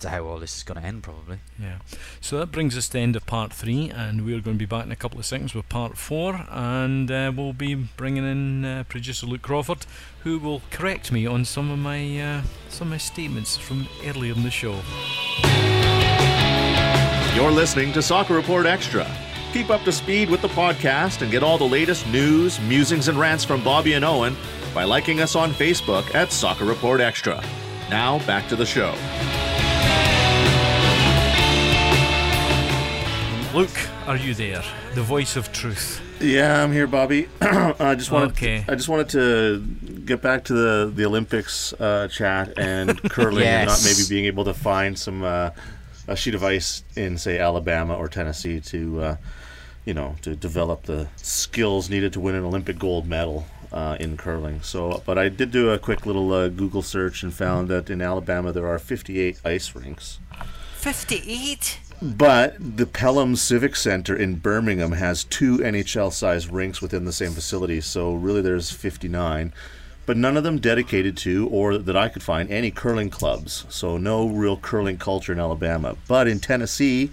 to 0.00 0.08
how 0.10 0.24
all 0.24 0.38
this 0.38 0.56
is 0.56 0.62
going 0.62 0.80
to 0.80 0.86
end 0.86 1.02
probably 1.02 1.38
Yeah. 1.58 1.78
So 2.20 2.38
that 2.40 2.52
brings 2.52 2.76
us 2.76 2.86
to 2.88 2.94
the 2.94 2.98
end 2.98 3.16
of 3.16 3.24
part 3.24 3.52
three, 3.52 3.88
and 3.88 4.24
we're 4.24 4.40
going 4.40 4.56
to 4.56 4.58
be 4.58 4.66
back 4.66 4.84
in 4.84 4.92
a 4.92 4.96
couple 4.96 5.18
of 5.18 5.24
seconds 5.24 5.54
with 5.54 5.68
part 5.68 5.96
four, 5.96 6.44
and 6.50 7.10
uh, 7.10 7.32
we'll 7.34 7.52
be 7.52 7.74
bringing 7.74 8.24
in 8.24 8.64
uh, 8.64 8.84
producer 8.88 9.26
Luke 9.26 9.42
Crawford, 9.42 9.86
who 10.24 10.38
will 10.38 10.60
correct 10.70 11.12
me 11.12 11.24
on 11.26 11.44
some 11.44 11.70
of 11.70 11.78
my 11.78 12.20
uh, 12.20 12.42
some 12.68 12.88
of 12.88 12.92
my 12.92 12.98
statements 12.98 13.56
from 13.56 13.88
earlier 14.04 14.34
in 14.34 14.42
the 14.42 14.50
show. 14.50 14.80
You're 17.34 17.52
listening 17.52 17.92
to 17.94 18.02
Soccer 18.02 18.34
Report 18.34 18.66
Extra. 18.66 19.06
Keep 19.52 19.68
up 19.68 19.82
to 19.82 19.92
speed 19.92 20.30
with 20.30 20.40
the 20.40 20.48
podcast 20.48 21.20
and 21.20 21.30
get 21.30 21.42
all 21.42 21.58
the 21.58 21.64
latest 21.64 22.06
news, 22.08 22.58
musings, 22.60 23.08
and 23.08 23.18
rants 23.18 23.44
from 23.44 23.62
Bobby 23.62 23.92
and 23.92 24.02
Owen 24.02 24.34
by 24.72 24.84
liking 24.84 25.20
us 25.20 25.36
on 25.36 25.50
Facebook 25.50 26.14
at 26.14 26.32
Soccer 26.32 26.64
Report 26.64 27.02
Extra. 27.02 27.44
Now, 27.90 28.18
back 28.26 28.48
to 28.48 28.56
the 28.56 28.64
show. 28.64 28.94
Luke, 33.54 33.68
are 34.06 34.16
you 34.16 34.32
there? 34.32 34.64
The 34.94 35.02
voice 35.02 35.36
of 35.36 35.52
truth. 35.52 36.00
Yeah, 36.18 36.62
I'm 36.62 36.72
here, 36.72 36.86
Bobby. 36.86 37.28
I 37.42 37.94
just 37.94 38.10
wanted 38.10 38.30
Okay. 38.30 38.64
I 38.66 38.74
just 38.74 38.88
wanted 38.88 39.10
to 39.10 39.60
get 40.06 40.22
back 40.22 40.44
to 40.44 40.54
the 40.54 40.92
the 40.94 41.04
Olympics 41.04 41.74
uh, 41.74 42.08
chat 42.08 42.58
and 42.58 42.98
curling, 43.10 43.44
and 43.44 43.68
not 43.68 43.82
maybe 43.84 44.00
being 44.08 44.24
able 44.24 44.44
to 44.44 44.54
find 44.54 44.98
some 44.98 45.22
uh, 45.22 45.50
a 46.08 46.16
sheet 46.16 46.34
of 46.34 46.42
ice 46.42 46.84
in 46.96 47.18
say 47.18 47.38
Alabama 47.38 47.94
or 47.94 48.08
Tennessee 48.08 48.60
to 48.60 49.02
uh, 49.02 49.16
you 49.84 49.94
know 49.94 50.16
to 50.22 50.34
develop 50.36 50.84
the 50.84 51.08
skills 51.16 51.90
needed 51.90 52.12
to 52.12 52.20
win 52.20 52.34
an 52.34 52.44
Olympic 52.44 52.78
gold 52.78 53.06
medal. 53.06 53.46
Uh, 53.72 53.96
in 53.98 54.18
curling, 54.18 54.60
so 54.60 55.02
but 55.06 55.16
I 55.16 55.30
did 55.30 55.50
do 55.50 55.70
a 55.70 55.78
quick 55.78 56.04
little 56.04 56.30
uh, 56.30 56.48
Google 56.48 56.82
search 56.82 57.22
and 57.22 57.32
found 57.32 57.68
that 57.68 57.88
in 57.88 58.02
Alabama 58.02 58.52
there 58.52 58.66
are 58.66 58.78
58 58.78 59.40
ice 59.46 59.74
rinks. 59.74 60.18
58? 60.74 61.78
But 62.02 62.56
the 62.58 62.86
Pelham 62.86 63.36
Civic 63.36 63.76
Center 63.76 64.16
in 64.16 64.34
Birmingham 64.34 64.90
has 64.90 65.22
two 65.22 65.58
NHL 65.58 66.12
sized 66.12 66.52
rinks 66.52 66.82
within 66.82 67.04
the 67.04 67.12
same 67.12 67.30
facility, 67.30 67.80
so 67.80 68.12
really 68.12 68.40
there's 68.40 68.72
59. 68.72 69.52
But 70.04 70.16
none 70.16 70.36
of 70.36 70.42
them 70.42 70.58
dedicated 70.58 71.16
to, 71.18 71.48
or 71.48 71.78
that 71.78 71.96
I 71.96 72.08
could 72.08 72.24
find, 72.24 72.50
any 72.50 72.72
curling 72.72 73.08
clubs. 73.08 73.64
So 73.68 73.98
no 73.98 74.26
real 74.26 74.56
curling 74.56 74.98
culture 74.98 75.32
in 75.32 75.38
Alabama. 75.38 75.96
But 76.08 76.26
in 76.26 76.40
Tennessee, 76.40 77.12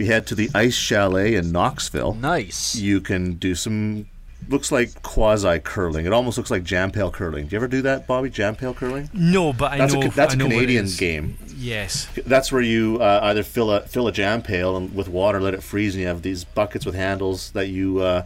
if 0.00 0.06
you 0.06 0.12
head 0.12 0.26
to 0.28 0.34
the 0.34 0.48
Ice 0.54 0.74
Chalet 0.74 1.34
in 1.34 1.52
Knoxville, 1.52 2.14
nice 2.14 2.74
you 2.74 3.02
can 3.02 3.34
do 3.34 3.54
some 3.54 4.06
looks 4.48 4.72
like 4.72 5.02
quasi 5.02 5.58
curling. 5.58 6.06
It 6.06 6.12
almost 6.14 6.38
looks 6.38 6.50
like 6.50 6.64
jam 6.64 6.90
pail 6.90 7.10
curling. 7.10 7.46
Do 7.46 7.54
you 7.54 7.58
ever 7.58 7.68
do 7.68 7.82
that, 7.82 8.06
Bobby? 8.06 8.30
Jam 8.30 8.56
pail 8.56 8.72
curling? 8.72 9.10
No, 9.12 9.52
but 9.52 9.72
I 9.72 9.76
That's 9.78 9.92
know 9.92 10.02
a 10.02 10.08
that's 10.08 10.32
I 10.32 10.36
a 10.36 10.38
know 10.38 10.46
what 10.46 10.54
it 10.54 10.60
Canadian 10.60 10.86
game. 10.96 11.36
Yes. 11.54 12.08
That's 12.24 12.50
where 12.50 12.62
you 12.62 12.96
uh, 13.00 13.20
either 13.24 13.42
fill 13.42 13.70
a 13.70 13.82
fill 13.82 14.08
a 14.08 14.12
jam 14.12 14.40
pail 14.40 14.74
and 14.74 14.94
with 14.94 15.08
water, 15.08 15.38
let 15.38 15.52
it 15.52 15.62
freeze, 15.62 15.94
and 15.94 16.00
you 16.00 16.08
have 16.08 16.22
these 16.22 16.44
buckets 16.44 16.86
with 16.86 16.94
handles 16.94 17.50
that 17.50 17.68
you 17.68 18.00
uh, 18.00 18.24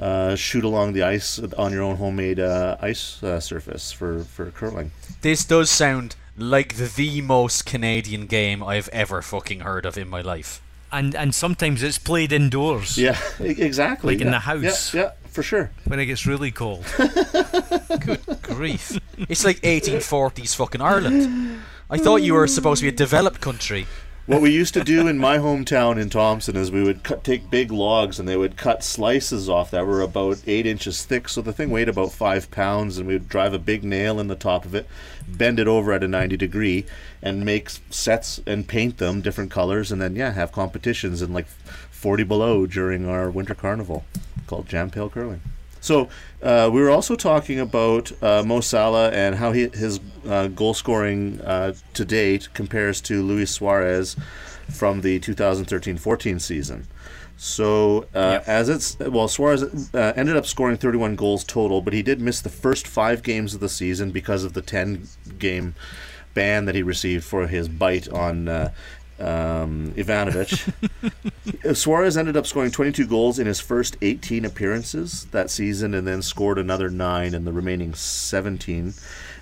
uh, 0.00 0.36
shoot 0.36 0.62
along 0.62 0.92
the 0.92 1.02
ice 1.02 1.40
on 1.58 1.72
your 1.72 1.82
own 1.82 1.96
homemade 1.96 2.38
uh, 2.38 2.76
ice 2.80 3.20
uh, 3.24 3.40
surface 3.40 3.90
for 3.90 4.22
for 4.22 4.52
curling. 4.52 4.92
This 5.22 5.44
does 5.44 5.68
sound 5.68 6.14
like 6.36 6.76
the, 6.76 6.84
the 6.84 7.20
most 7.22 7.66
Canadian 7.66 8.26
game 8.26 8.62
I've 8.62 8.88
ever 8.90 9.20
fucking 9.20 9.60
heard 9.60 9.84
of 9.84 9.98
in 9.98 10.08
my 10.08 10.20
life. 10.20 10.62
And 10.90 11.14
and 11.14 11.34
sometimes 11.34 11.82
it's 11.82 11.98
played 11.98 12.32
indoors 12.32 12.96
Yeah, 12.96 13.18
exactly. 13.40 14.14
Like 14.14 14.24
in 14.24 14.30
the 14.30 14.38
house. 14.38 14.94
Yeah, 14.94 15.00
yeah, 15.02 15.10
for 15.30 15.42
sure. 15.42 15.70
when 15.84 16.00
it 16.00 16.06
gets 16.06 16.26
really 16.26 16.50
cold. 16.50 16.84
Good 16.96 18.24
grief. 18.42 18.98
It's 19.28 19.44
like 19.44 19.60
1840s 19.60 20.54
fucking 20.56 20.80
Ireland. 20.80 21.60
I 21.90 21.98
thought 21.98 22.22
you 22.22 22.34
were 22.34 22.46
supposed 22.46 22.80
to 22.80 22.84
be 22.84 22.94
a 22.94 22.96
developed 22.96 23.40
country. 23.40 23.86
What 24.28 24.42
we 24.42 24.50
used 24.50 24.74
to 24.74 24.84
do 24.84 25.06
in 25.06 25.16
my 25.16 25.38
hometown 25.38 25.98
in 25.98 26.10
Thompson 26.10 26.54
is 26.54 26.70
we 26.70 26.82
would 26.82 27.02
cut, 27.02 27.24
take 27.24 27.48
big 27.48 27.72
logs 27.72 28.20
and 28.20 28.28
they 28.28 28.36
would 28.36 28.58
cut 28.58 28.84
slices 28.84 29.48
off 29.48 29.70
that 29.70 29.86
were 29.86 30.02
about 30.02 30.42
eight 30.46 30.66
inches 30.66 31.02
thick. 31.02 31.30
So 31.30 31.40
the 31.40 31.54
thing 31.54 31.70
weighed 31.70 31.88
about 31.88 32.12
five 32.12 32.50
pounds, 32.50 32.98
and 32.98 33.08
we 33.08 33.14
would 33.14 33.30
drive 33.30 33.54
a 33.54 33.58
big 33.58 33.84
nail 33.84 34.20
in 34.20 34.28
the 34.28 34.36
top 34.36 34.66
of 34.66 34.74
it, 34.74 34.86
bend 35.26 35.58
it 35.58 35.66
over 35.66 35.94
at 35.94 36.04
a 36.04 36.08
90 36.08 36.36
degree, 36.36 36.84
and 37.22 37.42
make 37.42 37.70
sets 37.88 38.38
and 38.44 38.68
paint 38.68 38.98
them 38.98 39.22
different 39.22 39.50
colors, 39.50 39.90
and 39.90 40.02
then 40.02 40.14
yeah, 40.14 40.32
have 40.32 40.52
competitions 40.52 41.22
in 41.22 41.32
like 41.32 41.46
40 41.90 42.22
below 42.24 42.66
during 42.66 43.08
our 43.08 43.30
winter 43.30 43.54
carnival 43.54 44.04
called 44.46 44.68
Jam 44.68 44.90
Pail 44.90 45.08
Curling. 45.08 45.40
So 45.88 46.10
uh, 46.42 46.68
we 46.70 46.82
were 46.82 46.90
also 46.90 47.16
talking 47.16 47.58
about 47.58 48.12
uh, 48.22 48.42
Mo 48.44 48.60
Salah 48.60 49.08
and 49.08 49.36
how 49.36 49.52
he, 49.52 49.70
his 49.72 50.00
uh, 50.28 50.48
goal 50.48 50.74
scoring 50.74 51.40
uh, 51.40 51.72
to 51.94 52.04
date 52.04 52.50
compares 52.52 53.00
to 53.08 53.22
Luis 53.22 53.52
Suarez 53.52 54.14
from 54.70 55.00
the 55.00 55.18
2013-14 55.18 56.42
season. 56.42 56.86
So 57.38 58.06
uh, 58.14 58.40
as 58.46 58.68
it's 58.68 58.98
well, 58.98 59.28
Suarez 59.28 59.62
uh, 59.94 60.12
ended 60.14 60.36
up 60.36 60.44
scoring 60.44 60.76
31 60.76 61.16
goals 61.16 61.42
total, 61.42 61.80
but 61.80 61.94
he 61.94 62.02
did 62.02 62.20
miss 62.20 62.42
the 62.42 62.50
first 62.50 62.86
five 62.86 63.22
games 63.22 63.54
of 63.54 63.60
the 63.60 63.68
season 63.70 64.10
because 64.10 64.44
of 64.44 64.52
the 64.52 64.60
10 64.60 65.08
game 65.38 65.74
ban 66.34 66.66
that 66.66 66.74
he 66.74 66.82
received 66.82 67.24
for 67.24 67.46
his 67.46 67.66
bite 67.66 68.08
on 68.10 68.46
uh, 68.46 68.72
um, 69.20 69.92
Ivanovic. 69.96 70.72
Suarez 71.76 72.16
ended 72.16 72.36
up 72.36 72.46
scoring 72.46 72.70
22 72.70 73.06
goals 73.06 73.38
in 73.38 73.46
his 73.46 73.60
first 73.60 73.96
18 74.02 74.44
appearances 74.44 75.26
that 75.32 75.50
season, 75.50 75.94
and 75.94 76.06
then 76.06 76.22
scored 76.22 76.58
another 76.58 76.88
nine 76.90 77.34
in 77.34 77.44
the 77.44 77.52
remaining 77.52 77.94
17. 77.94 78.94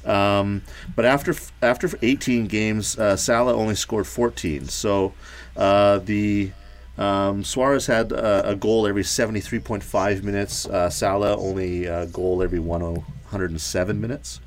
Um, 0.04 0.62
but 0.94 1.04
after 1.04 1.34
after 1.62 1.90
18 2.00 2.46
games, 2.46 2.98
uh, 2.98 3.16
Salah 3.16 3.54
only 3.54 3.74
scored 3.74 4.06
14. 4.06 4.66
So 4.68 5.14
uh, 5.56 5.98
the 5.98 6.52
um, 6.96 7.44
Suarez 7.44 7.86
had 7.86 8.12
uh, 8.12 8.42
a 8.44 8.54
goal 8.54 8.86
every 8.86 9.02
73.5 9.02 10.22
minutes. 10.22 10.66
Uh, 10.66 10.88
Salah 10.88 11.36
only 11.36 11.86
a 11.86 12.06
goal 12.06 12.42
every 12.42 12.60
107 12.60 14.00
minutes. 14.00 14.40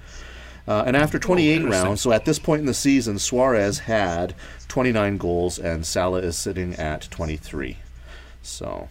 Uh, 0.70 0.84
and 0.86 0.96
after 0.96 1.18
28 1.18 1.56
interesting. 1.56 1.84
rounds, 1.84 2.00
so 2.00 2.12
at 2.12 2.26
this 2.26 2.38
point 2.38 2.60
in 2.60 2.68
the 2.68 2.76
season, 2.76 3.18
Suarez 3.18 3.80
had 3.80 4.36
29 4.68 5.18
goals, 5.18 5.58
and 5.58 5.84
Salah 5.84 6.20
is 6.20 6.38
sitting 6.38 6.76
at 6.76 7.10
23. 7.10 7.78
So, 8.44 8.88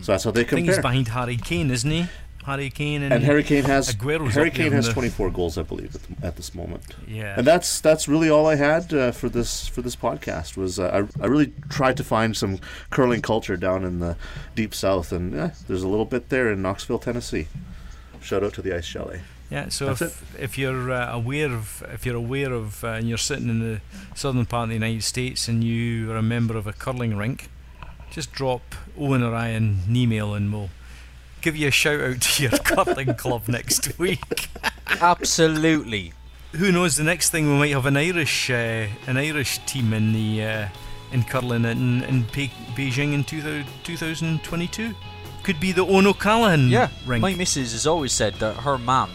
so 0.00 0.12
that's 0.12 0.24
how 0.24 0.30
they 0.30 0.42
compare. 0.44 0.56
I 0.56 0.62
think 0.62 0.68
he's 0.68 0.78
behind 0.78 1.08
Harry 1.08 1.36
Kane, 1.36 1.70
isn't 1.70 1.90
he? 1.90 2.08
Harry 2.46 2.70
Kane 2.70 3.02
and, 3.02 3.12
And 3.12 3.22
Harry 3.22 3.44
Kane 3.44 3.64
has 3.64 3.94
Aguero's 3.94 4.34
Harry 4.34 4.50
Kane 4.50 4.72
has 4.72 4.86
the- 4.86 4.94
24 4.94 5.30
goals, 5.30 5.58
I 5.58 5.62
believe, 5.62 5.94
at, 5.94 6.02
the, 6.02 6.26
at 6.26 6.36
this 6.36 6.54
moment. 6.54 6.82
Yeah. 7.06 7.34
And 7.36 7.46
that's 7.46 7.82
that's 7.82 8.08
really 8.08 8.30
all 8.30 8.46
I 8.46 8.54
had 8.54 8.94
uh, 8.94 9.12
for 9.12 9.28
this 9.28 9.68
for 9.68 9.82
this 9.82 9.94
podcast. 9.94 10.56
Was 10.56 10.78
uh, 10.78 11.06
I 11.20 11.22
I 11.22 11.26
really 11.26 11.52
tried 11.68 11.98
to 11.98 12.04
find 12.04 12.34
some 12.34 12.58
curling 12.88 13.20
culture 13.20 13.58
down 13.58 13.84
in 13.84 14.00
the 14.00 14.16
deep 14.54 14.74
south, 14.74 15.12
and 15.12 15.34
eh, 15.34 15.50
there's 15.68 15.82
a 15.82 15.88
little 15.88 16.06
bit 16.06 16.30
there 16.30 16.50
in 16.50 16.62
Knoxville, 16.62 16.98
Tennessee. 16.98 17.48
Shout 18.22 18.42
out 18.42 18.54
to 18.54 18.62
the 18.62 18.74
Ice 18.74 18.86
Chalet. 18.86 19.20
Yeah, 19.50 19.68
so 19.68 19.86
That's 19.86 20.02
if, 20.02 20.38
if 20.40 20.58
you're 20.58 20.92
uh, 20.92 21.12
aware 21.12 21.50
of 21.52 21.82
if 21.92 22.06
you're 22.06 22.14
aware 22.16 22.52
of 22.52 22.84
uh, 22.84 22.88
and 22.98 23.08
you're 23.08 23.18
sitting 23.18 23.48
in 23.48 23.58
the 23.58 23.80
southern 24.14 24.46
part 24.46 24.64
of 24.64 24.68
the 24.68 24.74
United 24.76 25.02
States 25.02 25.48
and 25.48 25.64
you 25.64 26.10
are 26.12 26.16
a 26.16 26.22
member 26.22 26.56
of 26.56 26.68
a 26.68 26.72
curling 26.72 27.16
rink, 27.16 27.48
just 28.12 28.30
drop 28.32 28.62
Owen 28.96 29.24
or 29.24 29.34
I 29.34 29.48
an 29.48 29.80
email 29.90 30.34
and 30.34 30.52
we'll 30.52 30.70
give 31.40 31.56
you 31.56 31.66
a 31.66 31.72
shout 31.72 32.00
out 32.00 32.20
to 32.20 32.42
your 32.44 32.52
curling 32.64 33.14
club 33.14 33.48
next 33.48 33.98
week. 33.98 34.48
Absolutely. 35.14 36.12
Who 36.52 36.70
knows? 36.70 36.96
The 36.96 37.04
next 37.04 37.30
thing 37.30 37.48
we 37.52 37.58
might 37.58 37.72
have 37.72 37.86
an 37.86 37.96
Irish 37.96 38.50
uh, 38.50 38.86
an 39.08 39.16
Irish 39.16 39.58
team 39.66 39.92
in 39.92 40.12
the 40.12 40.44
uh, 40.44 40.68
in 41.12 41.24
curling 41.24 41.64
in 41.64 42.04
in 42.04 42.24
Pe- 42.26 42.48
Beijing 42.76 43.12
in 43.14 43.24
2000, 43.24 43.64
2022. 43.82 44.94
Could 45.42 45.58
be 45.58 45.72
the 45.72 45.84
Owen 45.84 46.06
O'Callaghan 46.06 46.68
Yeah. 46.68 46.88
rink. 47.06 47.22
My 47.22 47.34
missus 47.34 47.72
has 47.72 47.86
always 47.86 48.12
said 48.12 48.34
that 48.34 48.56
her 48.58 48.78
mum 48.78 49.10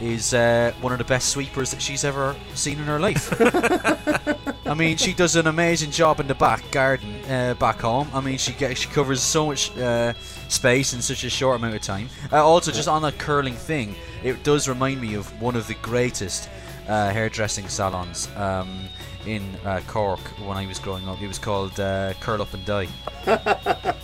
is 0.00 0.34
uh, 0.34 0.72
one 0.80 0.92
of 0.92 0.98
the 0.98 1.04
best 1.04 1.30
sweepers 1.30 1.70
that 1.70 1.80
she's 1.80 2.04
ever 2.04 2.36
seen 2.54 2.78
in 2.78 2.84
her 2.84 3.00
life. 3.00 3.32
I 4.66 4.74
mean, 4.74 4.96
she 4.96 5.14
does 5.14 5.36
an 5.36 5.46
amazing 5.46 5.90
job 5.90 6.20
in 6.20 6.26
the 6.26 6.34
back 6.34 6.70
garden 6.70 7.24
uh, 7.30 7.54
back 7.54 7.80
home. 7.80 8.08
I 8.12 8.20
mean, 8.20 8.36
she 8.36 8.52
gets, 8.52 8.80
she 8.80 8.88
covers 8.88 9.22
so 9.22 9.46
much 9.46 9.76
uh, 9.78 10.12
space 10.48 10.92
in 10.92 11.00
such 11.00 11.24
a 11.24 11.30
short 11.30 11.56
amount 11.56 11.76
of 11.76 11.82
time. 11.82 12.08
Uh, 12.32 12.44
also, 12.44 12.72
just 12.72 12.88
on 12.88 13.02
that 13.02 13.18
curling 13.18 13.54
thing, 13.54 13.94
it 14.22 14.42
does 14.42 14.68
remind 14.68 15.00
me 15.00 15.14
of 15.14 15.28
one 15.40 15.56
of 15.56 15.66
the 15.66 15.74
greatest 15.74 16.48
uh, 16.88 17.10
hairdressing 17.10 17.68
salons 17.68 18.28
um, 18.36 18.88
in 19.24 19.42
uh, 19.64 19.80
Cork 19.86 20.20
when 20.44 20.56
I 20.56 20.66
was 20.66 20.78
growing 20.78 21.08
up. 21.08 21.20
It 21.22 21.28
was 21.28 21.38
called 21.38 21.78
uh, 21.78 22.14
Curl 22.20 22.42
Up 22.42 22.52
and 22.54 22.64
Die. 22.64 22.88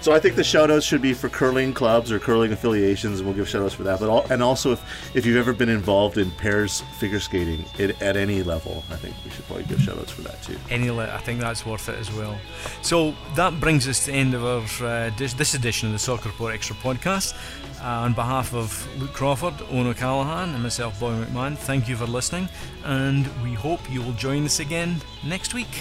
So 0.00 0.12
I 0.12 0.18
think 0.18 0.34
the 0.34 0.44
shout 0.44 0.70
outs 0.70 0.86
should 0.86 1.02
be 1.02 1.12
for 1.12 1.28
curling 1.28 1.74
clubs 1.74 2.10
or 2.10 2.18
curling 2.18 2.52
affiliations, 2.52 3.20
and 3.20 3.28
we'll 3.28 3.36
give 3.36 3.48
shout 3.48 3.62
outs 3.62 3.74
for 3.74 3.82
that. 3.82 4.00
But 4.00 4.08
all, 4.08 4.26
and 4.30 4.42
also 4.42 4.72
if, 4.72 5.16
if 5.16 5.26
you've 5.26 5.36
ever 5.36 5.52
been 5.52 5.68
involved 5.68 6.16
in 6.16 6.30
pairs 6.30 6.80
figure 6.98 7.20
skating 7.20 7.64
at, 7.78 8.00
at 8.00 8.16
any 8.16 8.42
level, 8.42 8.82
I 8.90 8.96
think 8.96 9.14
we 9.24 9.30
should 9.30 9.46
probably 9.46 9.64
give 9.64 9.80
shout 9.80 9.98
outs 9.98 10.10
for 10.10 10.22
that 10.22 10.42
too. 10.42 10.56
any 10.70 10.90
lit, 10.90 11.10
I 11.10 11.18
think 11.18 11.40
that's 11.40 11.66
worth 11.66 11.88
it 11.90 11.98
as 11.98 12.10
well. 12.12 12.38
So 12.80 13.14
that 13.36 13.60
brings 13.60 13.86
us 13.86 14.04
to 14.06 14.12
the 14.12 14.16
end 14.16 14.32
of 14.34 14.44
our 14.44 14.86
uh, 14.86 15.10
dis- 15.18 15.34
this 15.34 15.52
edition 15.54 15.88
of 15.88 15.92
the 15.92 15.98
Soccer 15.98 16.30
Report 16.30 16.54
Extra 16.54 16.76
podcast. 16.76 17.34
Uh, 17.82 18.04
on 18.04 18.12
behalf 18.12 18.52
of 18.52 18.86
Luke 19.00 19.14
Crawford, 19.14 19.54
Owen 19.70 19.86
O'Callaghan, 19.86 20.50
and 20.50 20.62
myself, 20.62 21.00
Bobby 21.00 21.24
McMahon, 21.24 21.56
thank 21.56 21.88
you 21.88 21.96
for 21.96 22.04
listening, 22.04 22.46
and 22.84 23.26
we 23.42 23.54
hope 23.54 23.80
you 23.90 24.02
will 24.02 24.12
join 24.12 24.44
us 24.44 24.60
again 24.60 25.00
next 25.24 25.54
week. 25.54 25.80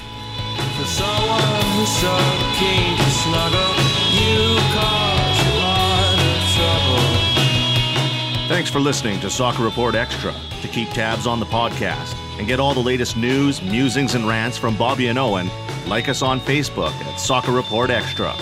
Thanks 8.47 8.69
for 8.69 8.80
listening 8.80 9.19
to 9.21 9.30
Soccer 9.30 9.63
Report 9.63 9.95
Extra. 9.95 10.34
To 10.61 10.67
keep 10.67 10.89
tabs 10.89 11.25
on 11.25 11.39
the 11.39 11.45
podcast 11.45 12.13
and 12.38 12.45
get 12.47 12.59
all 12.59 12.73
the 12.73 12.80
latest 12.80 13.15
news, 13.15 13.61
musings, 13.61 14.15
and 14.15 14.27
rants 14.27 14.57
from 14.57 14.75
Bobby 14.75 15.07
and 15.07 15.17
Owen, 15.17 15.49
like 15.88 16.09
us 16.09 16.21
on 16.21 16.39
Facebook 16.39 16.91
at 16.91 17.19
Soccer 17.19 17.51
Report 17.51 17.89
Extra. 17.89 18.36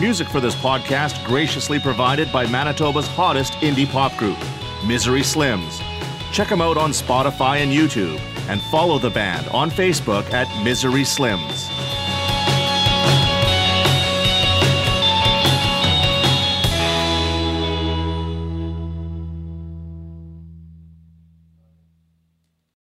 Music 0.00 0.28
for 0.28 0.40
this 0.40 0.54
podcast 0.56 1.24
graciously 1.24 1.78
provided 1.78 2.32
by 2.32 2.46
Manitoba's 2.46 3.06
hottest 3.06 3.52
indie 3.54 3.90
pop 3.90 4.16
group, 4.16 4.38
Misery 4.86 5.22
Slims. 5.22 5.80
Check 6.32 6.48
them 6.48 6.60
out 6.60 6.76
on 6.76 6.90
Spotify 6.90 7.58
and 7.58 7.72
YouTube, 7.72 8.18
and 8.48 8.60
follow 8.62 8.98
the 8.98 9.10
band 9.10 9.46
on 9.48 9.70
Facebook 9.70 10.30
at 10.32 10.48
Misery 10.64 11.04
Slims. 11.04 11.73